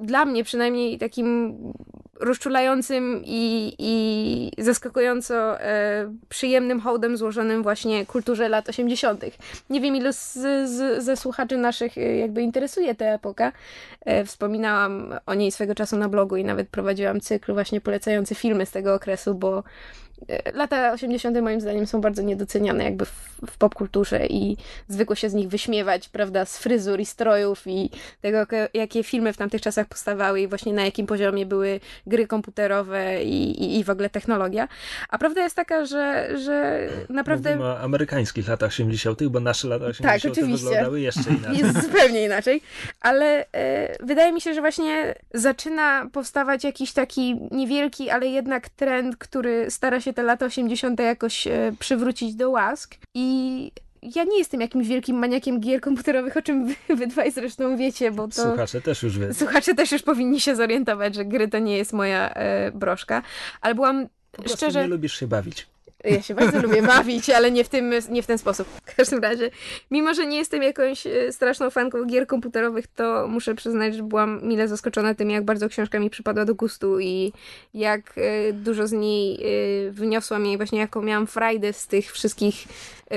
dla 0.00 0.24
mnie 0.24 0.44
przynajmniej 0.44 0.98
takim 0.98 1.56
rozczulającym 2.20 3.22
i, 3.24 3.74
i 3.78 4.62
zaskakująco 4.64 5.60
e, 5.60 6.14
przyjemnym 6.28 6.80
hołdem 6.80 7.16
złożonym 7.16 7.62
właśnie 7.62 8.06
kulturze 8.06 8.48
lat 8.48 8.68
80. 8.68 9.24
Nie 9.70 9.80
wiem, 9.80 9.96
ilu 9.96 10.12
z, 10.12 10.32
z, 10.70 11.04
ze 11.04 11.16
słuchaczy 11.16 11.56
naszych 11.56 11.98
e, 11.98 12.16
jakby 12.16 12.42
interesuje 12.42 12.94
ta 12.94 13.04
epoka. 13.04 13.52
E, 14.04 14.24
wspominałam 14.24 15.14
o 15.26 15.34
niej 15.34 15.52
swego 15.52 15.74
czasu 15.74 15.96
na 15.96 16.08
blogu 16.08 16.36
i 16.36 16.44
nawet 16.44 16.68
prowadziłam 16.68 17.20
cykl 17.20 17.52
właśnie 17.52 17.80
polecający 17.80 18.34
filmy 18.34 18.66
z 18.66 18.70
tego 18.70 18.94
okresu, 18.94 19.34
bo 19.34 19.62
lata 20.54 20.92
80. 20.92 21.40
moim 21.40 21.60
zdaniem 21.60 21.86
są 21.86 22.00
bardzo 22.00 22.22
niedoceniane 22.22 22.84
jakby 22.84 23.04
w, 23.04 23.10
w 23.46 23.58
popkulturze 23.58 24.26
i 24.26 24.56
zwykło 24.88 25.16
się 25.16 25.30
z 25.30 25.34
nich 25.34 25.48
wyśmiewać, 25.48 26.08
prawda, 26.08 26.44
z 26.44 26.58
fryzur 26.58 27.00
i 27.00 27.06
strojów 27.06 27.66
i 27.66 27.90
tego, 28.20 28.38
jakie- 28.74 29.02
filmy 29.02 29.32
w 29.32 29.36
tamtych 29.36 29.60
czasach 29.60 29.86
powstawały 29.86 30.40
i 30.40 30.46
właśnie 30.46 30.72
na 30.72 30.84
jakim 30.84 31.06
poziomie 31.06 31.46
były 31.46 31.80
gry 32.06 32.26
komputerowe 32.26 33.24
i, 33.24 33.62
i, 33.64 33.78
i 33.78 33.84
w 33.84 33.90
ogóle 33.90 34.10
technologia. 34.10 34.68
A 35.08 35.18
prawda 35.18 35.42
jest 35.42 35.56
taka, 35.56 35.86
że, 35.86 36.28
że 36.38 36.88
naprawdę 37.08 37.50
Mówimy 37.50 37.70
o 37.70 37.80
amerykańskich 37.80 38.48
latach 38.48 38.68
80., 38.68 39.24
bo 39.24 39.40
nasze 39.40 39.68
lata 39.68 39.84
80. 39.84 40.22
Tak, 40.22 40.32
oczywiście. 40.32 40.64
wyglądały 40.66 41.00
jeszcze 41.00 41.30
inaczej. 41.38 41.58
jest 41.58 41.82
zupełnie 41.82 42.24
inaczej, 42.24 42.62
ale 43.00 43.46
e, 43.52 43.96
wydaje 44.06 44.32
mi 44.32 44.40
się, 44.40 44.54
że 44.54 44.60
właśnie 44.60 45.14
zaczyna 45.34 46.06
powstawać 46.12 46.64
jakiś 46.64 46.92
taki 46.92 47.40
niewielki, 47.50 48.10
ale 48.10 48.26
jednak 48.26 48.68
trend, 48.68 49.16
który 49.16 49.70
stara 49.70 50.00
się 50.00 50.07
te 50.12 50.22
lata 50.22 50.46
80. 50.46 51.00
jakoś 51.00 51.46
e, 51.46 51.72
przywrócić 51.78 52.34
do 52.34 52.50
łask 52.50 52.94
i 53.14 53.70
ja 54.02 54.24
nie 54.24 54.38
jestem 54.38 54.60
jakimś 54.60 54.88
wielkim 54.88 55.16
maniakiem 55.18 55.60
gier 55.60 55.80
komputerowych, 55.80 56.36
o 56.36 56.42
czym 56.42 56.66
wy, 56.66 56.96
wy 56.96 57.06
dwaj 57.06 57.32
zresztą 57.32 57.76
wiecie, 57.76 58.10
bo 58.10 58.28
to... 58.28 58.42
Słuchacze 58.42 58.80
też 58.80 59.02
już 59.02 59.18
wiedzą. 59.18 59.34
Słuchacze 59.34 59.74
też 59.74 59.92
już 59.92 60.02
powinni 60.02 60.40
się 60.40 60.56
zorientować, 60.56 61.14
że 61.14 61.24
gry 61.24 61.48
to 61.48 61.58
nie 61.58 61.76
jest 61.76 61.92
moja 61.92 62.30
e, 62.34 62.72
broszka, 62.72 63.22
ale 63.60 63.74
byłam 63.74 64.06
Po 64.32 64.48
szczerze... 64.48 64.82
nie 64.82 64.88
lubisz 64.88 65.20
się 65.20 65.26
bawić. 65.26 65.66
Ja 66.04 66.22
się 66.22 66.34
bardzo 66.34 66.62
lubię 66.62 66.82
bawić, 66.82 67.30
ale 67.30 67.50
nie 67.50 67.64
w, 67.64 67.68
tym, 67.68 67.92
nie 68.10 68.22
w 68.22 68.26
ten 68.26 68.38
sposób. 68.38 68.68
W 68.68 68.96
każdym 68.96 69.20
razie, 69.20 69.50
mimo 69.90 70.14
że 70.14 70.26
nie 70.26 70.36
jestem 70.36 70.62
jakąś 70.62 71.06
e, 71.06 71.32
straszną 71.32 71.70
fanką 71.70 72.04
gier 72.04 72.26
komputerowych, 72.26 72.86
to 72.86 73.26
muszę 73.28 73.54
przyznać, 73.54 73.94
że 73.94 74.02
byłam 74.02 74.40
mile 74.42 74.68
zaskoczona 74.68 75.14
tym, 75.14 75.30
jak 75.30 75.44
bardzo 75.44 75.68
książka 75.68 75.98
mi 75.98 76.10
przypadła 76.10 76.44
do 76.44 76.54
gustu 76.54 77.00
i 77.00 77.32
jak 77.74 78.14
e, 78.16 78.52
dużo 78.52 78.86
z 78.86 78.92
niej 78.92 79.34
e, 79.34 79.90
wyniosłam 79.90 80.46
jej, 80.46 80.56
właśnie 80.56 80.78
jaką 80.78 81.02
miałam 81.02 81.26
frajdę 81.26 81.72
z 81.72 81.86
tych 81.86 82.12
wszystkich 82.12 82.54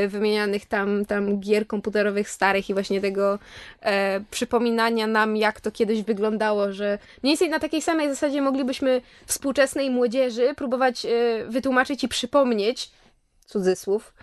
wymienianych 0.07 0.65
tam, 0.65 1.05
tam 1.05 1.39
gier 1.39 1.67
komputerowych 1.67 2.29
starych 2.29 2.69
i 2.69 2.73
właśnie 2.73 3.01
tego 3.01 3.39
e, 3.82 4.21
przypominania 4.32 5.07
nam, 5.07 5.38
jak 5.38 5.61
to 5.61 5.71
kiedyś 5.71 6.03
wyglądało, 6.03 6.71
że 6.71 6.99
mniej 7.23 7.32
więcej 7.32 7.49
na 7.49 7.59
takiej 7.59 7.82
samej 7.82 8.09
zasadzie 8.09 8.41
moglibyśmy 8.41 9.01
współczesnej 9.25 9.89
młodzieży 9.89 10.53
próbować 10.57 11.05
e, 11.05 11.09
wytłumaczyć 11.49 12.03
i 12.03 12.07
przypomnieć, 12.07 12.80
cudzysłów, 13.51 14.13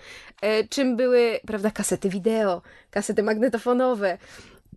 e, 0.42 0.64
czym 0.64 0.96
były, 0.96 1.40
prawda, 1.46 1.70
kasety 1.70 2.08
wideo, 2.08 2.62
kasety 2.90 3.22
magnetofonowe, 3.22 4.18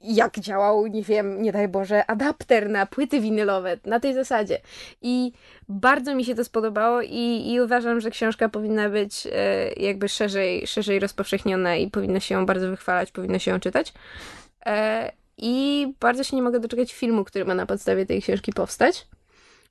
jak 0.03 0.39
działał, 0.39 0.87
nie 0.87 1.03
wiem, 1.03 1.41
nie 1.41 1.51
daj 1.51 1.67
Boże, 1.67 2.05
adapter 2.05 2.69
na 2.69 2.85
płyty 2.85 3.21
winylowe, 3.21 3.77
na 3.85 3.99
tej 3.99 4.13
zasadzie. 4.13 4.61
I 5.01 5.31
bardzo 5.69 6.15
mi 6.15 6.25
się 6.25 6.35
to 6.35 6.43
spodobało 6.43 7.01
i, 7.01 7.51
i 7.51 7.61
uważam, 7.61 8.01
że 8.01 8.11
książka 8.11 8.49
powinna 8.49 8.89
być 8.89 9.27
e, 9.31 9.73
jakby 9.73 10.09
szerzej, 10.09 10.67
szerzej 10.67 10.99
rozpowszechniona 10.99 11.75
i 11.75 11.89
powinno 11.89 12.19
się 12.19 12.35
ją 12.35 12.45
bardzo 12.45 12.69
wychwalać, 12.69 13.11
powinno 13.11 13.39
się 13.39 13.51
ją 13.51 13.59
czytać. 13.59 13.93
E, 14.65 15.11
I 15.37 15.87
bardzo 15.99 16.23
się 16.23 16.35
nie 16.35 16.41
mogę 16.41 16.59
doczekać 16.59 16.93
filmu, 16.93 17.25
który 17.25 17.45
ma 17.45 17.55
na 17.55 17.65
podstawie 17.65 18.05
tej 18.05 18.21
książki 18.21 18.53
powstać. 18.53 19.07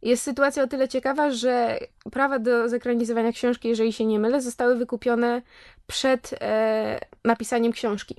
Jest 0.03 0.23
sytuacja 0.23 0.63
o 0.63 0.67
tyle 0.67 0.89
ciekawa, 0.89 1.31
że 1.31 1.79
prawa 2.13 2.39
do 2.39 2.69
zekranizowania 2.69 3.33
książki, 3.33 3.69
jeżeli 3.69 3.93
się 3.93 4.07
nie 4.07 4.19
mylę, 4.19 4.41
zostały 4.41 4.77
wykupione 4.77 5.43
przed 5.87 6.35
e, 6.41 7.01
napisaniem 7.25 7.73
książki. 7.73 8.17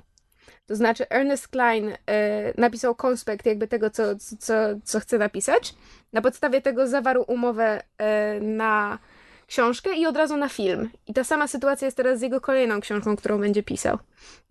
To 0.66 0.76
znaczy 0.76 1.10
Ernest 1.10 1.48
Klein 1.48 1.90
e, 1.90 2.54
napisał 2.62 2.96
konspekt 2.96 3.46
jakby 3.46 3.68
tego, 3.68 3.90
co, 3.90 4.04
co, 4.40 4.54
co 4.84 5.00
chce 5.00 5.18
napisać. 5.18 5.76
Na 6.14 6.22
podstawie 6.22 6.62
tego 6.62 6.88
zawarł 6.88 7.24
umowę 7.28 7.84
e, 7.98 8.40
na 8.40 9.00
książkę 9.52 9.96
i 9.96 10.06
od 10.06 10.18
razu 10.18 10.38
na 10.38 10.50
film. 10.50 10.90
I 11.08 11.14
ta 11.14 11.24
sama 11.24 11.48
sytuacja 11.48 11.86
jest 11.86 11.98
teraz 11.98 12.20
z 12.20 12.22
jego 12.22 12.42
kolejną 12.42 12.82
książką, 12.82 13.16
którą 13.16 13.40
będzie 13.40 13.64
pisał. 13.64 13.98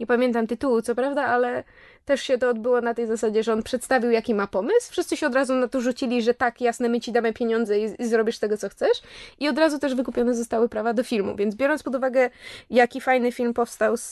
Nie 0.00 0.06
pamiętam 0.06 0.46
tytułu, 0.46 0.82
co 0.82 0.94
prawda, 0.94 1.24
ale 1.24 1.64
też 2.04 2.22
się 2.22 2.38
to 2.38 2.50
odbyło 2.50 2.80
na 2.80 2.94
tej 2.94 3.06
zasadzie, 3.06 3.42
że 3.42 3.52
on 3.52 3.62
przedstawił, 3.62 4.10
jaki 4.10 4.34
ma 4.34 4.46
pomysł. 4.46 4.90
Wszyscy 4.90 5.16
się 5.16 5.26
od 5.26 5.34
razu 5.34 5.54
na 5.54 5.68
to 5.68 5.80
rzucili, 5.80 6.22
że 6.22 6.34
tak, 6.34 6.60
jasne, 6.60 6.88
my 6.88 7.00
ci 7.00 7.12
damy 7.12 7.32
pieniądze 7.32 7.78
i, 7.78 8.02
i 8.02 8.06
zrobisz 8.06 8.38
tego, 8.38 8.56
co 8.56 8.68
chcesz. 8.68 9.02
I 9.38 9.48
od 9.48 9.58
razu 9.58 9.78
też 9.78 9.94
wykupione 9.94 10.34
zostały 10.34 10.68
prawa 10.68 10.94
do 10.94 11.04
filmu. 11.04 11.36
Więc 11.36 11.54
biorąc 11.54 11.82
pod 11.82 11.94
uwagę, 11.94 12.30
jaki 12.70 13.00
fajny 13.00 13.32
film 13.32 13.54
powstał 13.54 13.96
z, 13.96 14.10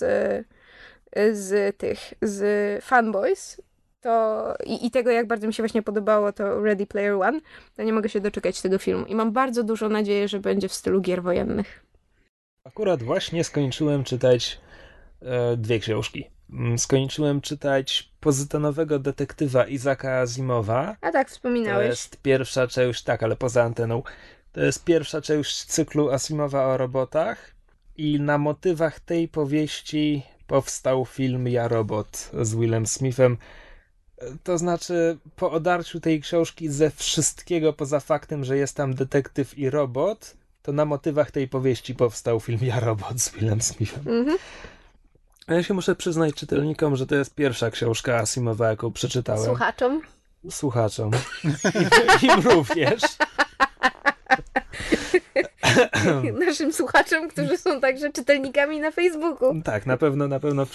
z 1.32 1.76
tych, 1.76 1.99
z 2.22 2.84
Fanboys, 2.84 3.61
to 4.01 4.55
i, 4.66 4.86
i, 4.86 4.90
tego, 4.90 5.11
jak 5.11 5.26
bardzo 5.26 5.46
mi 5.46 5.55
się 5.55 5.62
właśnie 5.62 5.82
podobało 5.82 6.32
to 6.32 6.62
Ready 6.62 6.86
Player 6.86 7.14
One, 7.14 7.40
to 7.76 7.82
nie 7.82 7.92
mogę 7.92 8.09
się 8.09 8.20
doczekać 8.20 8.62
tego 8.62 8.78
filmu. 8.78 9.07
I 9.07 9.14
mam 9.14 9.32
bardzo 9.32 9.64
dużo 9.64 9.88
nadziei, 9.88 10.28
że 10.28 10.40
będzie 10.40 10.68
w 10.68 10.74
stylu 10.74 11.01
gier 11.01 11.22
wojennych. 11.22 11.84
Akurat 12.64 13.03
właśnie 13.03 13.44
skończyłem 13.44 14.05
czytać 14.05 14.61
e, 15.22 15.57
dwie 15.57 15.78
książki. 15.78 16.30
Mm, 16.51 16.78
skończyłem 16.78 17.40
czytać 17.40 18.12
pozytonowego 18.20 18.99
detektywa 18.99 19.66
Izaka 19.66 20.20
Azimowa. 20.20 20.96
A 21.01 21.11
tak, 21.11 21.28
wspominałeś. 21.28 21.86
To 21.86 21.90
jest 21.90 22.22
pierwsza 22.22 22.66
część, 22.66 23.03
tak, 23.03 23.22
ale 23.22 23.36
poza 23.36 23.62
anteną. 23.62 24.03
To 24.53 24.61
jest 24.61 24.84
pierwsza 24.84 25.20
część 25.20 25.64
cyklu 25.64 26.11
Asimowa 26.11 26.66
o 26.66 26.76
robotach 26.76 27.55
i 27.96 28.20
na 28.20 28.38
motywach 28.38 29.01
tej 29.01 29.28
powieści 29.28 30.22
powstał 30.46 31.05
film 31.05 31.49
Ja 31.49 31.68
Robot 31.68 32.30
z 32.42 32.55
Willem 32.55 32.86
Smithem. 32.86 33.36
To 34.45 34.59
znaczy, 34.59 35.19
po 35.37 35.51
odarciu 35.51 36.01
tej 36.01 36.21
książki 36.21 36.69
ze 36.69 36.91
wszystkiego 36.91 37.73
poza 37.73 38.01
faktem, 38.01 38.45
że 38.45 38.57
jest 38.57 38.77
tam 38.77 38.95
detektyw 38.95 39.59
i 39.59 39.71
robot, 39.71 40.37
to 40.62 40.73
na 40.73 40.85
motywach 40.85 41.31
tej 41.31 41.49
powieści 41.49 41.95
powstał 41.95 42.41
film 42.41 42.59
Ja 42.62 42.81
Robot 42.81 43.21
z 43.21 43.31
Willem 43.31 43.62
Smithem. 43.62 44.01
Mhm. 44.09 44.39
Ja 45.49 45.62
się 45.62 45.75
muszę 45.75 45.97
przyznać 45.97 46.35
czytelnikom, 46.35 46.97
że 46.97 47.07
to 47.07 47.14
jest 47.14 47.35
pierwsza 47.35 47.71
książka 47.71 48.16
Asimowa, 48.16 48.69
jaką 48.69 48.93
przeczytałem. 48.93 49.45
Słuchaczom? 49.45 50.03
Słuchaczom. 50.51 51.11
I, 52.23 52.27
im 52.27 52.41
również. 52.41 53.03
Naszym 56.47 56.73
słuchaczom, 56.73 57.29
którzy 57.29 57.59
są 57.59 57.81
także 57.81 58.12
czytelnikami 58.12 58.81
na 58.81 58.91
Facebooku. 58.91 59.62
Tak, 59.64 59.87
na 59.87 59.97
pewno, 59.97 60.29
na 60.29 60.41
pewno 60.41 60.66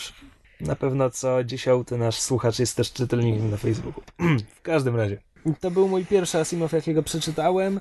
na 0.64 0.76
pewno 0.76 1.10
co 1.10 1.44
dziesiąty 1.44 1.98
nasz 1.98 2.20
słuchacz 2.20 2.60
jest 2.60 2.78
też 2.78 2.94
czytelnikiem 2.94 3.52
na 3.52 3.58
Facebooku. 3.58 4.04
w 4.56 4.62
każdym 4.62 4.96
razie. 4.96 5.18
To 5.60 5.72
był 5.72 5.88
mój 5.88 6.06
pierwszy 6.06 6.38
Asimov, 6.38 6.74
jakiego 6.74 7.04
przeczytałem. 7.04 7.80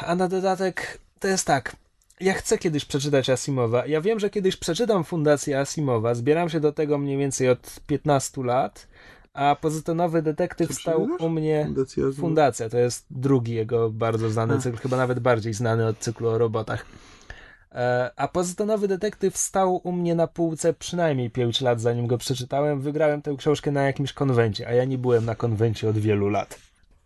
A 0.00 0.14
na 0.14 0.28
dodatek 0.28 0.98
to 1.18 1.28
jest 1.28 1.46
tak. 1.46 1.76
Ja 2.20 2.32
chcę 2.34 2.58
kiedyś 2.58 2.84
przeczytać 2.84 3.30
Asimowa. 3.30 3.86
Ja 3.86 4.00
wiem, 4.00 4.20
że 4.20 4.30
kiedyś 4.30 4.56
przeczytam 4.56 5.04
Fundację 5.04 5.60
Asimowa. 5.60 6.14
Zbieram 6.14 6.48
się 6.48 6.60
do 6.60 6.72
tego 6.72 6.98
mniej 6.98 7.18
więcej 7.18 7.48
od 7.48 7.80
15 7.86 8.42
lat. 8.44 8.88
A 9.34 9.56
pozytonowy 9.60 10.22
detektyw 10.22 10.74
stał 10.74 11.08
u 11.18 11.28
mnie. 11.28 11.64
Fundacja, 11.64 12.04
Fundacja 12.20 12.68
to 12.68 12.78
jest 12.78 13.06
drugi 13.10 13.54
jego 13.54 13.90
bardzo 13.90 14.30
znany 14.30 14.58
cykl, 14.58 14.78
chyba 14.78 14.96
nawet 14.96 15.20
bardziej 15.20 15.54
znany 15.54 15.86
od 15.86 15.98
cyklu 15.98 16.28
o 16.28 16.38
robotach. 16.38 16.86
E, 17.74 18.10
a 18.16 18.28
pozytonowy 18.28 18.88
detektyw 18.88 19.36
stał 19.36 19.80
u 19.84 19.92
mnie 19.92 20.14
na 20.14 20.26
półce 20.26 20.74
przynajmniej 20.74 21.30
5 21.30 21.60
lat, 21.60 21.80
zanim 21.80 22.06
go 22.06 22.18
przeczytałem. 22.18 22.80
Wygrałem 22.80 23.22
tę 23.22 23.34
książkę 23.38 23.70
na 23.70 23.82
jakimś 23.82 24.12
konwencie, 24.12 24.68
a 24.68 24.72
ja 24.72 24.84
nie 24.84 24.98
byłem 24.98 25.24
na 25.24 25.34
konwencie 25.34 25.88
od 25.88 25.98
wielu 25.98 26.28
lat. 26.28 26.58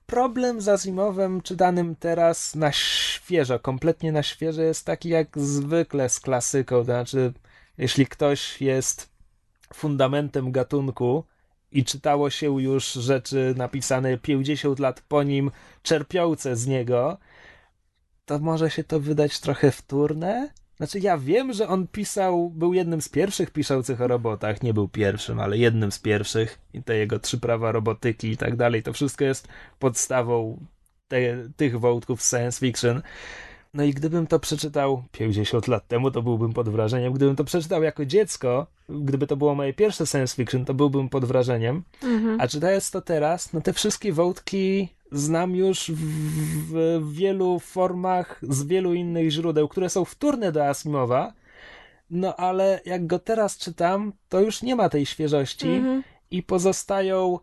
Problem 0.07 0.61
z 0.61 0.69
Asimowem, 0.69 1.43
czytanym 1.43 1.97
teraz 1.97 2.55
na 2.55 2.73
świeżo, 2.73 3.59
kompletnie 3.59 4.12
na 4.12 4.23
świeżo, 4.23 4.62
jest 4.62 4.87
taki 4.87 5.09
jak 5.09 5.39
zwykle 5.39 6.09
z 6.09 6.21
klasyką. 6.21 6.77
To 6.77 6.85
znaczy, 6.85 7.33
jeśli 7.79 8.07
ktoś 8.07 8.61
jest 8.61 9.09
fundamentem 9.75 10.53
gatunku 10.53 11.25
i 11.73 11.85
czytało 11.85 12.31
się 12.31 12.62
już 12.62 12.93
rzeczy 12.93 13.55
napisane 13.57 14.19
50 14.19 14.79
lat 14.79 15.03
po 15.09 15.23
nim, 15.23 15.51
czerpiące 15.83 16.57
z 16.57 16.67
niego, 16.67 17.19
to 18.27 18.39
może 18.39 18.70
się 18.70 18.85
to 18.85 19.01
wydać 19.01 19.41
trochę 19.41 19.70
wtórne. 19.70 20.51
Znaczy, 20.77 20.99
ja 20.99 21.18
wiem, 21.18 21.53
że 21.53 21.68
on 21.68 21.87
pisał, 21.87 22.51
był 22.51 22.74
jednym 22.74 23.03
z 23.03 23.09
pierwszych 23.09 23.51
piszących 23.51 24.01
o 24.01 24.07
robotach, 24.07 24.62
nie 24.62 24.74
był 24.74 24.89
pierwszym, 24.89 25.41
ale 25.41 25.59
jednym 25.59 25.93
z 25.93 25.99
pierwszych 25.99 26.59
i 26.72 26.83
te 26.83 26.97
jego 26.97 27.18
trzy 27.18 27.41
prawa 27.41 27.72
robotyki 27.72 28.31
i 28.31 28.37
tak 28.37 28.57
dalej, 28.57 28.83
to 28.83 28.93
wszystko 28.93 29.24
jest 29.24 29.49
podstawą 29.79 30.61
te, 31.09 31.18
tych 31.57 31.81
wątków 31.81 32.22
science 32.22 32.61
fiction. 32.61 33.03
No 33.77 33.85
i 33.85 33.95
gdybym 33.95 34.27
to 34.27 34.39
przeczytał 34.39 35.03
50 35.12 35.68
lat 35.68 35.89
temu, 35.89 36.11
to 36.11 36.22
byłbym 36.22 36.53
pod 36.53 36.68
wrażeniem. 36.68 37.12
Gdybym 37.12 37.37
to 37.37 37.45
przeczytał 37.45 37.83
jako 37.83 38.05
dziecko, 38.05 38.66
gdyby 38.89 39.27
to 39.27 39.37
było 39.37 39.55
moje 39.55 39.72
pierwsze 39.72 40.07
science 40.07 40.37
fiction, 40.37 40.64
to 40.64 40.74
byłbym 40.74 41.09
pod 41.09 41.24
wrażeniem. 41.24 41.83
Mhm. 42.03 42.41
A 42.41 42.49
czytając 42.49 42.91
to 42.91 43.01
teraz, 43.01 43.53
no 43.53 43.61
te 43.61 43.72
wszystkie 43.72 44.12
wątki 44.12 44.89
znam 45.12 45.57
już 45.57 45.91
w, 45.91 46.01
w, 46.72 47.12
wielu 47.12 47.59
formach 47.59 48.41
z 48.43 48.64
wielu 48.64 48.95
innych 48.95 49.31
źródeł, 49.31 49.68
które 49.68 49.91
są 49.91 50.05
wtórne 50.05 50.53
do 50.53 50.66
Asimowa, 50.66 51.33
no 52.11 52.37
ale 52.37 52.81
jak 52.85 53.07
go 53.07 53.18
teraz 53.18 53.59
czytam, 53.59 54.12
to 54.29 54.41
już 54.41 54.62
nie 54.62 54.77
ma 54.77 54.89
tej 54.89 55.07
świeżości 55.07 55.68
mhm. 55.68 56.03
i 56.31 56.43
pozostają 56.43 57.39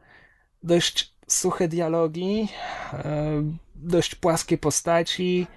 dość 0.64 1.14
suche 1.28 1.68
dialogi, 1.68 2.48
e, 2.94 3.44
dość 3.76 4.16
płaskie 4.16 4.58
postaci, 4.58 5.48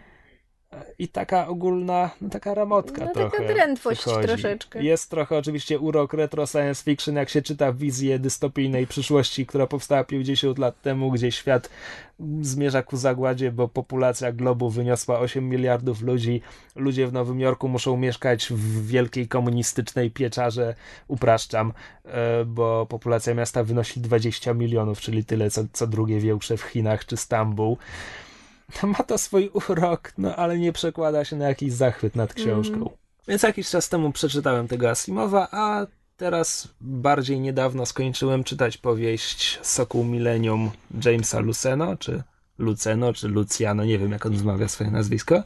i 0.99 1.09
taka 1.09 1.49
ogólna, 1.49 2.11
no 2.21 2.31
taka 2.31 2.55
ramotka 2.55 3.05
no, 3.05 3.13
trochę. 3.13 3.39
Taka 3.39 3.55
drętwość 3.55 4.03
troszeczkę. 4.23 4.83
Jest 4.83 5.11
trochę 5.11 5.39
oczywiście 5.39 5.79
urok 5.79 6.13
retro 6.13 6.47
science 6.47 6.85
fiction, 6.85 7.17
jak 7.17 7.29
się 7.29 7.43
czyta 7.43 7.73
wizję 7.73 8.19
dystopijnej 8.19 8.87
przyszłości, 8.87 9.47
która 9.47 9.67
powstała 9.67 10.05
50 10.05 10.59
lat 10.59 10.83
temu, 10.83 11.11
gdzie 11.11 11.33
świat 11.33 11.71
zmierza 12.41 12.83
ku 12.83 12.97
zagładzie, 12.97 13.53
bo 13.53 13.69
populacja 13.69 14.33
globu 14.33 14.71
wyniosła 14.71 15.19
8 15.19 15.49
miliardów 15.49 16.03
ludzi. 16.03 16.41
Ludzie 16.77 17.07
w 17.07 17.13
Nowym 17.13 17.41
Jorku 17.41 17.69
muszą 17.69 17.97
mieszkać 17.97 18.47
w 18.51 18.87
wielkiej 18.87 19.29
komunistycznej 19.29 20.11
pieczarze, 20.11 20.75
upraszczam, 21.09 21.73
e, 22.05 22.45
bo 22.45 22.87
populacja 22.87 23.35
miasta 23.35 23.65
wynosi 23.65 24.01
20 24.01 24.55
milionów, 24.55 25.01
czyli 25.01 25.25
tyle 25.25 25.51
co, 25.51 25.65
co 25.73 25.87
drugie 25.87 26.21
większe 26.21 26.57
w 26.57 26.63
Chinach 26.63 27.05
czy 27.05 27.17
Stambuł. 27.17 27.79
ma 28.83 29.05
to 29.05 29.19
swój 29.19 29.51
urok, 29.69 30.13
no 30.19 30.37
ale 30.37 30.59
nie 30.59 30.73
przekłada 30.73 31.25
się 31.25 31.37
na 31.37 31.49
jakiś 31.49 31.73
zachwyt 31.73 32.17
nad 32.17 32.35
książką. 32.35 32.77
Mm. 32.77 32.89
Więc 33.29 33.43
jakiś 33.43 33.71
czas 33.71 33.89
temu 33.89 34.13
przeczytałem 34.13 34.69
tego 34.69 34.91
Asimowa, 34.91 35.49
a 35.51 35.87
teraz 36.17 36.69
bardziej 36.81 37.41
niedawno 37.41 37.87
skończyłem 37.87 38.45
czytać 38.45 38.79
powieść 38.79 39.59
Sokół 39.63 40.05
Millennium 40.05 40.71
Jamesa 41.05 41.41
Luceno, 41.41 41.97
czy 41.97 42.23
Luceno, 42.59 43.13
czy 43.13 43.29
Luciano, 43.29 43.85
nie 43.85 43.99
wiem 43.99 44.13
jak 44.13 44.27
on 44.27 44.37
wymawia 44.37 44.69
swoje 44.69 44.91
nazwisko. 44.91 45.43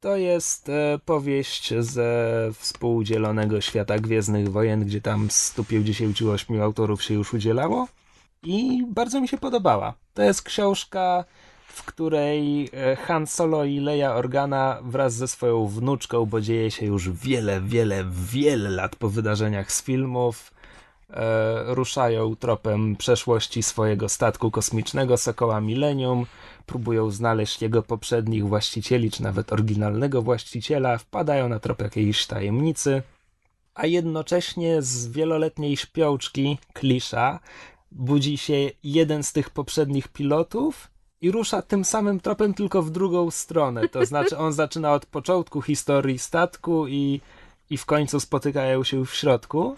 To 0.00 0.16
jest 0.16 0.68
e, 0.68 0.98
powieść 1.04 1.74
ze 1.78 2.50
współdzielonego 2.58 3.60
świata 3.60 3.98
Gwiezdnych 3.98 4.48
Wojen, 4.48 4.84
gdzie 4.84 5.00
tam 5.00 5.30
158 5.30 6.62
autorów 6.62 7.02
się 7.02 7.14
już 7.14 7.34
udzielało 7.34 7.88
i 8.42 8.84
bardzo 8.88 9.20
mi 9.20 9.28
się 9.28 9.38
podobała. 9.38 9.94
To 10.14 10.22
jest 10.22 10.42
książka 10.42 11.24
w 11.80 11.84
której 11.84 12.70
e, 12.72 12.96
Han 12.96 13.26
Solo 13.26 13.64
i 13.64 13.80
Leia 13.80 14.14
Organa 14.14 14.78
wraz 14.82 15.14
ze 15.14 15.28
swoją 15.28 15.66
wnuczką, 15.66 16.26
bo 16.26 16.40
dzieje 16.40 16.70
się 16.70 16.86
już 16.86 17.10
wiele, 17.10 17.60
wiele, 17.60 18.04
wiele 18.10 18.70
lat 18.70 18.96
po 18.96 19.08
wydarzeniach 19.08 19.72
z 19.72 19.82
filmów, 19.82 20.52
e, 21.10 21.74
ruszają 21.74 22.36
tropem 22.36 22.96
przeszłości 22.96 23.62
swojego 23.62 24.08
statku 24.08 24.50
kosmicznego 24.50 25.16
Sokoła 25.16 25.60
Millennium, 25.60 26.26
próbują 26.66 27.10
znaleźć 27.10 27.62
jego 27.62 27.82
poprzednich 27.82 28.48
właścicieli, 28.48 29.10
czy 29.10 29.22
nawet 29.22 29.52
oryginalnego 29.52 30.22
właściciela, 30.22 30.98
wpadają 30.98 31.48
na 31.48 31.58
trop 31.58 31.80
jakiejś 31.82 32.26
tajemnicy, 32.26 33.02
a 33.74 33.86
jednocześnie 33.86 34.82
z 34.82 35.08
wieloletniej 35.08 35.76
śpiączki 35.76 36.58
Klisza 36.72 37.40
budzi 37.92 38.38
się 38.38 38.70
jeden 38.84 39.22
z 39.22 39.32
tych 39.32 39.50
poprzednich 39.50 40.08
pilotów 40.08 40.89
i 41.22 41.30
rusza 41.30 41.62
tym 41.62 41.84
samym 41.84 42.20
tropem, 42.20 42.54
tylko 42.54 42.82
w 42.82 42.90
drugą 42.90 43.30
stronę. 43.30 43.88
To 43.88 44.06
znaczy, 44.06 44.38
on 44.38 44.52
zaczyna 44.52 44.92
od 44.92 45.06
początku 45.06 45.62
historii 45.62 46.18
statku 46.18 46.88
i, 46.88 47.20
i 47.70 47.76
w 47.76 47.86
końcu 47.86 48.20
spotykają 48.20 48.84
się 48.84 49.06
w 49.06 49.14
środku. 49.14 49.76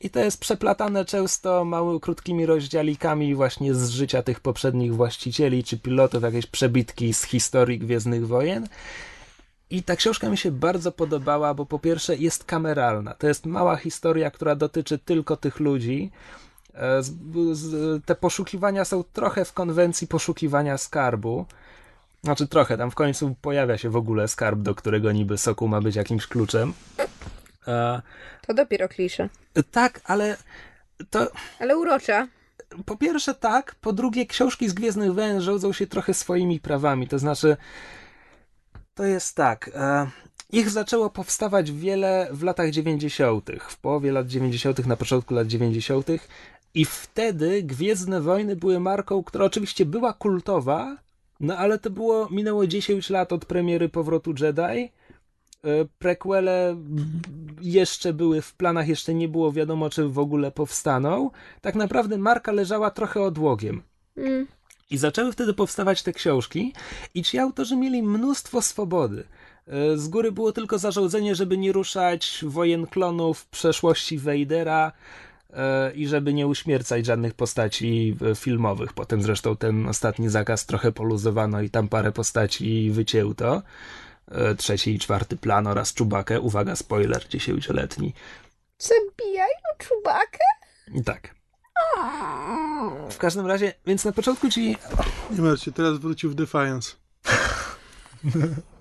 I 0.00 0.10
to 0.10 0.20
jest 0.20 0.40
przeplatane 0.40 1.04
często 1.04 1.64
małymi, 1.64 2.00
krótkimi 2.00 2.46
rozdziałikami 2.46 3.34
właśnie 3.34 3.74
z 3.74 3.90
życia 3.90 4.22
tych 4.22 4.40
poprzednich 4.40 4.94
właścicieli 4.94 5.64
czy 5.64 5.78
pilotów, 5.78 6.22
jakieś 6.22 6.46
przebitki 6.46 7.14
z 7.14 7.22
historii 7.22 7.78
Gwiezdnych 7.78 8.26
Wojen. 8.26 8.68
I 9.70 9.82
ta 9.82 9.96
książka 9.96 10.28
mi 10.28 10.38
się 10.38 10.50
bardzo 10.50 10.92
podobała, 10.92 11.54
bo 11.54 11.66
po 11.66 11.78
pierwsze 11.78 12.16
jest 12.16 12.44
kameralna. 12.44 13.14
To 13.14 13.26
jest 13.26 13.46
mała 13.46 13.76
historia, 13.76 14.30
która 14.30 14.54
dotyczy 14.54 14.98
tylko 14.98 15.36
tych 15.36 15.60
ludzi. 15.60 16.10
E, 16.74 17.02
te 18.06 18.14
poszukiwania 18.14 18.84
są 18.84 19.04
trochę 19.04 19.44
w 19.44 19.52
konwencji 19.52 20.06
poszukiwania 20.06 20.78
skarbu. 20.78 21.46
Znaczy 22.24 22.48
trochę, 22.48 22.78
tam 22.78 22.90
w 22.90 22.94
końcu 22.94 23.36
pojawia 23.42 23.78
się 23.78 23.90
w 23.90 23.96
ogóle 23.96 24.28
skarb, 24.28 24.60
do 24.60 24.74
którego 24.74 25.12
niby 25.12 25.38
soku 25.38 25.68
ma 25.68 25.80
być 25.80 25.96
jakimś 25.96 26.26
kluczem. 26.26 26.72
E, 27.66 28.02
to 28.46 28.54
dopiero 28.54 28.88
klisze. 28.88 29.28
Tak, 29.70 30.00
ale 30.04 30.36
to... 31.10 31.30
Ale 31.58 31.78
urocza. 31.78 32.28
Po 32.86 32.96
pierwsze 32.96 33.34
tak, 33.34 33.74
po 33.74 33.92
drugie 33.92 34.26
książki 34.26 34.68
z 34.68 34.72
Gwiezdnych 34.72 35.14
Wojen 35.14 35.40
rządzą 35.40 35.72
się 35.72 35.86
trochę 35.86 36.14
swoimi 36.14 36.60
prawami, 36.60 37.08
to 37.08 37.18
znaczy 37.18 37.56
to 38.94 39.04
jest 39.04 39.36
tak... 39.36 39.70
E, 39.74 40.10
ich 40.52 40.70
zaczęło 40.70 41.10
powstawać 41.10 41.72
wiele 41.72 42.28
w 42.32 42.42
latach 42.42 42.70
90., 42.70 43.50
w 43.68 43.76
połowie 43.76 44.12
lat 44.12 44.26
90., 44.26 44.86
na 44.86 44.96
początku 44.96 45.34
lat 45.34 45.46
90. 45.46 46.06
I 46.74 46.84
wtedy 46.84 47.62
Gwiezdne 47.62 48.20
Wojny 48.20 48.56
były 48.56 48.80
marką, 48.80 49.24
która 49.24 49.44
oczywiście 49.44 49.86
była 49.86 50.12
kultowa, 50.12 50.96
no 51.40 51.56
ale 51.56 51.78
to 51.78 51.90
było, 51.90 52.28
minęło 52.30 52.66
10 52.66 53.10
lat 53.10 53.32
od 53.32 53.44
premiery 53.44 53.88
Powrotu 53.88 54.34
Jedi. 54.40 54.60
E, 54.60 54.90
prequele 55.98 56.76
jeszcze 57.60 58.12
były 58.12 58.42
w 58.42 58.54
planach, 58.54 58.88
jeszcze 58.88 59.14
nie 59.14 59.28
było 59.28 59.52
wiadomo, 59.52 59.90
czy 59.90 60.08
w 60.08 60.18
ogóle 60.18 60.50
powstaną. 60.50 61.30
Tak 61.60 61.74
naprawdę 61.74 62.18
marka 62.18 62.52
leżała 62.52 62.90
trochę 62.90 63.22
odłogiem. 63.22 63.82
Mm. 64.16 64.46
I 64.90 64.98
zaczęły 64.98 65.32
wtedy 65.32 65.54
powstawać 65.54 66.02
te 66.02 66.12
książki, 66.12 66.72
i 67.14 67.22
ci 67.22 67.38
autorzy 67.38 67.76
mieli 67.76 68.02
mnóstwo 68.02 68.62
swobody. 68.62 69.24
E, 69.66 69.96
z 69.96 70.08
góry 70.08 70.32
było 70.32 70.52
tylko 70.52 70.78
zarządzenie, 70.78 71.34
żeby 71.34 71.58
nie 71.58 71.72
ruszać 71.72 72.44
wojen 72.46 72.86
klonów, 72.86 73.46
przeszłości 73.46 74.18
E, 74.18 74.92
i 75.94 76.06
żeby 76.06 76.34
nie 76.34 76.46
uśmiercać 76.46 77.06
żadnych 77.06 77.34
postaci 77.34 78.16
filmowych. 78.36 78.92
Potem 78.92 79.22
zresztą 79.22 79.56
ten 79.56 79.88
ostatni 79.88 80.28
zakaz 80.28 80.66
trochę 80.66 80.92
poluzowano 80.92 81.60
i 81.60 81.70
tam 81.70 81.88
parę 81.88 82.12
postaci 82.12 82.90
wycięto. 82.90 83.62
E, 84.30 84.54
trzeci 84.54 84.94
i 84.94 84.98
czwarty 84.98 85.36
plan 85.36 85.66
oraz 85.66 85.94
Czubakę. 85.94 86.40
Uwaga, 86.40 86.76
spoiler, 86.76 87.28
dziesięcioletni. 87.28 88.14
Zabijają 88.78 89.58
Czubakę? 89.78 90.44
Tak. 91.04 91.34
W 93.10 93.18
każdym 93.18 93.46
razie, 93.46 93.74
więc 93.86 94.04
na 94.04 94.12
początku 94.12 94.48
ci... 94.48 94.76
Nie 95.30 95.42
martwcie, 95.42 95.72
teraz 95.72 95.98
wrócił 95.98 96.30
w 96.30 96.34
Defiance. 96.34 96.92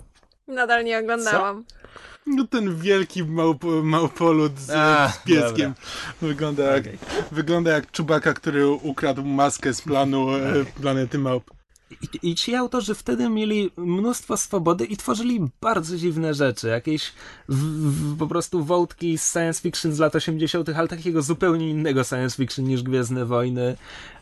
Nadal 0.50 0.86
nie 0.86 1.00
oglądałam. 1.00 1.64
Co? 1.68 1.80
No 2.26 2.48
ten 2.48 2.76
wielki 2.76 3.24
małp, 3.24 3.64
małpolud 3.84 4.60
z, 4.60 4.70
A, 4.70 5.10
z 5.10 5.18
pieskiem. 5.18 5.74
Wygląda 6.22 6.64
jak, 6.64 6.80
okay. 6.82 6.98
wygląda 7.32 7.72
jak 7.72 7.92
czubaka, 7.92 8.34
który 8.34 8.68
ukradł 8.68 9.26
maskę 9.26 9.74
z 9.74 9.82
planu 9.82 10.30
e, 10.36 10.50
okay. 10.50 10.66
planety 10.66 11.20
małp. 11.20 11.52
I, 11.92 12.30
I, 12.30 12.36
ci 12.36 12.56
autorzy 12.56 12.96
wtedy 12.96 13.30
mieli 13.30 13.72
mnóstwo 13.78 14.38
swobody 14.38 14.86
i 14.86 14.98
tworzyli 14.98 15.40
bardzo 15.62 15.98
dziwne 15.98 16.34
rzeczy. 16.34 16.68
Jakieś 16.68 17.14
w, 17.50 17.56
w, 17.56 18.18
po 18.18 18.28
prostu 18.28 18.64
wątki 18.64 19.18
z 19.18 19.34
science 19.34 19.62
fiction 19.62 19.94
z 19.94 20.00
lat 20.00 20.16
80., 20.16 20.70
ale 20.70 20.88
takiego 20.88 21.22
zupełnie 21.22 21.70
innego 21.70 22.04
science 22.04 22.38
fiction 22.38 22.66
niż 22.66 22.84
Gwiezdne 22.84 23.26
Wojny. 23.26 23.76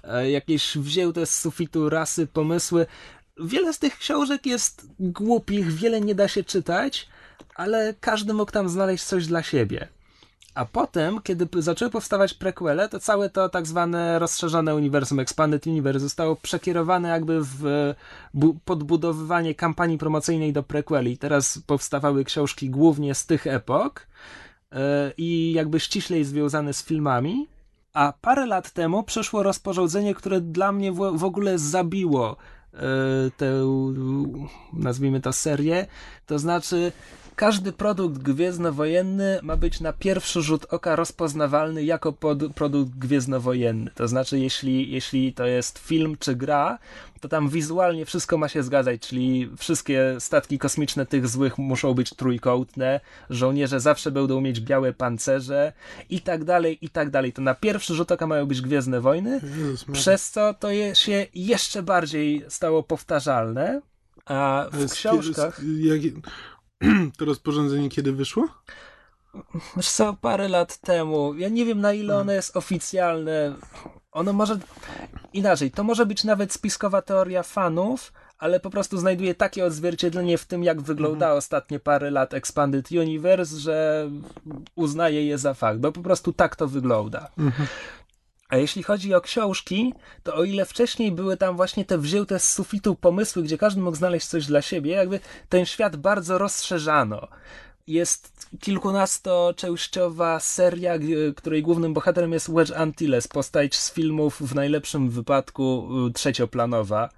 E, 0.03 0.31
jakieś 0.31 0.77
wzięte 0.77 1.25
z 1.25 1.39
sufitu 1.39 1.89
rasy, 1.89 2.27
pomysły. 2.27 2.85
Wiele 3.39 3.73
z 3.73 3.79
tych 3.79 3.97
książek 3.97 4.45
jest 4.45 4.87
głupich, 4.99 5.73
wiele 5.73 6.01
nie 6.01 6.15
da 6.15 6.27
się 6.27 6.43
czytać, 6.43 7.07
ale 7.55 7.93
każdy 7.99 8.33
mógł 8.33 8.51
tam 8.51 8.69
znaleźć 8.69 9.03
coś 9.03 9.27
dla 9.27 9.43
siebie. 9.43 9.87
A 10.57 10.65
potem, 10.65 11.21
kiedy 11.21 11.47
zaczęły 11.61 11.91
powstawać 11.91 12.33
prequele, 12.33 12.89
to 12.89 12.99
całe 12.99 13.29
to 13.29 13.49
tak 13.49 13.67
zwane 13.67 14.19
rozszerzone 14.19 14.75
uniwersum, 14.75 15.19
Expanded 15.19 15.67
Universe, 15.67 15.99
zostało 15.99 16.35
przekierowane 16.35 17.09
jakby 17.09 17.41
w 17.43 17.93
podbudowywanie 18.65 19.55
kampanii 19.55 19.97
promocyjnej 19.97 20.53
do 20.53 20.63
prequeli. 20.63 21.17
Teraz 21.17 21.59
powstawały 21.67 22.23
książki 22.23 22.69
głównie 22.69 23.15
z 23.15 23.25
tych 23.25 23.47
epok 23.47 24.07
yy, 24.71 24.77
i 25.17 25.53
jakby 25.53 25.79
ściślej 25.79 26.23
związane 26.23 26.73
z 26.73 26.83
filmami. 26.83 27.47
A 27.93 28.13
parę 28.21 28.45
lat 28.45 28.71
temu 28.71 29.03
przeszło 29.03 29.43
rozporządzenie, 29.43 30.15
które 30.15 30.41
dla 30.41 30.71
mnie 30.71 30.91
w, 30.91 31.23
ogóle 31.23 31.59
zabiło 31.59 32.37
tę, 33.37 33.51
nazwijmy 34.73 35.21
to, 35.21 35.33
serię. 35.33 35.85
To 36.25 36.39
znaczy, 36.39 36.91
każdy 37.37 37.71
produkt 37.71 38.17
gwiezdnowojenny 38.17 39.39
ma 39.43 39.55
być 39.55 39.81
na 39.81 39.93
pierwszy 39.93 40.41
rzut 40.41 40.65
oka 40.69 40.95
rozpoznawalny 40.95 41.83
jako 41.83 42.13
pod, 42.13 42.53
produkt 42.55 42.91
gwiezdnowojenny. 42.91 43.91
To 43.95 44.07
znaczy, 44.07 44.39
jeśli, 44.39 44.91
jeśli 44.91 45.33
to 45.33 45.45
jest 45.45 45.79
film 45.79 46.15
czy 46.19 46.35
gra, 46.35 46.79
to 47.21 47.27
tam 47.27 47.49
wizualnie 47.49 48.05
wszystko 48.05 48.37
ma 48.37 48.47
się 48.47 48.63
zgadzać, 48.63 49.01
czyli 49.01 49.49
wszystkie 49.57 50.15
statki 50.19 50.59
kosmiczne 50.59 51.05
tych 51.05 51.27
złych 51.27 51.57
muszą 51.57 51.93
być 51.93 52.09
trójkątne, 52.09 52.99
żołnierze 53.29 53.79
zawsze 53.79 54.11
będą 54.11 54.41
mieć 54.41 54.61
białe 54.61 54.93
pancerze 54.93 55.73
i 56.09 56.21
tak 56.21 56.43
dalej, 56.43 56.77
i 56.81 56.89
tak 56.89 57.09
dalej. 57.09 57.33
To 57.33 57.41
na 57.41 57.55
pierwszy 57.55 57.95
rzut 57.95 58.11
oka 58.11 58.27
mają 58.27 58.45
być 58.45 58.61
Gwiezdne 58.61 59.01
Wojny, 59.01 59.41
przez 59.91 60.29
co 60.29 60.53
to 60.53 60.71
je, 60.71 60.95
się 60.95 61.25
jeszcze 61.33 61.83
bardziej 61.83 62.45
stało 62.49 62.83
powtarzalne. 62.83 63.81
A 64.25 64.65
w 64.71 64.91
książkach... 64.91 65.61
Jak, 65.79 66.01
to 67.17 67.25
rozporządzenie 67.25 67.89
kiedy 67.89 68.11
wyszło? 68.13 68.47
Wiesz 69.77 69.89
co, 69.89 70.13
parę 70.21 70.47
lat 70.47 70.77
temu. 70.77 71.33
Ja 71.33 71.49
nie 71.49 71.65
wiem 71.65 71.81
na 71.81 71.93
ile 71.93 72.17
ono 72.17 72.31
jest 72.31 72.57
oficjalne. 72.57 73.55
Ono 74.11 74.33
może 74.33 74.59
inaczej. 75.33 75.71
To 75.71 75.83
może 75.83 76.05
być 76.05 76.23
nawet 76.23 76.53
spiskowa 76.53 77.01
teoria 77.01 77.43
fanów, 77.43 78.13
ale 78.37 78.59
po 78.59 78.69
prostu 78.69 78.97
znajduje 78.97 79.35
takie 79.35 79.65
odzwierciedlenie 79.65 80.37
w 80.37 80.45
tym, 80.45 80.63
jak 80.63 80.81
wygląda 80.81 81.25
mhm. 81.25 81.37
ostatnie 81.37 81.79
parę 81.79 82.11
lat 82.11 82.33
Expanded 82.33 82.91
Universe, 82.91 83.59
że 83.59 84.09
uznaje 84.75 85.25
je 85.25 85.37
za 85.37 85.53
fakt, 85.53 85.79
bo 85.79 85.91
po 85.91 86.01
prostu 86.01 86.33
tak 86.33 86.55
to 86.55 86.67
wygląda. 86.67 87.29
Mhm. 87.37 87.67
A 88.49 88.57
jeśli 88.57 88.83
chodzi 88.83 89.13
o 89.13 89.21
książki, 89.21 89.93
to 90.23 90.35
o 90.35 90.43
ile 90.43 90.65
wcześniej 90.65 91.11
były 91.11 91.37
tam 91.37 91.55
właśnie 91.55 91.85
te 91.85 91.97
wzięte 91.97 92.39
z 92.39 92.53
sufitu 92.53 92.95
pomysły, 92.95 93.43
gdzie 93.43 93.57
każdy 93.57 93.81
mógł 93.81 93.97
znaleźć 93.97 94.27
coś 94.27 94.45
dla 94.45 94.61
siebie, 94.61 94.91
jakby 94.91 95.19
ten 95.49 95.65
świat 95.65 95.95
bardzo 95.95 96.37
rozszerzano. 96.37 97.27
Jest 97.87 98.47
kilkunastoczęściowa 98.59 100.39
seria, 100.39 100.93
której 101.35 101.63
głównym 101.63 101.93
bohaterem 101.93 102.33
jest 102.33 102.51
Wedge 102.51 102.71
Antilles, 102.71 103.27
postać 103.27 103.75
z 103.75 103.93
filmów 103.93 104.41
w 104.41 104.55
najlepszym 104.55 105.09
wypadku 105.09 105.89
y, 106.07 106.13
trzecioplanowa. 106.13 107.09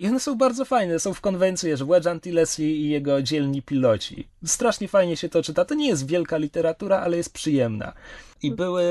I 0.00 0.08
one 0.08 0.20
są 0.20 0.34
bardzo 0.34 0.64
fajne, 0.64 0.98
są 0.98 1.14
w 1.14 1.20
konwencji, 1.20 1.76
że 1.76 1.84
Wedge 1.84 2.06
Antilles 2.06 2.58
i, 2.58 2.88
jego 2.88 3.22
dzielni 3.22 3.62
piloci. 3.62 4.28
Strasznie 4.44 4.88
fajnie 4.88 5.16
się 5.16 5.28
to 5.28 5.42
czyta. 5.42 5.64
To 5.64 5.74
nie 5.74 5.88
jest 5.88 6.06
wielka 6.06 6.36
literatura, 6.36 7.00
ale 7.00 7.16
jest 7.16 7.32
przyjemna. 7.32 7.92
I 8.42 8.52
były, 8.52 8.84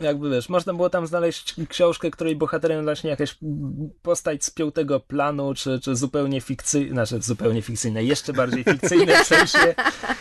jakby 0.00 0.30
wiesz, 0.30 0.48
można 0.48 0.74
było 0.74 0.90
tam 0.90 1.06
znaleźć 1.06 1.54
książkę, 1.68 2.10
której 2.10 2.36
bohaterem 2.36 2.84
właśnie 2.84 3.10
jakaś 3.10 3.38
postać 4.02 4.44
z 4.44 4.50
piątego 4.50 5.00
planu, 5.00 5.54
czy, 5.54 5.80
czy 5.80 5.96
zupełnie 5.96 6.40
fikcyjna, 6.40 6.92
znaczy 7.06 7.22
zupełnie 7.22 7.62
fikcyjne, 7.62 8.04
jeszcze 8.04 8.32
bardziej 8.32 8.64
fikcyjne 8.64 9.24
w 9.24 9.26
sensie, 9.26 9.74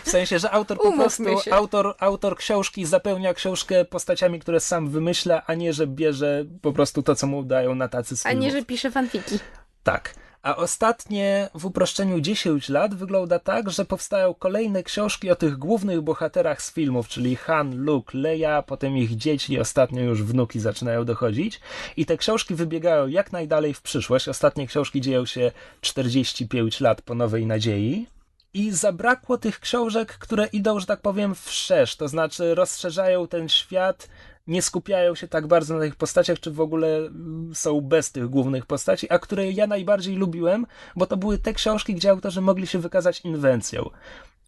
w 0.04 0.10
sensie, 0.10 0.40
że 0.40 0.52
autor 0.52 0.78
po 0.78 0.94
prostu, 0.94 1.24
autor, 1.52 1.96
autor 2.00 2.38
książki 2.38 2.86
zapełnia 2.86 3.34
książkę 3.34 3.86
postaciami, 3.86 4.40
które 4.40 4.60
sam 4.60 4.90
wymyśla, 4.90 5.44
a 5.46 5.54
nie, 5.54 5.74
że 5.74 5.88
bierze 5.88 6.46
po 6.62 6.74
prostu 6.74 7.04
to, 7.04 7.16
co 7.16 7.28
mu 7.28 7.44
dają 7.44 7.76
na 7.76 7.88
tacy 7.88 8.18
z 8.18 8.26
A 8.26 8.34
nie, 8.34 8.52
że 8.52 8.66
pisze 8.66 8.92
fanfiki. 8.92 9.40
Tak. 9.84 10.14
A 10.42 10.56
ostatnie 10.56 11.50
w 11.54 11.66
uproszczeniu 11.66 12.22
10 12.22 12.70
lat 12.70 12.96
wygląda 12.96 13.40
tak, 13.40 13.70
że 13.70 13.86
powstają 13.86 14.34
kolejne 14.34 14.84
książki 14.84 15.32
o 15.32 15.36
tych 15.36 15.58
głównych 15.58 16.02
bohaterach 16.02 16.62
z 16.62 16.74
filmów, 16.74 17.08
czyli 17.08 17.36
Han, 17.36 17.78
Luke, 17.78 18.18
Leia, 18.18 18.62
potem 18.62 18.98
ich 18.98 19.16
dzieci 19.16 19.60
ostatnio 19.60 20.02
już 20.02 20.24
wnuki 20.24 20.60
zaczynają 20.60 21.06
dochodzić. 21.06 21.60
I 21.98 22.06
te 22.06 22.18
książki 22.18 22.56
wybiegają 22.56 23.08
jak 23.08 23.32
najdalej 23.32 23.74
w 23.74 23.82
przyszłość. 23.82 24.28
Ostatnie 24.28 24.68
książki 24.68 25.02
dzieją 25.02 25.26
się 25.26 25.52
45 25.82 26.80
lat 26.80 27.02
po 27.02 27.16
Nowej 27.16 27.46
Nadziei. 27.46 28.08
I 28.54 28.72
zabrakło 28.72 29.38
tych 29.38 29.60
książek, 29.60 30.18
które 30.18 30.46
idą, 30.46 30.80
że 30.80 30.86
tak 30.86 31.02
powiem, 31.02 31.36
wszerz, 31.36 31.96
to 31.96 32.08
znaczy 32.08 32.56
rozszerzają 32.56 33.28
ten 33.28 33.50
świat, 33.50 34.10
nie 34.50 34.62
skupiają 34.62 35.16
się 35.16 35.28
tak 35.28 35.47
bardzo 35.47 35.74
na 35.74 35.80
tych 35.80 35.95
postaciach, 35.95 36.39
czy 36.39 36.52
w 36.52 36.62
ogóle 36.62 36.97
mm, 36.97 37.52
są 37.56 37.82
bez 37.82 38.12
tych 38.12 38.28
głównych 38.30 38.66
postaci, 38.66 39.12
a 39.12 39.20
które 39.20 39.52
ja 39.52 39.68
najbardziej 39.68 40.16
lubiłem, 40.16 40.66
bo 40.95 41.06
to 41.06 41.18
były 41.18 41.38
te 41.38 41.54
książki, 41.54 41.95
gdzie 41.95 42.10
autorzy 42.10 42.41
mogli 42.41 42.68
się 42.68 42.80
wykazać 42.80 43.22
inwencją. 43.22 43.89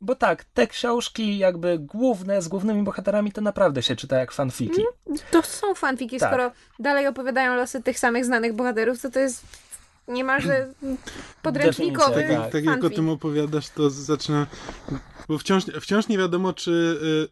Bo 0.01 0.15
tak, 0.15 0.43
te 0.43 0.67
książki 0.67 1.37
jakby 1.37 1.79
główne, 1.79 2.41
z 2.41 2.47
głównymi 2.47 2.83
bohaterami, 2.83 3.31
to 3.31 3.41
naprawdę 3.41 3.83
się 3.83 3.95
czyta 3.95 4.19
jak 4.19 4.31
fanfiki. 4.31 4.81
To 5.31 5.41
są 5.41 5.75
fanfiki, 5.75 6.19
Tak. 6.19 6.29
skoro 6.29 6.51
dalej 6.79 7.07
opowiadają 7.07 7.55
losy 7.55 7.83
tych 7.83 7.99
samych 7.99 8.25
znanych 8.25 8.53
bohaterów, 8.53 9.01
to 9.01 9.11
to 9.11 9.19
jest 9.19 9.43
niemalże 10.07 10.73
podręcznikowy 11.41 12.23
Tak, 12.29 12.51
tak 12.51 12.63
jak 12.65 12.83
o 12.83 12.89
tym 12.89 13.09
opowiadasz, 13.09 13.69
to 13.69 13.89
zaczyna. 13.89 14.47
Bo 15.27 15.37
wciąż, 15.37 15.63
wciąż 15.81 16.07
nie 16.07 16.17
wiadomo, 16.17 16.53
czy 16.53 16.71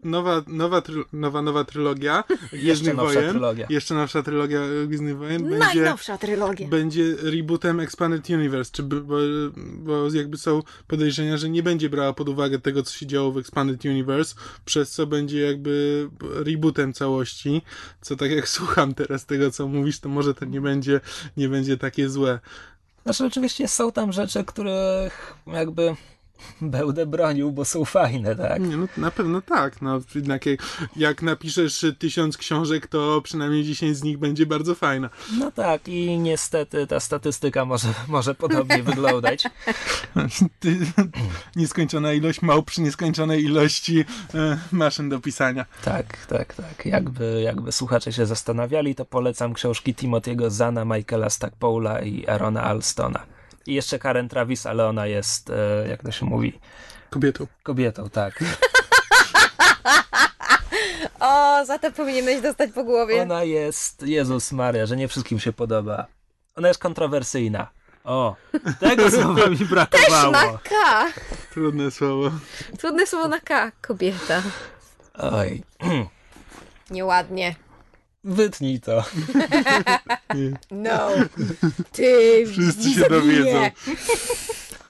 y, 0.03 0.07
nowa, 0.09 0.43
nowa, 0.47 0.81
tryl, 0.81 1.05
nowa, 1.13 1.41
nowa 1.41 1.63
trylogia 1.63 2.23
Gwiezdnych 2.53 2.95
Wojen, 2.95 3.29
trylogia. 3.29 3.67
jeszcze 3.69 3.95
nowsza 3.95 4.23
trylogia 4.23 4.61
Gwiezdnych 4.87 5.17
Wojen, 5.17 5.41
będzie, 5.43 5.57
Najnowsza 5.59 6.17
trylogia. 6.17 6.67
będzie 6.67 7.15
rebootem 7.23 7.79
Expanded 7.79 8.29
Universe, 8.29 8.71
czy, 8.71 8.83
by- 8.83 9.01
bo, 9.01 9.15
bo 9.57 10.13
jakby 10.13 10.37
są 10.37 10.61
podejrzenia, 10.87 11.37
że 11.37 11.49
nie 11.49 11.63
będzie 11.63 11.89
brała 11.89 12.13
pod 12.13 12.29
uwagę 12.29 12.59
tego, 12.59 12.83
co 12.83 12.93
się 12.93 13.05
działo 13.07 13.31
w 13.31 13.37
Expanded 13.37 13.85
Universe, 13.85 14.35
przez 14.65 14.91
co 14.91 15.07
będzie 15.07 15.41
jakby 15.41 16.07
rebootem 16.35 16.93
całości, 16.93 17.61
co 18.01 18.15
tak 18.15 18.31
jak 18.31 18.47
słucham 18.49 18.93
teraz 18.93 19.25
tego, 19.25 19.51
co 19.51 19.67
mówisz, 19.67 19.99
to 19.99 20.09
może 20.09 20.33
to 20.33 20.45
nie 20.45 20.61
będzie, 20.61 20.99
nie 21.37 21.49
będzie 21.49 21.77
takie 21.77 22.09
złe. 22.09 22.39
Znaczy 23.03 23.25
oczywiście 23.25 23.67
są 23.67 23.91
tam 23.91 24.11
rzeczy, 24.11 24.43
których 24.43 25.35
jakby 25.47 25.95
będę 26.61 27.05
bronił, 27.05 27.51
bo 27.51 27.65
są 27.65 27.85
fajne, 27.85 28.35
tak? 28.35 28.61
Nie, 28.61 28.77
no 28.77 28.87
na 28.97 29.11
pewno 29.11 29.41
tak. 29.41 29.81
No, 29.81 30.01
jednak 30.15 30.45
jak, 30.45 30.59
jak 30.95 31.21
napiszesz 31.21 31.85
tysiąc 31.99 32.37
książek, 32.37 32.87
to 32.87 33.21
przynajmniej 33.21 33.63
10 33.63 33.97
z 33.97 34.03
nich 34.03 34.17
będzie 34.17 34.45
bardzo 34.45 34.75
fajna. 34.75 35.09
No 35.39 35.51
tak, 35.51 35.87
i 35.87 36.19
niestety 36.19 36.87
ta 36.87 36.99
statystyka 36.99 37.65
może, 37.65 37.87
może 38.07 38.35
podobnie 38.35 38.83
wyglądać. 38.83 39.43
Nieskończona 41.55 42.13
ilość 42.13 42.41
małp 42.41 42.65
przy 42.65 42.81
nieskończonej 42.81 43.43
ilości 43.43 44.05
e, 44.35 44.57
maszyn 44.71 45.09
do 45.09 45.19
pisania. 45.19 45.65
Tak, 45.83 46.25
tak, 46.25 46.53
tak. 46.53 46.85
Jakby, 46.85 47.41
jakby 47.41 47.71
słuchacze 47.71 48.13
się 48.13 48.25
zastanawiali, 48.25 48.95
to 48.95 49.05
polecam 49.05 49.53
książki 49.53 49.95
Timothy'ego 49.95 50.49
Zana, 50.49 50.85
Michaela 50.85 51.29
Stackpola 51.29 51.99
i 52.01 52.27
Arona 52.27 52.63
Alstona. 52.63 53.38
I 53.69 53.73
jeszcze 53.73 53.99
Karen 53.99 54.29
Travis, 54.29 54.65
ale 54.65 54.87
ona 54.87 55.07
jest, 55.07 55.49
e, 55.49 55.87
jak 55.89 56.03
to 56.03 56.11
się 56.11 56.25
mówi, 56.25 56.59
Kobietą. 57.09 57.47
kobietą, 57.63 58.09
tak. 58.09 58.39
O, 61.19 61.65
za 61.65 61.79
to 61.79 61.91
powinieneś 61.91 62.41
dostać 62.41 62.71
po 62.71 62.83
głowie. 62.83 63.21
Ona 63.21 63.43
jest, 63.43 64.01
Jezus 64.07 64.51
Maria, 64.51 64.85
że 64.85 64.97
nie 64.97 65.07
wszystkim 65.07 65.39
się 65.39 65.53
podoba. 65.53 66.05
Ona 66.55 66.67
jest 66.67 66.79
kontrowersyjna. 66.79 67.67
O, 68.03 68.35
tego 68.79 69.11
słowa 69.11 69.47
mi 69.47 69.57
brakowało. 69.57 70.31
Na 70.31 70.57
K. 70.63 70.75
Trudne 71.53 71.91
słowo. 71.91 72.31
Trudne 72.77 73.07
słowo 73.07 73.27
na 73.27 73.39
K. 73.39 73.71
Kobieta. 73.81 74.41
Oj, 75.13 75.63
Nieładnie. 76.91 77.55
Wytnij 78.23 78.79
to. 78.79 79.03
No. 80.71 80.99
Ty. 81.91 82.45
Wszyscy 82.51 82.93
się 82.93 83.09
dowiedzą. 83.09 83.69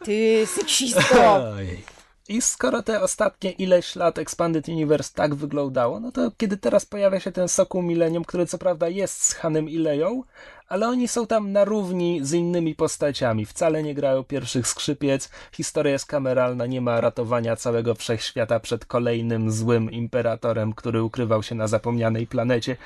Ty, 0.04 0.48
seksisto. 0.56 1.44
Oj. 1.56 1.84
I 2.30 2.42
skoro 2.42 2.84
te 2.84 3.02
ostatnie 3.02 3.52
ileś 3.52 3.96
lat 3.96 4.18
Expanded 4.18 4.68
Universe 4.68 5.12
tak 5.16 5.36
wyglądało, 5.36 6.00
no 6.00 6.12
to 6.12 6.32
kiedy 6.38 6.58
teraz 6.58 6.86
pojawia 6.86 7.20
się 7.20 7.32
ten 7.32 7.48
Sokół 7.48 7.82
Millennium, 7.82 8.26
który 8.26 8.46
co 8.46 8.58
prawda 8.58 8.90
jest 8.90 9.24
z 9.24 9.34
Hanem 9.34 9.70
i 9.70 9.78
Leją, 9.78 10.24
ale 10.68 10.88
oni 10.88 11.08
są 11.08 11.28
tam 11.28 11.52
na 11.52 11.66
równi 11.66 12.20
z 12.24 12.34
innymi 12.34 12.76
postaciami. 12.76 13.46
Wcale 13.46 13.84
nie 13.84 13.94
grają 13.94 14.24
pierwszych 14.24 14.68
skrzypiec, 14.68 15.30
historia 15.52 15.94
jest 15.94 16.06
kameralna, 16.06 16.66
nie 16.66 16.82
ma 16.82 17.02
ratowania 17.02 17.56
całego 17.56 17.96
wszechświata 17.96 18.60
przed 18.60 18.86
kolejnym 18.86 19.52
złym 19.52 19.92
imperatorem, 19.92 20.74
który 20.74 21.04
ukrywał 21.04 21.44
się 21.44 21.56
na 21.56 21.68
zapomnianej 21.68 22.28
planecie, 22.28 22.78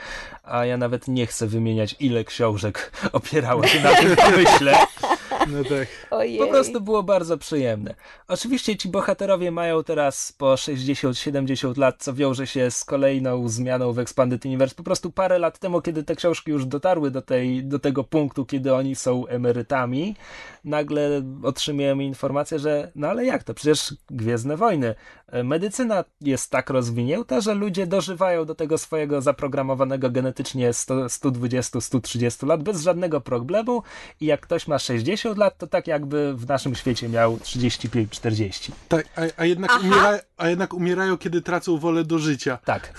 a 0.44 0.66
ja 0.66 0.78
nawet 0.78 1.08
nie 1.08 1.28
chcę 1.28 1.48
wymieniać 1.48 1.96
ile 2.00 2.24
książek 2.24 2.92
opierało 3.12 3.68
się 3.68 3.80
na 3.80 3.96
tym 3.96 4.16
pomyśle. 4.16 4.78
No 5.52 5.64
tak. 5.64 5.88
Ojej. 6.12 6.40
Po 6.40 6.48
prostu 6.48 6.82
było 6.82 7.04
bardzo 7.04 7.38
przyjemne. 7.38 7.96
Oczywiście 8.28 8.78
ci 8.78 8.90
bohaterowie 8.90 9.52
mają 9.52 9.84
teraz 9.84 10.32
po 10.32 10.54
60-70 10.54 11.78
lat, 11.78 11.96
co 12.00 12.14
wiąże 12.14 12.48
się 12.48 12.72
z 12.72 12.86
kolejną 12.86 13.48
zmianą 13.50 13.94
w 13.94 14.00
Expanded 14.00 14.46
Universe. 14.46 14.76
Po 14.76 14.84
prostu 14.84 15.12
parę 15.12 15.40
lat 15.40 15.60
temu, 15.60 15.82
kiedy 15.82 16.04
te 16.04 16.16
książki 16.16 16.52
już 16.52 16.66
dotarły 16.66 17.12
do, 17.12 17.22
tej, 17.22 17.66
do 17.66 17.80
tego 17.80 18.04
punktu, 18.04 18.46
kiedy 18.46 18.74
oni 18.74 18.96
są 18.96 19.28
emerytami, 19.28 20.16
nagle 20.64 21.22
otrzymałem 21.44 22.02
informację, 22.02 22.60
że 22.60 22.92
no 22.96 23.08
ale 23.08 23.26
jak 23.26 23.44
to? 23.44 23.54
Przecież 23.54 23.96
Gwiezdne 24.10 24.58
Wojny. 24.58 24.96
Medycyna 25.44 26.04
jest 26.22 26.52
tak 26.52 26.70
rozwinięta, 26.70 27.42
że 27.42 27.54
ludzie 27.54 27.88
dożywają 27.88 28.46
do 28.46 28.56
tego 28.56 28.78
swojego 28.78 29.22
zaprogramowanego 29.22 30.10
genetycznie 30.10 30.74
100 30.74 30.94
120-130 31.08 32.48
lat 32.48 32.64
bez 32.64 32.82
żadnego 32.82 33.22
problemu 33.22 33.84
i 34.20 34.26
jak 34.26 34.42
ktoś 34.42 34.68
ma 34.68 34.80
60 34.80 35.33
lat, 35.38 35.58
to 35.58 35.68
tak 35.68 35.88
jakby 35.88 36.34
w 36.36 36.48
naszym 36.48 36.76
świecie 36.76 37.10
miał 37.10 37.38
35-40. 37.38 38.72
tak 38.88 39.06
a, 39.16 39.22
a, 39.42 39.46
jednak 39.46 39.82
umiera, 39.84 40.20
a 40.38 40.50
jednak 40.50 40.74
umierają, 40.74 41.18
kiedy 41.18 41.42
tracą 41.42 41.78
wolę 41.78 42.04
do 42.04 42.20
życia. 42.20 42.58
Tak. 42.66 42.94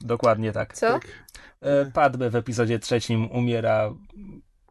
Dokładnie 0.00 0.52
tak. 0.52 0.74
Co? 0.74 0.86
Tak. 0.92 1.06
E, 1.60 1.86
Padme 1.90 2.30
w 2.30 2.36
epizodzie 2.36 2.78
trzecim 2.78 3.30
umiera, 3.30 3.90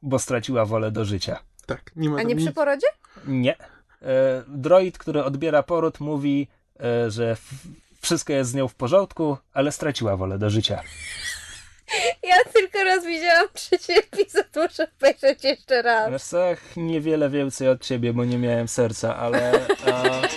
bo 0.02 0.20
straciła 0.20 0.66
wolę 0.66 0.92
do 0.92 1.06
życia. 1.06 1.40
Tak. 1.66 1.92
Nie 1.96 2.10
ma 2.10 2.18
A 2.18 2.24
nie 2.24 2.36
nic- 2.36 2.44
przy 2.46 2.54
porodzie? 2.54 2.88
Nie. 3.28 3.56
E, 4.02 4.44
Droid, 4.48 4.98
który 4.98 5.24
odbiera 5.24 5.64
poród, 5.64 6.00
mówi, 6.00 6.48
e, 6.80 7.12
że 7.12 7.38
wszystko 8.02 8.34
jest 8.34 8.52
z 8.52 8.54
nią 8.54 8.68
w 8.68 8.76
porządku, 8.76 9.38
ale 9.54 9.72
straciła 9.72 10.18
wolę 10.18 10.38
do 10.38 10.50
życia. 10.50 10.82
Ja 12.30 12.36
tylko 12.54 12.84
raz 12.84 13.06
widziałam 13.06 13.48
trzeci 13.54 13.92
epizod, 13.92 14.48
muszę 14.56 14.88
obejrzeć 14.98 15.44
jeszcze 15.44 15.82
raz. 15.82 16.12
Wiesz 16.12 16.24
co, 16.24 16.46
niewiele 16.78 17.30
więcej 17.30 17.70
od 17.70 17.82
ciebie, 17.82 18.14
bo 18.14 18.26
nie 18.26 18.38
miałem 18.38 18.68
serca, 18.68 19.16
ale... 19.16 19.54
E, 19.88 20.28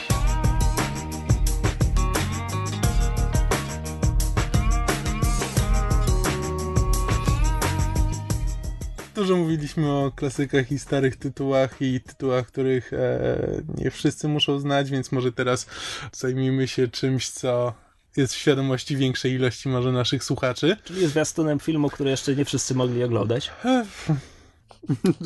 Dużo 9.14 9.36
mówiliśmy 9.36 9.92
o 9.92 10.12
klasykach 10.16 10.72
i 10.72 10.78
starych 10.78 11.16
tytułach 11.16 11.76
i 11.80 12.00
tytułach, 12.00 12.46
których 12.46 12.92
e, 12.92 13.38
nie 13.78 13.90
wszyscy 13.90 14.28
muszą 14.28 14.58
znać, 14.58 14.90
więc 14.90 15.12
może 15.12 15.32
teraz 15.32 15.66
zajmijmy 16.12 16.68
się 16.68 16.88
czymś, 16.88 17.30
co 17.30 17.74
jest 18.18 18.34
w 18.34 18.36
świadomości 18.36 18.96
większej 18.96 19.32
ilości 19.32 19.68
może 19.68 19.92
naszych 19.92 20.24
słuchaczy. 20.24 20.76
czyli 20.84 21.06
zwiastunem 21.08 21.60
filmu, 21.60 21.90
który 21.90 22.10
jeszcze 22.10 22.36
nie 22.36 22.44
wszyscy 22.44 22.74
mogli 22.74 23.04
oglądać. 23.04 23.50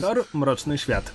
Thor, 0.01 0.25
Mroczny 0.35 0.79
Świat. 0.79 1.13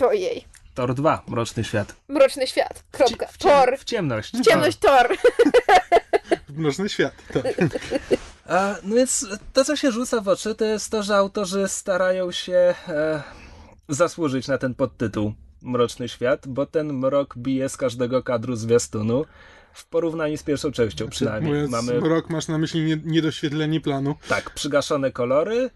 Ojej. 0.00 0.44
Thor 0.74 0.94
2, 0.94 1.22
Mroczny 1.28 1.64
Świat. 1.64 1.96
Mroczny 2.08 2.46
świat. 2.46 2.84
Kropka. 2.90 3.26
W, 3.26 3.38
ciem- 3.38 3.50
Tor. 3.50 3.78
w 3.78 3.84
ciemność. 3.84 4.32
Ciemność 4.44 4.78
Tor. 4.78 5.08
Mroczny 6.56 6.88
świat, 6.88 7.14
tak. 7.32 7.44
A, 8.46 8.74
no 8.82 8.94
więc 8.96 9.26
to, 9.52 9.64
co 9.64 9.76
się 9.76 9.92
rzuca 9.92 10.20
w 10.20 10.28
oczy, 10.28 10.54
to 10.54 10.64
jest 10.64 10.90
to, 10.90 11.02
że 11.02 11.16
autorzy 11.16 11.68
starają 11.68 12.32
się 12.32 12.74
e, 12.88 13.22
zasłużyć 13.88 14.48
na 14.48 14.58
ten 14.58 14.74
podtytuł 14.74 15.34
Mroczny 15.62 16.08
Świat, 16.08 16.48
bo 16.48 16.66
ten 16.66 16.92
mrok 16.92 17.34
bije 17.38 17.68
z 17.68 17.76
każdego 17.76 18.22
kadru 18.22 18.56
zwiastunu 18.56 19.24
w 19.74 19.86
porównaniu 19.88 20.36
z 20.36 20.42
pierwszą 20.42 20.72
częścią 20.72 21.08
przynajmniej. 21.08 21.52
Mówiąc 21.52 21.70
Mamy 21.70 22.00
rok 22.00 22.30
masz 22.30 22.48
na 22.48 22.58
myśli 22.58 22.84
nie, 22.84 22.96
niedoświetlenie 23.04 23.80
planu. 23.80 24.14
tak, 24.28 24.50
przygaszone 24.50 25.12
kolory, 25.12 25.70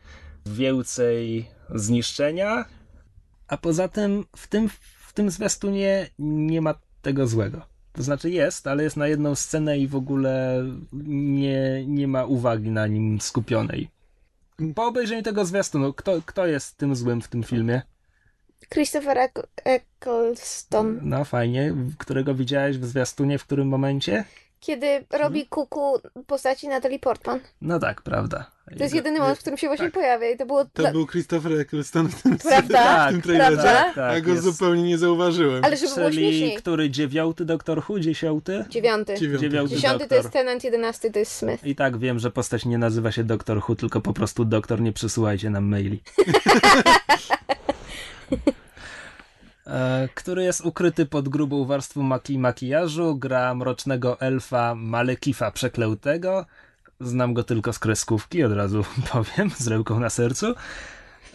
więcej 0.46 1.48
zniszczenia, 1.74 2.64
a 3.48 3.56
poza 3.56 3.88
tym 3.88 4.24
w 4.36 4.46
tym, 4.46 4.68
w 5.06 5.12
tym 5.12 5.30
zwiastunie 5.30 6.10
nie 6.18 6.60
ma 6.60 6.74
tego 7.02 7.26
złego. 7.26 7.66
To 7.92 8.02
znaczy 8.02 8.30
jest, 8.30 8.66
ale 8.66 8.82
jest 8.82 8.96
na 8.96 9.08
jedną 9.08 9.34
scenę 9.34 9.78
i 9.78 9.88
w 9.88 9.96
ogóle 9.96 10.64
nie, 11.32 11.86
nie 11.86 12.08
ma 12.08 12.24
uwagi 12.24 12.70
na 12.70 12.86
nim 12.86 13.20
skupionej. 13.20 13.88
Po 14.74 14.86
obejrzeniu 14.86 15.22
tego 15.22 15.44
zwiastunu, 15.44 15.92
kto, 15.92 16.22
kto 16.26 16.46
jest 16.46 16.76
tym 16.76 16.96
złym 16.96 17.22
w 17.22 17.28
tym 17.28 17.42
filmie? 17.42 17.82
Christopher 18.74 19.18
Eccleston. 19.64 21.00
No 21.02 21.24
fajnie. 21.24 21.74
Którego 21.98 22.34
widziałeś 22.34 22.78
w 22.78 22.84
zwiastunie, 22.84 23.38
w 23.38 23.44
którym 23.44 23.68
momencie? 23.68 24.24
Kiedy 24.60 25.04
robi 25.10 25.46
kuku 25.46 25.98
postaci 26.26 26.68
Natalie 26.68 26.98
Portman. 26.98 27.40
No 27.62 27.78
tak, 27.78 28.02
prawda. 28.02 28.50
To 28.78 28.82
jest 28.82 28.94
jedyny 28.94 29.18
moment, 29.18 29.38
w 29.38 29.40
którym 29.40 29.56
się 29.58 29.66
właśnie 29.66 29.86
tak. 29.86 29.94
pojawia 29.94 30.30
i 30.30 30.36
to 30.36 30.46
było... 30.46 30.64
To 30.64 30.70
dla- 30.74 30.92
był 30.92 31.06
Christopher 31.06 31.52
Eccleston 31.52 32.08
w 32.08 32.22
tym, 32.22 32.38
Prawda? 32.38 33.06
w 33.08 33.10
tym 33.12 33.22
trailerze. 33.22 33.56
Prawda? 33.56 33.84
Tak, 33.84 33.94
tak, 33.94 34.14
Ja 34.14 34.20
go 34.20 34.30
jest. 34.32 34.42
zupełnie 34.44 34.82
nie 34.82 34.98
zauważyłem. 34.98 35.64
Ale 35.64 35.76
żeby 35.76 35.94
było 35.94 36.10
Czyli 36.10 36.28
śmieszniej. 36.28 36.56
który 36.56 36.90
dziewiąty 36.90 37.44
doktor 37.44 37.82
Who? 37.88 38.00
Dziesiąty? 38.00 38.64
Dziewiąty. 38.68 39.14
Dziewiąty. 39.14 39.40
Dziewiąty 39.40 39.74
Dziesiąty 39.74 39.98
doktor. 39.98 40.08
to 40.08 40.14
jest 40.14 40.30
Tenant, 40.30 40.64
jedenasty 40.64 41.10
to 41.10 41.18
jest 41.18 41.32
Smith. 41.32 41.64
I 41.64 41.74
tak 41.74 41.98
wiem, 41.98 42.18
że 42.18 42.30
postać 42.30 42.64
nie 42.64 42.78
nazywa 42.78 43.12
się 43.12 43.24
Doktor 43.24 43.58
Who, 43.68 43.76
tylko 43.76 44.00
po 44.00 44.12
prostu 44.12 44.44
doktor, 44.44 44.80
nie 44.80 44.92
przysyłajcie 44.92 45.50
nam 45.50 45.64
maili. 45.64 46.02
E, 49.68 50.08
który 50.14 50.42
jest 50.44 50.60
ukryty 50.60 51.06
pod 51.06 51.28
grubą 51.28 51.64
warstwą 51.64 52.02
maki 52.02 52.34
i 52.34 52.38
makijażu, 52.38 53.16
gra 53.16 53.54
mrocznego 53.54 54.20
elfa 54.20 54.74
Malekifa 54.74 55.50
Przeklętego. 55.50 56.46
Znam 57.00 57.34
go 57.34 57.42
tylko 57.44 57.72
z 57.72 57.78
kreskówki, 57.78 58.44
od 58.44 58.52
razu 58.52 58.84
powiem, 59.12 59.50
z 59.58 59.66
ręką 59.68 60.00
na 60.00 60.10
sercu. 60.10 60.46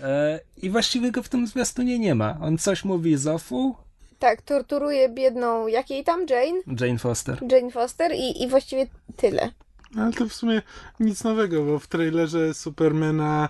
E, 0.04 0.40
I 0.58 0.70
właściwie 0.70 1.12
go 1.12 1.24
w 1.24 1.30
tym 1.30 1.48
zwiastunie 1.48 2.00
nie 2.00 2.16
ma. 2.16 2.38
On 2.42 2.58
coś 2.58 2.86
mówi 2.86 3.18
Zofu, 3.18 3.76
Tak, 4.20 4.42
torturuje 4.42 5.10
biedną, 5.10 5.68
jakiej 5.68 6.04
tam, 6.04 6.26
Jane? 6.30 6.86
Jane 6.88 7.00
Foster. 7.00 7.40
Jane 7.52 7.72
Foster 7.72 8.12
i, 8.16 8.44
i 8.44 8.48
właściwie 8.48 8.88
tyle. 9.16 9.52
Ale 9.98 10.14
to 10.14 10.28
w 10.30 10.34
sumie 10.34 10.62
nic 11.00 11.24
nowego, 11.24 11.64
bo 11.64 11.80
w 11.80 11.88
trailerze 11.88 12.54
Supermana 12.54 13.50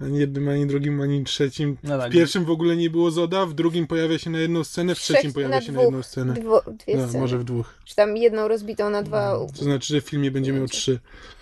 ani 0.00 0.18
jednym, 0.18 0.48
ani 0.48 0.66
drugim, 0.66 1.00
ani 1.00 1.24
trzecim. 1.24 1.76
No 1.82 1.98
tak. 1.98 2.10
W 2.10 2.14
pierwszym 2.14 2.44
w 2.44 2.50
ogóle 2.50 2.76
nie 2.76 2.90
było 2.90 3.10
Zoda, 3.10 3.46
w 3.46 3.54
drugim 3.54 3.86
pojawia 3.86 4.18
się 4.18 4.30
na 4.30 4.38
jedną 4.38 4.64
scenę, 4.64 4.94
w 4.94 4.98
trzecim 4.98 5.20
Trzech 5.22 5.34
pojawia 5.34 5.54
na 5.54 5.60
się 5.60 5.72
na 5.72 5.78
dwóch. 5.78 5.84
jedną 5.84 6.02
scenę. 6.02 6.34
Dwo, 6.34 6.62
dwie 6.66 6.96
No, 6.96 7.02
sceny. 7.08 7.20
może 7.20 7.38
w 7.38 7.44
dwóch. 7.44 7.74
Czy 7.84 7.94
tam 7.96 8.16
jedną 8.16 8.48
rozbitą 8.48 8.90
na 8.90 9.02
dwa 9.02 9.38
To 9.58 9.64
znaczy, 9.64 9.94
że 9.94 10.00
w 10.00 10.04
filmie 10.04 10.30
będzie 10.30 10.52
miał 10.52 10.66
trzy. 10.68 10.98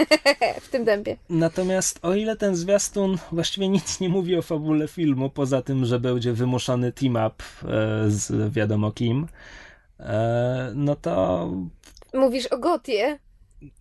w 0.63 0.69
tym 0.69 0.85
tempie. 0.85 1.17
Natomiast 1.31 1.99
o 2.03 2.15
ile 2.15 2.37
ten 2.37 2.57
zwiastun 2.57 3.19
właściwie 3.33 3.69
nic 3.69 4.01
nie 4.01 4.09
mówi 4.09 4.37
o 4.37 4.43
fabule 4.43 4.89
filmu, 4.89 5.31
poza 5.31 5.63
tym, 5.63 5.85
że 5.85 6.01
będzie 6.01 6.33
wymuszony 6.33 6.93
team-up 6.93 7.45
e, 7.65 8.05
z 8.11 8.53
wiadomo 8.53 8.93
kim, 8.93 9.27
e, 10.01 10.73
no 10.75 10.97
to 10.97 11.51
Mówisz 12.15 12.47
o 12.47 12.59
Gotie. 12.59 13.19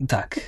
Tak, 0.08 0.40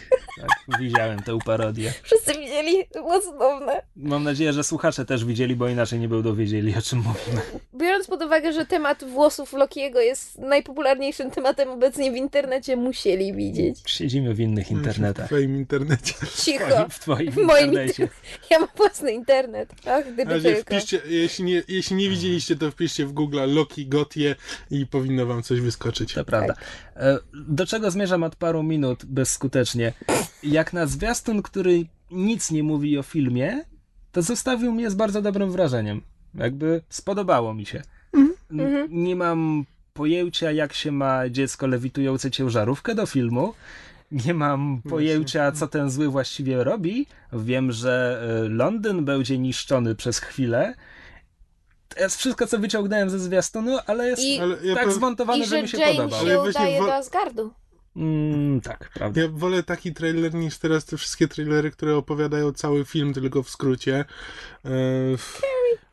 tak, 0.42 0.80
widziałem 0.80 1.20
tę 1.20 1.38
parodię. 1.46 1.94
Wszyscy 2.04 2.34
widzieli, 2.34 2.88
to 2.94 3.00
było 3.02 3.22
cudowne. 3.22 3.82
Mam 3.96 4.24
nadzieję, 4.24 4.54
że 4.54 4.64
słuchacze 4.64 5.06
też 5.06 5.26
widzieli, 5.26 5.56
bo 5.56 5.68
inaczej 5.70 6.00
nie 6.00 6.08
będą 6.08 6.36
wiedzieli, 6.36 6.76
o 6.78 6.82
czym 6.82 7.00
mówimy. 7.00 7.42
Biorąc 7.76 8.08
pod 8.08 8.24
uwagę, 8.24 8.54
że 8.54 8.66
temat 8.66 9.04
włosów 9.04 9.54
Lokiego 9.54 10.00
jest 10.02 10.38
najpopularniejszym 10.38 11.32
tematem 11.32 11.70
obecnie 11.70 12.12
w 12.12 12.16
internecie, 12.16 12.76
musieli 12.76 13.34
widzieć. 13.34 13.80
Siedzimy 13.86 14.34
w 14.34 14.40
innych 14.40 14.68
W 14.68 14.72
internetach. 14.72 15.28
twoim 15.28 15.56
internecie. 15.56 16.14
Cicho. 16.38 16.90
W 16.90 17.00
twoim 17.00 17.32
W 17.32 17.36
moim 17.38 17.66
internecie. 17.66 18.08
Ja 18.50 18.60
mam 18.60 18.70
własny 18.78 19.12
internet. 19.14 19.70
Ach, 19.86 20.14
gdyby 20.14 20.32
Razie 20.34 20.56
tylko. 20.56 20.76
wpiszcie, 20.76 21.02
jeśli 21.06 21.46
nie, 21.46 21.64
jeśli 21.68 21.96
nie 21.96 22.10
widzieliście, 22.10 22.56
to 22.56 22.72
wpiszcie 22.72 23.06
w 23.06 23.12
Google 23.14 23.40
Loki 23.48 23.88
Gotie 23.88 24.36
i 24.72 24.86
powinno 24.88 25.26
wam 25.26 25.44
coś 25.44 25.62
wyskoczyć. 25.62 26.14
To 26.14 26.26
prawda. 26.26 26.54
E, 26.95 26.95
Do 27.34 27.66
czego 27.66 27.92
zmierzam 27.92 28.24
od 28.24 28.36
paru 28.36 28.64
minut 28.64 29.06
bezskutecznie? 29.06 29.94
Jak 30.44 30.74
na 30.74 30.86
zwiastun, 30.86 31.42
który 31.42 31.86
nic 32.12 32.52
nie 32.52 32.64
mówi 32.64 32.98
o 32.98 33.04
filmie, 33.04 33.64
to 34.12 34.22
zostawił 34.22 34.72
mnie 34.72 34.90
z 34.90 34.96
bardzo 34.96 35.22
dobrym 35.22 35.52
wrażeniem. 35.52 36.02
Jakby 36.36 36.82
spodobało 36.90 37.54
mi 37.54 37.66
się. 37.66 37.82
N- 38.14 38.34
Mhm. 38.50 38.88
Nie 38.92 39.16
mam 39.16 39.66
pojęcia, 39.94 40.52
jak 40.52 40.74
się 40.74 40.92
ma 40.92 41.30
dziecko 41.30 41.68
lewitujące 41.68 42.32
ciężarówkę 42.32 42.96
do 42.96 43.06
filmu. 43.06 43.54
Nie 44.12 44.34
mam 44.34 44.82
pojęcia, 44.90 45.52
co 45.52 45.68
ten 45.68 45.90
zły 45.90 46.08
właściwie 46.10 46.64
robi. 46.64 47.06
Wiem, 47.34 47.72
że 47.72 48.22
e, 48.46 48.50
Londyn 48.50 49.06
będzie 49.06 49.38
niszczony 49.38 49.96
przez 49.96 50.20
chwilę. 50.20 50.76
Jest 52.00 52.18
wszystko, 52.18 52.48
co 52.48 52.60
wyciągnąłem 52.60 53.10
ze 53.10 53.20
zwiastunu, 53.20 53.78
ale 53.88 54.08
jest 54.08 54.22
I- 54.24 54.40
Ale 54.40 54.58
ja 54.64 54.74
tak 54.76 54.84
powiem- 54.84 54.98
zmontowany, 55.00 55.40
I 55.40 55.44
że 55.44 55.50
że 55.50 55.62
mi 55.62 55.68
się 55.68 55.78
Jane 55.78 55.94
podobał. 55.96 56.20
Ale 56.20 56.30
się 56.30 56.38
właśnie 56.38 56.62
udaje 56.62 56.80
wo- 56.80 56.86
do 56.86 56.96
Asgardu. 56.96 57.52
Mm, 57.96 58.62
tak, 58.62 58.90
prawda. 58.94 59.22
Ja 59.22 59.28
wolę 59.32 59.64
taki 59.64 59.94
trailer 59.94 60.34
niż 60.34 60.58
teraz 60.58 60.86
te 60.86 60.98
wszystkie 60.98 61.28
trailery, 61.28 61.72
które 61.72 61.96
opowiadają 61.96 62.52
cały 62.54 62.86
film 62.86 63.14
tylko 63.14 63.44
w 63.44 63.50
skrócie. 63.50 64.06
E, 64.66 64.70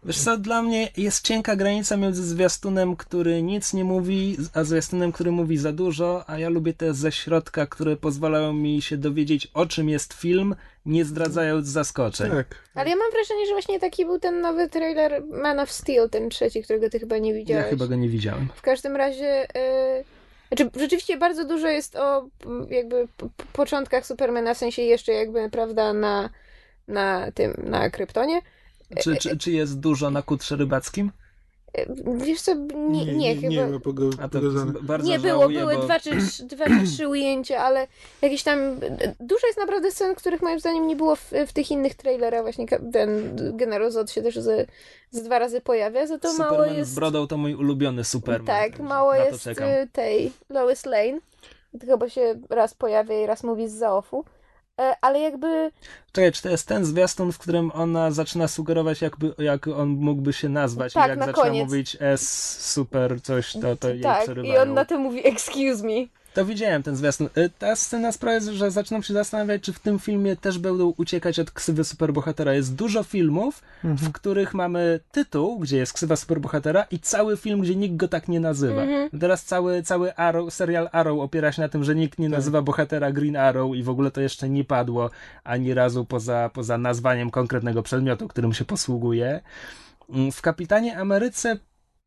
Wiesz 0.05 0.19
co, 0.19 0.37
dla 0.37 0.63
mnie 0.63 0.89
jest 0.97 1.27
cienka 1.27 1.57
granica 1.57 1.97
między 1.97 2.25
zwiastunem, 2.25 2.97
który 2.97 3.43
nic 3.43 3.73
nie 3.75 3.85
mówi, 3.85 4.37
a 4.55 4.65
zwiastunem, 4.65 5.13
który 5.13 5.31
mówi 5.31 5.59
za 5.59 5.73
dużo, 5.73 6.25
a 6.27 6.39
ja 6.39 6.49
lubię 6.49 6.75
te 6.75 6.95
ze 6.95 7.13
środka, 7.13 7.67
które 7.67 7.97
pozwalają 7.97 8.53
mi 8.53 8.83
się 8.83 8.97
dowiedzieć, 8.97 9.49
o 9.55 9.67
czym 9.67 9.89
jest 9.89 10.13
film, 10.15 10.55
nie 10.87 11.05
zdradzając 11.05 11.67
zaskoczeń. 11.67 12.31
tak. 12.31 12.47
Ale 12.75 12.91
ja 12.91 12.97
mam 12.97 13.11
wrażenie, 13.13 13.47
że 13.47 13.53
właśnie 13.53 13.81
taki 13.81 14.05
był 14.05 14.19
ten 14.19 14.41
nowy 14.41 14.69
trailer 14.69 15.23
Man 15.27 15.59
of 15.61 15.73
Steel, 15.73 16.11
ten 16.11 16.31
trzeci, 16.31 16.63
którego 16.63 16.91
ty 16.91 16.99
chyba 16.99 17.19
nie 17.19 17.31
Ja 17.31 17.37
widziałeś. 17.37 17.71
chyba 17.71 17.87
go 17.87 17.95
nie 17.95 18.09
widziałem. 18.09 18.49
W 18.57 18.63
każdym 18.63 18.97
razie, 18.97 19.47
yy, 19.55 20.05
znaczy 20.57 20.81
rzeczywiście 20.81 21.17
bardzo 21.17 21.45
dużo 21.45 21.69
jest 21.69 21.97
o 21.97 22.29
jakby 22.71 23.09
początkach 23.53 24.07
Supermana, 24.07 24.55
w 24.55 24.59
sensie 24.59 24.83
jeszcze 24.83 25.13
jakby, 25.13 25.51
prawda, 25.51 25.93
na, 25.93 26.31
na 26.89 27.33
tym, 27.35 27.55
na 27.65 27.91
Kryptonie. 27.91 28.41
Czy, 29.01 29.17
czy, 29.17 29.37
czy 29.39 29.53
jest 29.53 29.81
dużo 29.81 30.11
na 30.11 30.23
kutrze 30.23 30.57
rybackim? 30.57 31.13
Wiesz 32.17 32.41
co, 32.41 32.55
nie, 32.75 33.15
nie, 33.15 33.35
chyba... 33.37 33.49
Nie 33.49 33.67
ma 33.67 33.79
pogo- 33.79 34.11
A 34.23 34.29
to 34.29 34.41
pokazane. 34.41 34.73
bardzo 34.83 35.09
Nie 35.09 35.19
było, 35.19 35.41
żałuję, 35.41 35.59
były 35.61 35.75
bo... 35.77 35.83
dwa, 35.83 36.01
czy, 36.01 36.11
dwa 36.45 36.65
czy 36.67 36.85
trzy 36.87 37.09
ujęcia, 37.09 37.59
ale 37.59 37.87
jakieś 38.23 38.43
tam. 38.43 38.59
Dużo 39.21 39.47
jest 39.47 39.59
naprawdę 39.59 39.91
scen, 39.91 40.15
których 40.15 40.43
moim 40.43 40.61
zdaniem 40.61 40.87
nie 40.87 40.97
było 40.97 41.17
w, 41.17 41.31
w 41.47 41.53
tych 41.53 41.71
innych 41.71 41.95
trailerach. 41.95 42.43
Właśnie 42.43 42.67
ten 42.93 43.37
generał 43.57 43.91
Zod 43.91 44.11
się 44.11 44.23
też 44.23 44.37
ze, 44.37 44.67
z 45.11 45.23
dwa 45.23 45.39
razy 45.39 45.61
pojawia, 45.61 46.07
za 46.07 46.19
to 46.19 46.35
mało 46.35 46.51
Superman 46.51 46.77
jest. 46.77 46.91
z 46.91 46.95
brodą 46.95 47.27
to 47.27 47.37
mój 47.37 47.55
ulubiony 47.55 48.05
Superman. 48.05 48.47
tak, 48.47 48.81
mało 48.81 49.15
jest 49.15 49.43
czekam. 49.45 49.69
y, 49.69 49.89
tej 49.93 50.33
Lois 50.51 50.87
Lane. 50.87 51.19
Chyba 51.87 52.09
się 52.09 52.35
raz 52.51 52.75
pojawia 52.75 53.23
i 53.23 53.27
raz 53.27 53.45
mówi 53.45 53.69
z 53.69 53.73
zaofu. 53.73 54.25
E, 54.81 54.95
Ale 55.01 55.21
jakby. 55.21 55.71
Czekaj, 56.13 56.33
czy 56.33 56.43
to 56.43 56.49
jest 56.49 56.69
ten 56.69 56.85
zwiastun, 56.85 57.33
w 57.33 57.39
którym 57.39 57.71
ona 57.75 58.11
zaczyna 58.11 58.49
sugerować, 58.49 59.01
jakby, 59.03 59.35
jak 59.39 59.67
on 59.69 59.89
mógłby 59.89 60.33
się 60.33 60.49
nazwać 60.49 60.93
Tak, 60.93 61.07
i 61.07 61.09
jak 61.09 61.19
na 61.19 61.27
zaczyna 61.27 61.45
koniec. 61.45 61.65
mówić 61.65 61.97
S, 62.01 62.61
super, 62.73 63.23
coś, 63.23 63.53
to, 63.53 63.77
to 63.77 63.89
jej 63.89 64.01
tak, 64.01 64.23
przerywają. 64.23 64.55
i 64.55 64.59
on 64.59 64.75
na 64.75 64.85
to 64.85 64.99
mówi 64.99 65.27
excuse 65.29 65.83
me. 65.87 66.07
To 66.35 66.45
widziałem 66.45 66.83
ten 66.83 66.97
zwiastun. 66.97 67.29
Y, 67.39 67.51
Ta 67.59 67.77
scena 67.77 68.13
sprawia, 68.13 68.41
że 68.53 68.71
zaczynam 68.71 69.03
się 69.03 69.15
zastanawiać, 69.15 69.63
czy 69.63 69.73
w 69.73 69.79
tym 69.79 69.99
filmie 69.99 70.37
też 70.37 70.59
będą 70.59 70.95
uciekać 70.97 71.39
od 71.39 71.51
ksywy 71.51 71.85
superbohatera. 71.85 72.55
Jest 72.55 72.75
dużo 72.75 73.03
filmów, 73.03 73.63
w 73.85 74.13
których 74.13 74.55
mamy 74.55 75.01
tytuł, 75.13 75.59
gdzie 75.59 75.77
jest 75.77 75.93
ksywa 75.93 76.17
superbohatera 76.17 76.83
i 76.91 76.99
cały 76.99 77.37
film, 77.37 77.61
gdzie 77.61 77.77
nikt 77.77 77.97
go 77.97 78.09
tak 78.09 78.29
nie 78.29 78.41
nazywa. 78.41 78.83
Teraz 79.21 79.45
cały, 79.45 79.83
cały 79.83 80.15
Arrow, 80.15 80.55
serial 80.55 80.89
Arrow 80.93 81.21
opiera 81.21 81.53
się 81.53 81.63
na 81.63 81.69
tym, 81.69 81.85
że 81.85 81.95
nikt 81.95 82.19
nie 82.19 82.29
nazywa 82.29 82.63
bohatera 82.63 83.13
Green 83.13 83.37
Arrow 83.37 83.75
i 83.77 83.83
w 83.83 83.89
ogóle 83.89 84.11
to 84.11 84.21
jeszcze 84.21 84.49
nie 84.49 84.65
padło 84.65 85.11
ani 85.45 85.75
razu 85.75 86.05
poza, 86.05 86.51
poza 86.55 86.79
nazwaniem 86.79 87.31
konkretnego 87.31 87.83
przedmiotu, 87.83 88.29
którym 88.29 88.53
się 88.53 88.65
posługuje. 88.65 89.41
Mm, 90.11 90.33
W 90.33 90.43
Kapitanie 90.43 90.99
Ameryce 90.99 91.57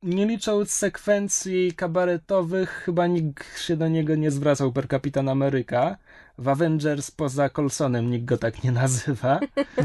nie 0.05 0.25
licząc 0.25 0.71
sekwencji 0.71 1.73
kabaretowych, 1.73 2.69
chyba 2.69 3.07
nikt 3.07 3.61
się 3.61 3.77
do 3.77 3.87
niego 3.87 4.15
nie 4.15 4.31
zwracał 4.31 4.71
per 4.71 4.87
Kapitan 4.87 5.29
Ameryka. 5.29 5.97
W 6.37 6.47
Avengers 6.47 7.11
poza 7.11 7.49
Colsonem 7.49 8.11
nikt 8.11 8.25
go 8.25 8.37
tak 8.37 8.63
nie 8.63 8.71
nazywa. 8.71 9.39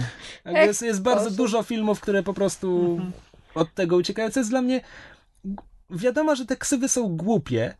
Jest, 0.46 0.82
jest 0.82 1.02
bardzo 1.02 1.30
dużo 1.30 1.62
filmów, 1.62 2.00
które 2.00 2.22
po 2.22 2.34
prostu 2.34 3.00
od 3.54 3.74
tego 3.74 3.96
uciekają. 3.96 4.30
Co 4.30 4.40
jest 4.40 4.50
dla 4.50 4.62
mnie... 4.62 4.80
Wiadomo, 5.90 6.36
że 6.36 6.46
te 6.46 6.56
ksywy 6.56 6.88
są 6.88 7.16
głupie, 7.16 7.74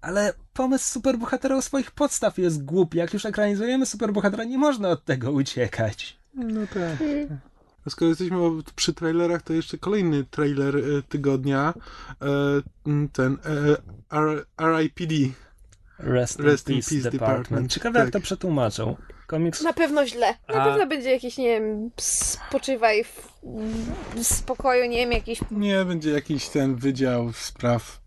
ale 0.00 0.32
pomysł 0.52 0.92
superbohatera 0.92 1.56
u 1.56 1.62
swoich 1.62 1.90
podstaw 1.90 2.38
jest 2.38 2.64
głupi. 2.64 2.98
Jak 2.98 3.12
już 3.12 3.26
ekranizujemy 3.26 3.86
superbohatera, 3.86 4.44
nie 4.44 4.58
można 4.58 4.88
od 4.88 5.04
tego 5.04 5.32
uciekać. 5.32 6.16
No 6.34 6.60
tak. 6.66 6.98
A 7.86 7.90
skoro 7.90 8.08
jesteśmy 8.08 8.36
przy 8.76 8.94
trailerach, 8.94 9.42
to 9.42 9.52
jeszcze 9.52 9.78
kolejny 9.78 10.24
trailer 10.24 10.76
e, 10.76 10.80
tygodnia. 11.08 11.74
E, 12.22 12.26
ten 13.12 13.38
e, 13.44 14.16
R- 14.16 14.46
RIPD. 14.60 15.12
Rest, 15.98 16.40
Rest 16.40 16.68
in 16.68 16.74
in 16.74 16.80
Peace, 16.82 16.90
Peace 16.94 17.10
Department. 17.10 17.42
Department. 17.42 17.72
Ciekawe, 17.72 17.98
jak 17.98 18.08
Tak. 18.08 18.12
to 18.12 18.20
przetłumaczą. 18.24 18.96
Komiks 19.26 19.62
Na 19.62 19.72
pewno 19.72 20.06
źle. 20.06 20.34
Na 20.48 20.54
A- 20.54 20.64
pewno 20.70 20.86
będzie 20.86 21.10
jakiś, 21.10 21.38
nie 21.38 21.48
wiem, 21.48 21.90
spoczywaj 21.96 23.04
w 23.04 23.31
spokoju, 24.22 24.86
nie 24.86 24.96
wiem, 24.96 25.12
jakiś... 25.12 25.40
Nie, 25.50 25.84
będzie 25.84 26.10
jakiś 26.10 26.48
ten 26.48 26.76
wydział 26.76 27.32
spraw 27.32 28.02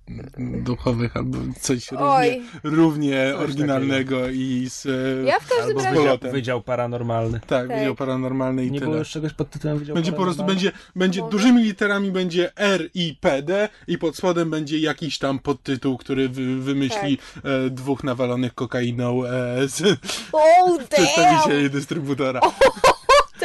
duchowych 0.64 1.18
albo 1.18 1.38
coś 1.62 1.92
równie, 1.92 2.42
równie 2.64 3.32
Coś 3.34 3.44
oryginalnego 3.44 4.30
i 4.30 4.68
z 4.70 4.86
e, 4.86 5.26
Ja 5.26 5.40
w 5.40 5.48
każdym 5.50 5.78
Albo 5.78 5.84
razie... 5.84 6.00
wydział, 6.18 6.32
wydział 6.32 6.62
paranormalny. 6.62 7.40
tak, 7.40 7.68
Tak. 7.68 7.78
wydział 7.78 7.96
paranormalny 7.96 8.66
i 8.66 8.72
Nie 8.72 8.80
tyle. 8.80 8.90
było 8.92 9.00
już 9.00 9.10
czegoś 9.10 9.34
pod 9.34 9.50
tytułem 9.50 9.78
wydział 9.80 9.96
Będzie 9.96 10.12
po 10.12 10.22
prostu 10.24 10.44
będzie, 10.44 10.72
będzie 10.96 11.22
dużymi 11.32 11.64
literami 11.64 12.12
będzie 12.12 12.52
R 12.58 12.90
i 12.94 13.18
P 13.22 13.42
D 13.42 13.70
i 13.88 13.98
pod 13.98 14.16
spodem 14.18 14.50
będzie 14.50 14.80
jakiś 14.80 15.18
tam 15.18 15.40
podtytuł, 15.40 15.98
który 15.98 16.30
wy, 16.30 16.56
wymyśli 16.56 17.18
Tak. 17.18 17.46
e, 17.46 17.70
dwóch 17.70 18.04
nawalonych 18.04 18.54
kokainą 18.56 19.26
e, 19.26 19.68
z 19.68 19.82
Oh, 20.34 20.78
przedstawicieli 20.90 21.70
dystrybutora. 21.70 22.42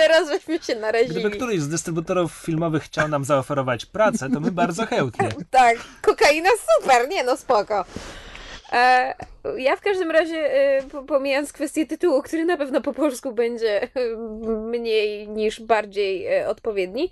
Teraz 0.00 0.28
żeśmy 0.28 0.54
się 0.54 0.60
Gdyby 0.62 0.80
narazili. 0.80 1.30
któryś 1.30 1.60
z 1.60 1.68
dystrybutorów 1.68 2.32
filmowych 2.32 2.82
chciał 2.82 3.08
nam 3.08 3.24
zaoferować 3.24 3.86
pracę, 3.86 4.30
to 4.30 4.40
my 4.40 4.50
bardzo 4.50 4.86
chętnie. 4.86 5.28
Tak, 5.50 5.76
kokaina 6.02 6.50
super, 6.80 7.08
nie 7.08 7.24
no 7.24 7.36
spoko. 7.36 7.84
E, 8.72 9.14
ja 9.56 9.76
w 9.76 9.80
każdym 9.80 10.10
razie, 10.10 10.36
e, 10.54 10.82
po- 10.82 11.02
pomijając 11.02 11.52
kwestię 11.52 11.86
tytułu, 11.86 12.22
który 12.22 12.44
na 12.44 12.56
pewno 12.56 12.80
po 12.80 12.92
polsku 12.92 13.32
będzie 13.32 13.82
e, 13.82 13.88
mniej 14.46 15.28
niż 15.28 15.60
bardziej 15.60 16.44
odpowiedni, 16.44 17.10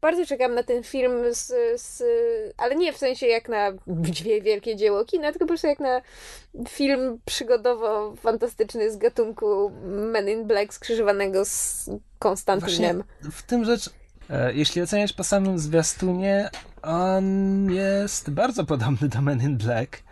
bardzo 0.00 0.26
czekam 0.26 0.54
na 0.54 0.62
ten 0.62 0.82
film, 0.82 1.12
z, 1.30 1.52
z, 1.80 2.02
ale 2.56 2.76
nie 2.76 2.92
w 2.92 2.96
sensie 2.96 3.26
jak 3.26 3.48
na 3.48 3.72
dwie 3.86 4.42
wielkie 4.42 4.76
dzieło 4.76 5.04
kina, 5.04 5.32
tylko 5.32 5.44
po 5.44 5.48
prostu 5.48 5.66
jak 5.66 5.80
na 5.80 6.00
film 6.68 7.18
przygodowo-fantastyczny 7.26 8.90
z 8.90 8.96
gatunku 8.96 9.72
Men 9.84 10.28
in 10.28 10.46
Black 10.46 10.74
skrzyżowanego 10.74 11.44
z 11.44 11.90
Konstantynem. 12.18 13.04
W 13.32 13.42
tym 13.42 13.64
rzecz, 13.64 13.90
e, 14.30 14.54
jeśli 14.54 14.82
oceniać 14.82 15.12
po 15.12 15.24
samym 15.24 15.58
zwiastunie, 15.58 16.50
on 16.82 17.24
jest 17.70 18.30
bardzo 18.30 18.64
podobny 18.64 19.08
do 19.08 19.22
Men 19.22 19.42
in 19.42 19.56
Black. 19.56 20.02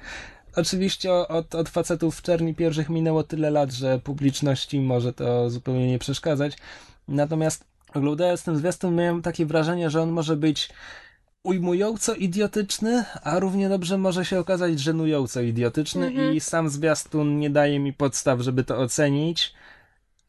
Oczywiście 0.57 1.13
od, 1.13 1.55
od 1.55 1.69
facetów 1.69 2.17
w 2.17 2.23
czerni 2.23 2.55
pierwszych 2.55 2.89
minęło 2.89 3.23
tyle 3.23 3.51
lat, 3.51 3.73
że 3.73 3.99
publiczności 3.99 4.81
może 4.81 5.13
to 5.13 5.51
zupełnie 5.51 5.89
nie 5.89 5.99
przeszkadzać. 5.99 6.57
Natomiast 7.09 7.65
oglądając 7.97 8.43
ten 8.43 8.57
zwiastun 8.57 8.95
miałem 8.95 9.23
takie 9.23 9.47
wrażenie, 9.47 9.91
że 9.91 10.03
on 10.03 10.11
może 10.11 10.37
być 10.37 10.69
ujmująco 11.43 12.15
idiotyczny, 12.15 13.05
a 13.23 13.39
równie 13.39 13.69
dobrze 13.69 13.99
może 13.99 14.25
się 14.25 14.39
okazać 14.39 14.81
żenująco 14.81 15.41
idiotyczny 15.41 16.07
Mhm. 16.07 16.35
i 16.35 16.41
sam 16.41 16.69
zwiastun 16.69 17.39
nie 17.39 17.51
daje 17.51 17.79
mi 17.79 17.93
podstaw, 17.93 18.41
żeby 18.41 18.65
to 18.65 18.79
ocenić, 18.79 19.55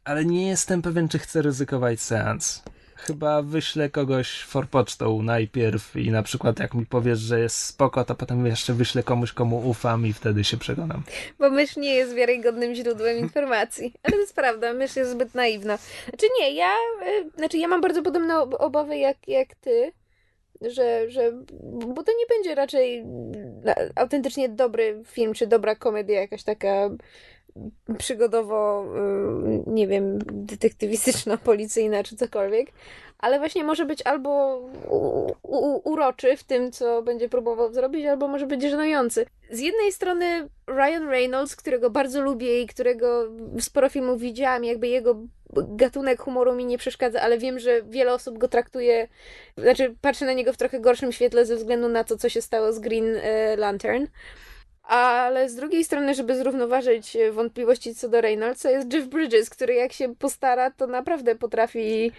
ale 0.04 0.26
nie 0.26 0.48
jestem 0.48 0.82
pewien, 0.82 1.08
czy 1.10 1.20
chcę 1.20 1.42
ryzykować 1.42 2.02
seans. 2.02 2.64
Chyba 2.98 3.42
wyślę 3.42 3.90
kogoś 3.90 4.40
forpocztą 4.44 5.22
najpierw 5.22 5.96
i 5.96 6.12
na 6.12 6.24
przykład 6.24 6.60
jak 6.60 6.74
mi 6.74 6.86
powiesz, 6.86 7.20
że 7.20 7.40
jest 7.40 7.64
spoko, 7.66 8.06
to 8.06 8.16
potem 8.16 8.46
jeszcze 8.46 8.74
wyślę 8.74 9.04
komuś, 9.04 9.34
komu 9.34 9.70
ufam 9.70 10.06
i 10.06 10.14
wtedy 10.14 10.44
się 10.44 10.58
przekonam. 10.58 11.04
Bo 11.40 11.50
mysz 11.50 11.78
nie 11.78 11.96
jest 11.96 12.14
wiarygodnym 12.14 12.76
źródłem 12.76 13.18
informacji. 13.18 13.94
Ale 14.04 14.14
to 14.14 14.20
jest 14.20 14.36
prawda, 14.36 14.74
mysz 14.74 14.96
jest 14.96 15.12
zbyt 15.12 15.36
naiwna. 15.36 15.78
Znaczy 16.10 16.26
nie, 16.40 16.52
ja, 16.52 16.70
y, 17.08 17.30
znaczy 17.38 17.58
ja 17.58 17.68
mam 17.68 17.82
bardzo 17.82 18.02
podobne 18.02 18.40
ob- 18.40 18.56
obawy 18.60 18.98
jak, 18.98 19.18
jak 19.28 19.56
ty, 19.56 19.92
że, 20.62 21.10
że, 21.10 21.32
bo 21.88 22.04
to 22.04 22.12
nie 22.12 22.26
będzie 22.30 22.56
raczej 22.56 23.06
na- 23.64 23.76
autentycznie 23.96 24.50
dobry 24.50 25.02
film, 25.06 25.34
czy 25.34 25.48
dobra 25.48 25.76
komedia, 25.76 26.20
jakaś 26.22 26.44
taka 26.44 26.90
przygodowo, 27.98 28.86
y, 29.68 29.70
nie 29.70 29.88
wiem, 29.88 30.20
detektywistyczna, 30.26 31.38
policyjna, 31.52 32.04
czy 32.04 32.16
cokolwiek, 32.16 32.72
ale 33.20 33.40
właśnie 33.40 33.64
może 33.64 33.86
być 33.86 34.02
albo 34.02 34.58
u, 34.90 35.32
u, 35.44 35.92
uroczy 35.92 36.38
w 36.38 36.44
tym, 36.44 36.72
co 36.72 37.02
będzie 37.02 37.30
próbował 37.30 37.74
zrobić, 37.74 38.06
albo 38.06 38.28
może 38.28 38.48
być 38.48 38.62
żenujący. 38.62 39.26
Z 39.52 39.60
jednej 39.60 39.92
strony 39.92 40.50
Ryan 40.68 41.10
Reynolds, 41.10 41.56
którego 41.56 41.90
bardzo 41.90 42.22
lubię 42.22 42.62
i 42.62 42.68
którego 42.68 43.28
sporo 43.60 43.90
filmów 43.90 44.22
widziałam, 44.22 44.64
jakby 44.64 44.88
jego 44.88 45.16
gatunek 45.54 46.22
humoru 46.22 46.56
mi 46.56 46.66
nie 46.66 46.78
przeszkadza, 46.78 47.22
ale 47.22 47.38
wiem, 47.38 47.60
że 47.60 47.84
wiele 47.84 48.14
osób 48.14 48.38
go 48.38 48.48
traktuje, 48.48 49.08
znaczy 49.58 49.96
patrzy 50.02 50.26
na 50.26 50.34
niego 50.34 50.54
w 50.54 50.58
trochę 50.58 50.80
gorszym 50.80 51.12
świetle 51.12 51.46
ze 51.46 51.56
względu 51.56 51.90
na 51.90 52.04
to, 52.04 52.18
co 52.18 52.30
się 52.30 52.42
stało 52.42 52.74
z 52.74 52.80
Green 52.80 53.16
e, 53.16 53.56
Lantern. 53.56 54.08
Ale 54.88 55.50
z 55.50 55.56
drugiej 55.56 55.84
strony, 55.84 56.16
żeby 56.16 56.38
zrównoważyć 56.38 57.16
e, 57.16 57.32
wątpliwości 57.32 57.96
co 57.96 58.10
do 58.10 58.22
Reynoldsa, 58.22 58.72
jest 58.72 58.94
Jeff 58.94 59.08
Bridges, 59.08 59.50
który 59.50 59.74
jak 59.74 59.94
się 59.94 60.16
postara, 60.16 60.72
to 60.72 60.88
naprawdę 60.88 61.36
potrafi 61.36 62.12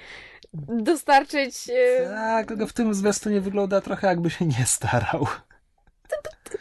dostarczyć. 0.68 1.54
e, 1.70 2.08
Tak, 2.08 2.46
tylko 2.48 2.66
w 2.66 2.72
tym 2.72 2.94
zwiastunie 2.94 3.40
wygląda 3.40 3.80
trochę 3.80 4.06
jakby 4.06 4.30
się 4.30 4.46
nie 4.46 4.66
starał. 4.66 5.26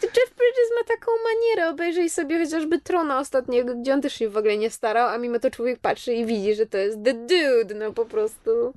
Jeff 0.02 0.36
Bridges 0.36 0.70
ma 0.80 0.88
taką 0.96 1.12
manierę, 1.24 1.70
obejrzyj 1.70 2.10
sobie 2.10 2.46
chociażby 2.46 2.82
Trona 2.82 3.20
ostatniego, 3.20 3.76
gdzie 3.76 3.94
on 3.94 4.02
też 4.02 4.14
się 4.14 4.30
w 4.30 4.38
ogóle 4.38 4.58
nie 4.58 4.70
starał, 4.70 5.10
a 5.10 5.18
mimo 5.18 5.40
to 5.40 5.52
człowiek 5.52 5.80
patrzy 5.80 6.14
i 6.14 6.26
widzi, 6.26 6.56
że 6.56 6.66
to 6.66 6.78
jest 6.78 6.98
the 7.04 7.14
dude, 7.14 7.76
no 7.76 7.94
po 7.94 8.06
prostu 8.06 8.74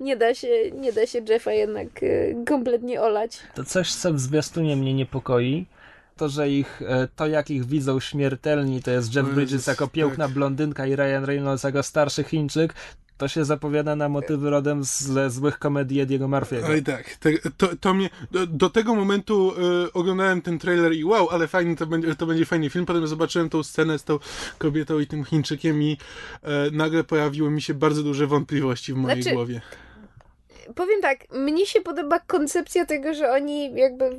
nie 0.00 0.16
da 0.16 0.34
się, 0.34 0.70
nie 0.70 0.92
da 0.92 1.06
się 1.06 1.20
Jeffa 1.28 1.52
jednak 1.52 1.88
e, 2.02 2.44
kompletnie 2.44 3.02
olać. 3.02 3.38
To 3.54 3.64
coś, 3.64 3.94
co 3.94 4.12
w 4.12 4.18
zwiastunie 4.20 4.76
mnie 4.76 4.94
niepokoi, 4.94 5.66
to, 6.16 6.28
że 6.28 6.50
ich, 6.50 6.82
e, 6.82 7.08
to 7.16 7.26
jak 7.26 7.50
ich 7.50 7.64
widzą 7.64 8.00
śmiertelni, 8.00 8.82
to 8.82 8.90
jest 8.90 9.14
Jeff 9.14 9.34
Bridges 9.34 9.66
jako 9.66 9.88
piękna 9.88 10.24
tak. 10.24 10.34
blondynka 10.34 10.86
i 10.86 10.96
Ryan 10.96 11.24
Reynolds 11.24 11.62
jako 11.62 11.82
starszy 11.82 12.24
Chińczyk, 12.24 12.74
to 13.16 13.28
się 13.28 13.44
zapowiada 13.44 13.96
na 13.96 14.08
motywy 14.08 14.50
rodem 14.50 14.84
ze 14.84 15.30
złych 15.30 15.58
komedii 15.58 16.00
Ediego 16.00 16.28
Murphy'ego. 16.28 16.70
Oj 16.70 16.82
tak, 16.82 17.16
te, 17.16 17.30
to, 17.56 17.68
to 17.80 17.94
mnie, 17.94 18.10
do, 18.30 18.46
do 18.46 18.70
tego 18.70 18.94
momentu 18.94 19.52
y, 19.86 19.92
oglądałem 19.92 20.42
ten 20.42 20.58
trailer 20.58 20.92
i 20.92 21.04
wow, 21.04 21.30
ale 21.30 21.48
fajny 21.48 21.76
to 21.76 21.86
będzie, 21.86 22.14
to 22.14 22.26
będzie 22.26 22.44
fajny 22.46 22.70
film, 22.70 22.86
potem 22.86 23.06
zobaczyłem 23.06 23.50
tą 23.50 23.62
scenę 23.62 23.98
z 23.98 24.04
tą 24.04 24.18
kobietą 24.58 24.98
i 24.98 25.06
tym 25.06 25.24
Chińczykiem 25.24 25.82
i 25.82 25.96
e, 26.42 26.70
nagle 26.70 27.04
pojawiły 27.04 27.50
mi 27.50 27.62
się 27.62 27.74
bardzo 27.74 28.02
duże 28.02 28.26
wątpliwości 28.26 28.92
w 28.92 28.96
mojej 28.96 29.22
Znaczy, 29.22 29.34
głowie. 29.34 29.60
Powiem 30.74 31.00
tak, 31.02 31.30
mnie 31.32 31.66
się 31.66 31.80
podoba 31.80 32.18
koncepcja 32.18 32.86
tego, 32.86 33.14
że 33.14 33.30
oni 33.30 33.74
jakby 33.74 34.10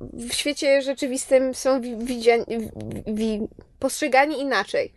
w- 0.00 0.32
świecie 0.34 0.82
rzeczywistym 0.82 1.54
są 1.54 1.80
wi- 1.80 1.96
widziani, 1.96 2.44
wi- 2.48 3.14
wi- 3.14 3.48
postrzegani 3.78 4.40
inaczej. 4.40 4.92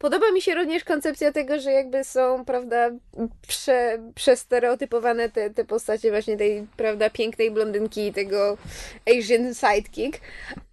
Podoba 0.00 0.30
mi 0.32 0.42
się 0.42 0.54
również 0.54 0.84
koncepcja 0.84 1.32
tego, 1.32 1.60
że 1.60 1.72
jakby 1.72 2.04
są, 2.04 2.44
prawda, 2.44 2.90
prze, 3.48 3.98
przestereotypowane 4.14 5.28
te, 5.28 5.50
te 5.50 5.64
postacie 5.64 6.10
właśnie 6.10 6.36
tej, 6.36 6.66
prawda, 6.76 7.10
pięknej 7.10 7.50
blondynki 7.50 8.06
i 8.06 8.12
tego 8.12 8.56
Asian 9.18 9.54
sidekick. 9.54 10.20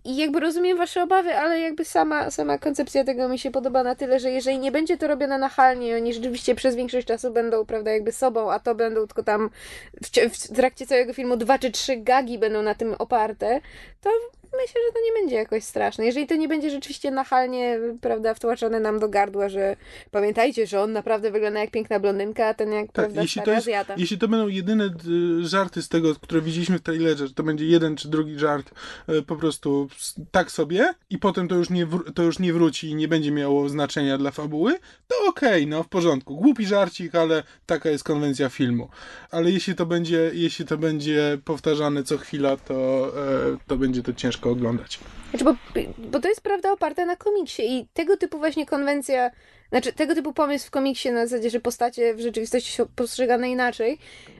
I 0.06 0.18
jakby 0.18 0.40
rozumiem 0.40 0.78
wasze 0.78 1.04
obawy, 1.04 1.36
ale 1.36 1.60
jakby 1.60 1.86
sama, 1.86 2.32
sama 2.32 2.58
koncepcja 2.58 3.04
tego 3.04 3.30
mi 3.30 3.40
się 3.40 3.52
podoba 3.52 3.84
na 3.84 3.96
tyle, 3.96 4.20
że 4.20 4.32
jeżeli 4.32 4.60
nie 4.60 4.72
będzie 4.72 4.98
to 4.98 5.08
robione 5.08 5.38
nachalnie, 5.38 5.96
oni 5.96 6.14
rzeczywiście 6.14 6.56
przez 6.56 6.76
większość 6.76 7.08
czasu 7.08 7.32
będą, 7.32 7.66
prawda, 7.66 7.92
jakby 7.92 8.12
sobą, 8.12 8.52
a 8.52 8.60
to 8.60 8.76
będą 8.76 9.08
tylko 9.08 9.24
tam 9.24 9.50
w, 10.04 10.10
w 10.10 10.56
trakcie 10.56 10.86
całego 10.86 11.14
filmu 11.14 11.38
dwa 11.38 11.60
czy 11.60 11.72
trzy 11.72 11.98
gagi 11.98 12.38
będą 12.38 12.62
na 12.62 12.76
tym 12.76 12.96
oparte, 13.00 13.62
to 14.02 14.10
myślę, 14.54 14.82
że 14.88 14.94
to 14.94 15.00
nie 15.06 15.22
będzie 15.22 15.36
jakoś 15.36 15.64
straszne. 15.64 16.06
Jeżeli 16.06 16.28
to 16.28 16.36
nie 16.36 16.48
będzie 16.48 16.70
rzeczywiście 16.70 17.12
nachalnie, 17.12 17.80
prawda, 18.02 18.34
wtłaczane 18.34 18.80
nam 18.80 19.00
do 19.00 19.10
gardła, 19.10 19.50
że 19.50 19.76
pamiętajcie, 20.12 20.68
że 20.68 20.82
on 20.82 20.92
naprawdę 20.92 21.32
wygląda 21.32 21.60
jak 21.60 21.72
piękna 21.72 22.00
blondynka, 22.00 22.48
a 22.48 22.54
ten 22.54 22.72
jak, 22.72 22.92
prawda, 22.92 23.16
Tak, 23.16 23.24
jeśli 23.24 23.42
to, 23.42 23.52
jest, 23.52 23.68
jeśli 23.98 24.18
to 24.18 24.28
będą 24.28 24.48
jedyne 24.48 24.86
y, 24.86 25.48
żarty 25.48 25.82
z 25.82 25.90
tego, 25.90 26.16
które 26.16 26.42
widzieliśmy 26.42 26.78
w 26.78 26.82
trailerze, 26.82 27.28
że 27.28 27.34
to 27.34 27.44
będzie 27.44 27.66
jeden 27.66 27.96
czy 27.96 28.08
drugi 28.10 28.40
żart 28.40 28.72
y, 29.10 29.24
po 29.24 29.36
prostu 29.36 29.88
tak 30.32 30.52
sobie 30.52 30.94
i 31.10 31.18
potem 31.18 31.48
to 31.48 31.56
już 31.56 31.70
nie, 31.70 31.88
to 32.16 32.24
już 32.24 32.40
nie 32.40 32.54
wróci 32.54 32.90
i 32.90 32.96
nie 32.96 33.08
będzie 33.08 33.32
miało 33.32 33.70
znaczenia 33.70 34.18
dla 34.18 34.32
fabuły, 34.32 34.80
to 35.08 35.16
okej, 35.28 35.68
no 35.68 35.84
w 35.84 35.88
porządku. 35.88 36.36
Głupi 36.36 36.66
żarcik, 36.66 37.16
ale 37.16 37.44
taka 37.66 37.90
jest 37.90 38.04
konwencja 38.04 38.50
filmu. 38.50 38.90
Ale 39.32 39.52
jeśli 39.52 39.76
to 39.76 39.86
będzie, 39.86 40.32
jeśli 40.34 40.66
to 40.66 40.78
będzie 40.78 41.38
powtarzane 41.46 42.04
co 42.04 42.18
chwila, 42.18 42.58
to, 42.58 43.08
e, 43.54 43.58
to 43.68 43.78
będzie 43.78 44.04
to 44.04 44.14
ciężko 44.14 44.37
oglądać. 44.46 45.00
Znaczy, 45.30 45.46
bo, 45.46 45.56
bo 45.98 46.20
to 46.20 46.30
jest 46.30 46.42
prawda 46.42 46.72
oparta 46.72 47.06
na 47.06 47.16
komiksie 47.16 47.62
i 47.78 47.88
tego 47.94 48.18
typu 48.18 48.38
właśnie 48.38 48.66
konwencja, 48.66 49.32
znaczy 49.70 49.94
tego 49.94 50.16
typu 50.16 50.34
pomysł 50.34 50.68
w 50.68 50.72
komiksie 50.72 51.12
na 51.12 51.28
zasadzie, 51.28 51.50
że 51.50 51.60
postacie 51.60 52.16
w 52.16 52.20
rzeczywistości 52.20 52.72
są 52.72 52.86
postrzegane 52.96 53.50
inaczej, 53.50 53.98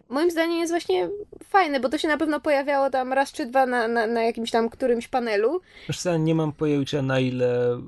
moim 0.10 0.32
zdaniem 0.32 0.60
jest 0.60 0.74
właśnie 0.74 1.10
fajne, 1.44 1.80
bo 1.80 1.90
to 1.90 1.98
się 1.98 2.08
na 2.08 2.18
pewno 2.18 2.40
pojawiało 2.40 2.90
tam 2.90 3.14
raz 3.14 3.32
czy 3.32 3.46
dwa 3.46 3.66
na, 3.66 3.88
na, 3.88 4.08
na 4.08 4.24
jakimś 4.24 4.52
tam 4.52 4.70
którymś 4.70 5.08
panelu. 5.08 5.62
Wiesz 5.88 6.00
co, 6.00 6.18
nie 6.18 6.36
mam 6.36 6.52
pojęcia 6.52 7.02
na 7.02 7.20
ile, 7.20 7.82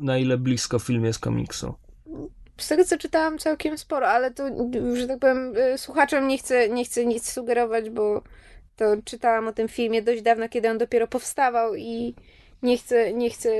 na 0.00 0.18
ile 0.18 0.38
blisko 0.38 0.78
film 0.78 1.04
jest 1.04 1.18
komiksu. 1.18 1.74
Z 2.56 2.68
tego 2.68 2.84
co 2.84 2.98
czytałam 2.98 3.38
całkiem 3.38 3.78
sporo, 3.78 4.08
ale 4.08 4.30
to, 4.30 4.44
że 4.94 5.06
tak 5.06 5.18
powiem, 5.18 5.56
y, 5.56 5.78
słuchaczom 5.78 6.28
nie 6.28 6.38
chcę, 6.38 6.68
nie 6.68 6.84
chcę 6.84 7.06
nic 7.06 7.32
sugerować, 7.32 7.90
bo 7.90 8.22
to 8.80 8.96
czytałam 9.04 9.48
o 9.48 9.52
tym 9.52 9.68
filmie 9.68 10.02
dość 10.02 10.22
dawno, 10.22 10.48
kiedy 10.48 10.70
on 10.70 10.78
dopiero 10.78 11.06
powstawał 11.06 11.74
i 11.74 12.14
nie 12.62 12.78
chcę, 12.78 13.12
nie 13.12 13.30
chcę 13.30 13.50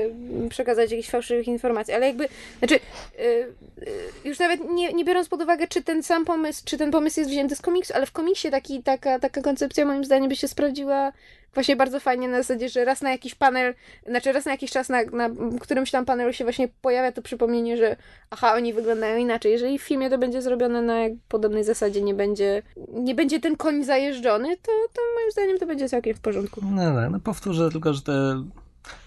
przekazać 0.49 0.91
jakichś 0.91 1.09
fałszywych 1.09 1.47
informacji, 1.47 1.93
ale 1.93 2.07
jakby, 2.07 2.27
znaczy, 2.59 2.79
yy, 3.17 3.23
yy, 3.25 4.29
już 4.29 4.39
nawet 4.39 4.71
nie, 4.71 4.93
nie 4.93 5.05
biorąc 5.05 5.29
pod 5.29 5.41
uwagę, 5.41 5.67
czy 5.67 5.83
ten 5.83 6.03
sam 6.03 6.25
pomysł, 6.25 6.61
czy 6.65 6.77
ten 6.77 6.91
pomysł 6.91 7.19
jest 7.19 7.31
wzięty 7.31 7.55
z 7.55 7.61
komiksu, 7.61 7.93
ale 7.95 8.05
w 8.05 8.11
komiksie 8.11 8.51
taki, 8.51 8.83
taka, 8.83 9.19
taka 9.19 9.41
koncepcja 9.41 9.85
moim 9.85 10.05
zdaniem 10.05 10.29
by 10.29 10.35
się 10.35 10.47
sprawdziła 10.47 11.11
właśnie 11.53 11.75
bardzo 11.75 11.99
fajnie 11.99 12.27
na 12.27 12.37
zasadzie, 12.37 12.69
że 12.69 12.85
raz 12.85 13.01
na 13.01 13.11
jakiś 13.11 13.35
panel, 13.35 13.73
znaczy 14.07 14.31
raz 14.31 14.45
na 14.45 14.51
jakiś 14.51 14.71
czas 14.71 14.89
na, 14.89 15.03
na 15.03 15.29
którymś 15.59 15.91
tam 15.91 16.05
panelu 16.05 16.33
się 16.33 16.43
właśnie 16.43 16.67
pojawia 16.81 17.11
to 17.11 17.21
przypomnienie, 17.21 17.77
że 17.77 17.95
aha, 18.29 18.53
oni 18.53 18.73
wyglądają 18.73 19.17
inaczej. 19.17 19.51
Jeżeli 19.51 19.79
w 19.79 19.83
filmie 19.83 20.09
to 20.09 20.17
będzie 20.17 20.41
zrobione 20.41 20.81
na 20.81 20.95
podobnej 21.27 21.63
zasadzie, 21.63 22.01
nie 22.01 22.13
będzie, 22.13 22.63
nie 22.93 23.15
będzie 23.15 23.39
ten 23.39 23.55
koń 23.55 23.83
zajeżdżony, 23.83 24.57
to, 24.57 24.71
to 24.93 25.01
moim 25.15 25.31
zdaniem 25.31 25.59
to 25.59 25.65
będzie 25.65 25.89
całkiem 25.89 26.13
w 26.13 26.19
porządku. 26.19 26.61
No, 26.71 26.93
no, 26.93 27.09
no 27.09 27.19
powtórzę 27.19 27.71
tylko, 27.71 27.93
że 27.93 28.01
te 28.01 28.43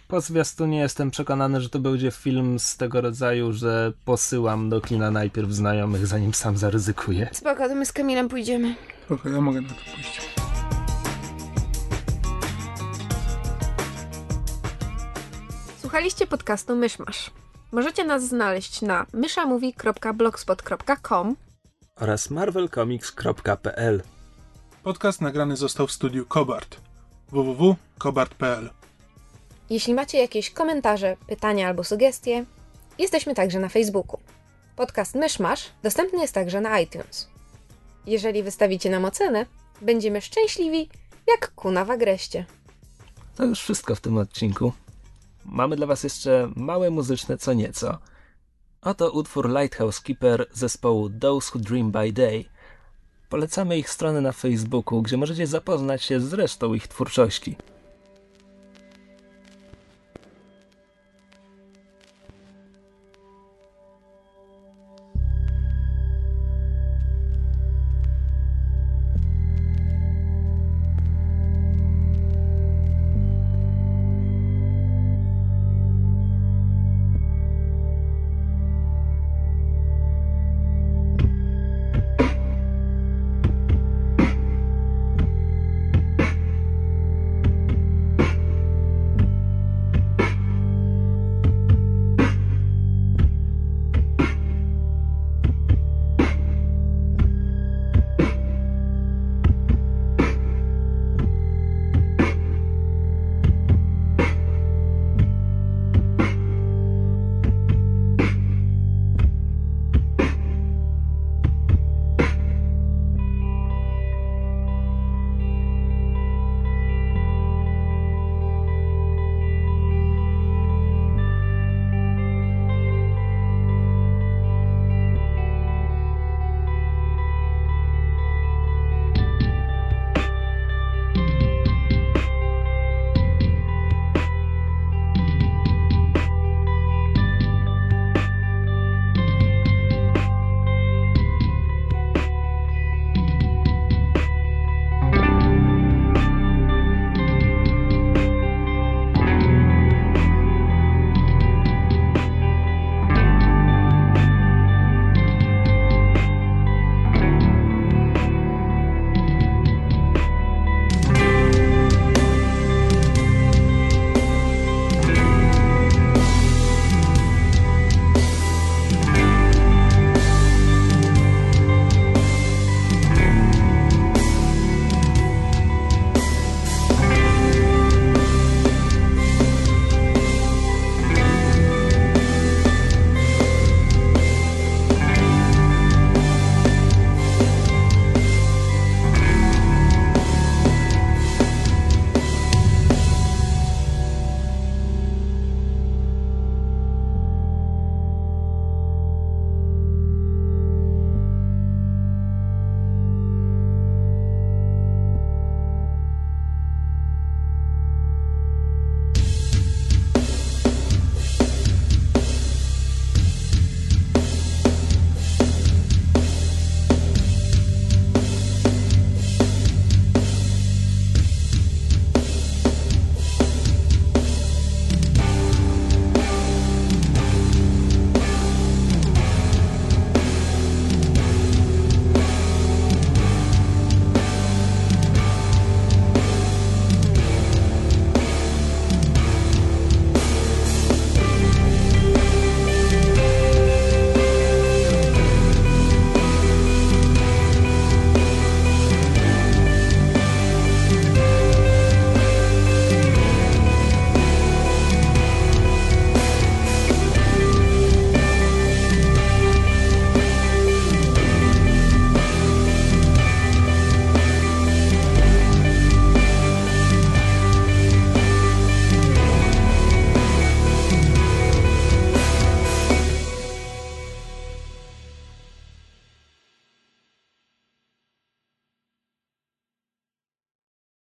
po 0.09 0.21
zwiastunie 0.21 0.79
jestem 0.79 1.11
przekonany, 1.11 1.61
że 1.61 1.69
to 1.69 1.79
będzie 1.79 2.11
film 2.11 2.59
z 2.59 2.77
tego 2.77 3.01
rodzaju, 3.01 3.53
że 3.53 3.93
posyłam 4.05 4.69
do 4.69 4.81
kina 4.81 5.11
najpierw 5.11 5.51
znajomych, 5.51 6.07
zanim 6.07 6.35
sam 6.35 6.57
zaryzykuję. 6.57 7.29
Spoko, 7.33 7.69
to 7.69 7.75
my 7.75 7.87
z 7.87 7.93
Kamilem 7.93 8.29
pójdziemy. 8.29 8.75
Spoko, 9.05 9.29
ja 9.29 9.41
mogę 9.41 9.61
na 9.61 9.69
to 9.69 9.75
pójść. 9.75 10.21
Słuchaliście 15.81 16.27
podcastu 16.27 16.77
Myszmasz. 16.77 17.31
Możecie 17.73 18.05
nas 18.05 18.29
znaleźć 18.29 18.83
na 18.83 19.07
myszamovie.blogspot.com 19.13 21.37
oraz 21.97 22.31
marvelcomics.pl 22.31 24.03
Podcast 24.83 25.21
nagrany 25.21 25.57
został 25.57 25.87
w 25.87 25.93
studiu 25.93 26.27
Kobart. 26.27 26.77
www.kobart.pl 27.33 28.71
Jeśli 29.71 29.95
macie 29.95 30.19
jakieś 30.19 30.51
komentarze, 30.51 31.17
pytania 31.27 31.69
albo 31.69 31.85
sugestie, 31.85 32.45
jesteśmy 32.99 33.35
także 33.35 33.61
na 33.61 33.69
Facebooku. 33.69 34.21
Podcast 34.77 35.15
Myszmasz 35.15 35.71
dostępny 35.83 36.21
jest 36.21 36.35
także 36.35 36.61
na 36.61 36.81
iTunes. 36.81 37.29
Jeżeli 38.07 38.43
wystawicie 38.43 38.91
nam 38.91 39.05
ocenę, 39.05 39.47
będziemy 39.83 40.21
szczęśliwi 40.21 40.89
jak 41.27 41.55
kuna 41.55 41.85
w 41.85 41.91
agreście. 41.91 42.45
To 43.37 43.45
już 43.45 43.61
wszystko 43.61 43.95
w 43.95 44.01
tym 44.01 44.19
odcinku. 44.19 44.73
Mamy 45.45 45.77
dla 45.77 45.87
Was 45.87 46.05
jeszcze 46.05 46.51
małe 46.57 46.91
muzyczne 46.91 47.39
co 47.39 47.53
nieco. 47.53 47.99
Oto 48.83 49.11
utwór 49.11 49.49
Lighthouse 49.49 50.01
Keeper 50.01 50.47
zespołu 50.53 51.11
Those 51.11 51.51
Who 51.55 51.61
Dream 51.61 51.91
by 51.91 52.13
Day. 52.13 52.45
Polecamy 53.29 53.79
ich 53.79 53.91
stronę 53.91 54.21
na 54.21 54.33
Facebooku, 54.33 55.03
gdzie 55.03 55.17
możecie 55.17 55.47
zapoznać 55.47 56.03
się 56.03 56.21
z 56.21 56.33
resztą 56.33 56.75
ich 56.75 56.89
twórczości. 56.89 57.57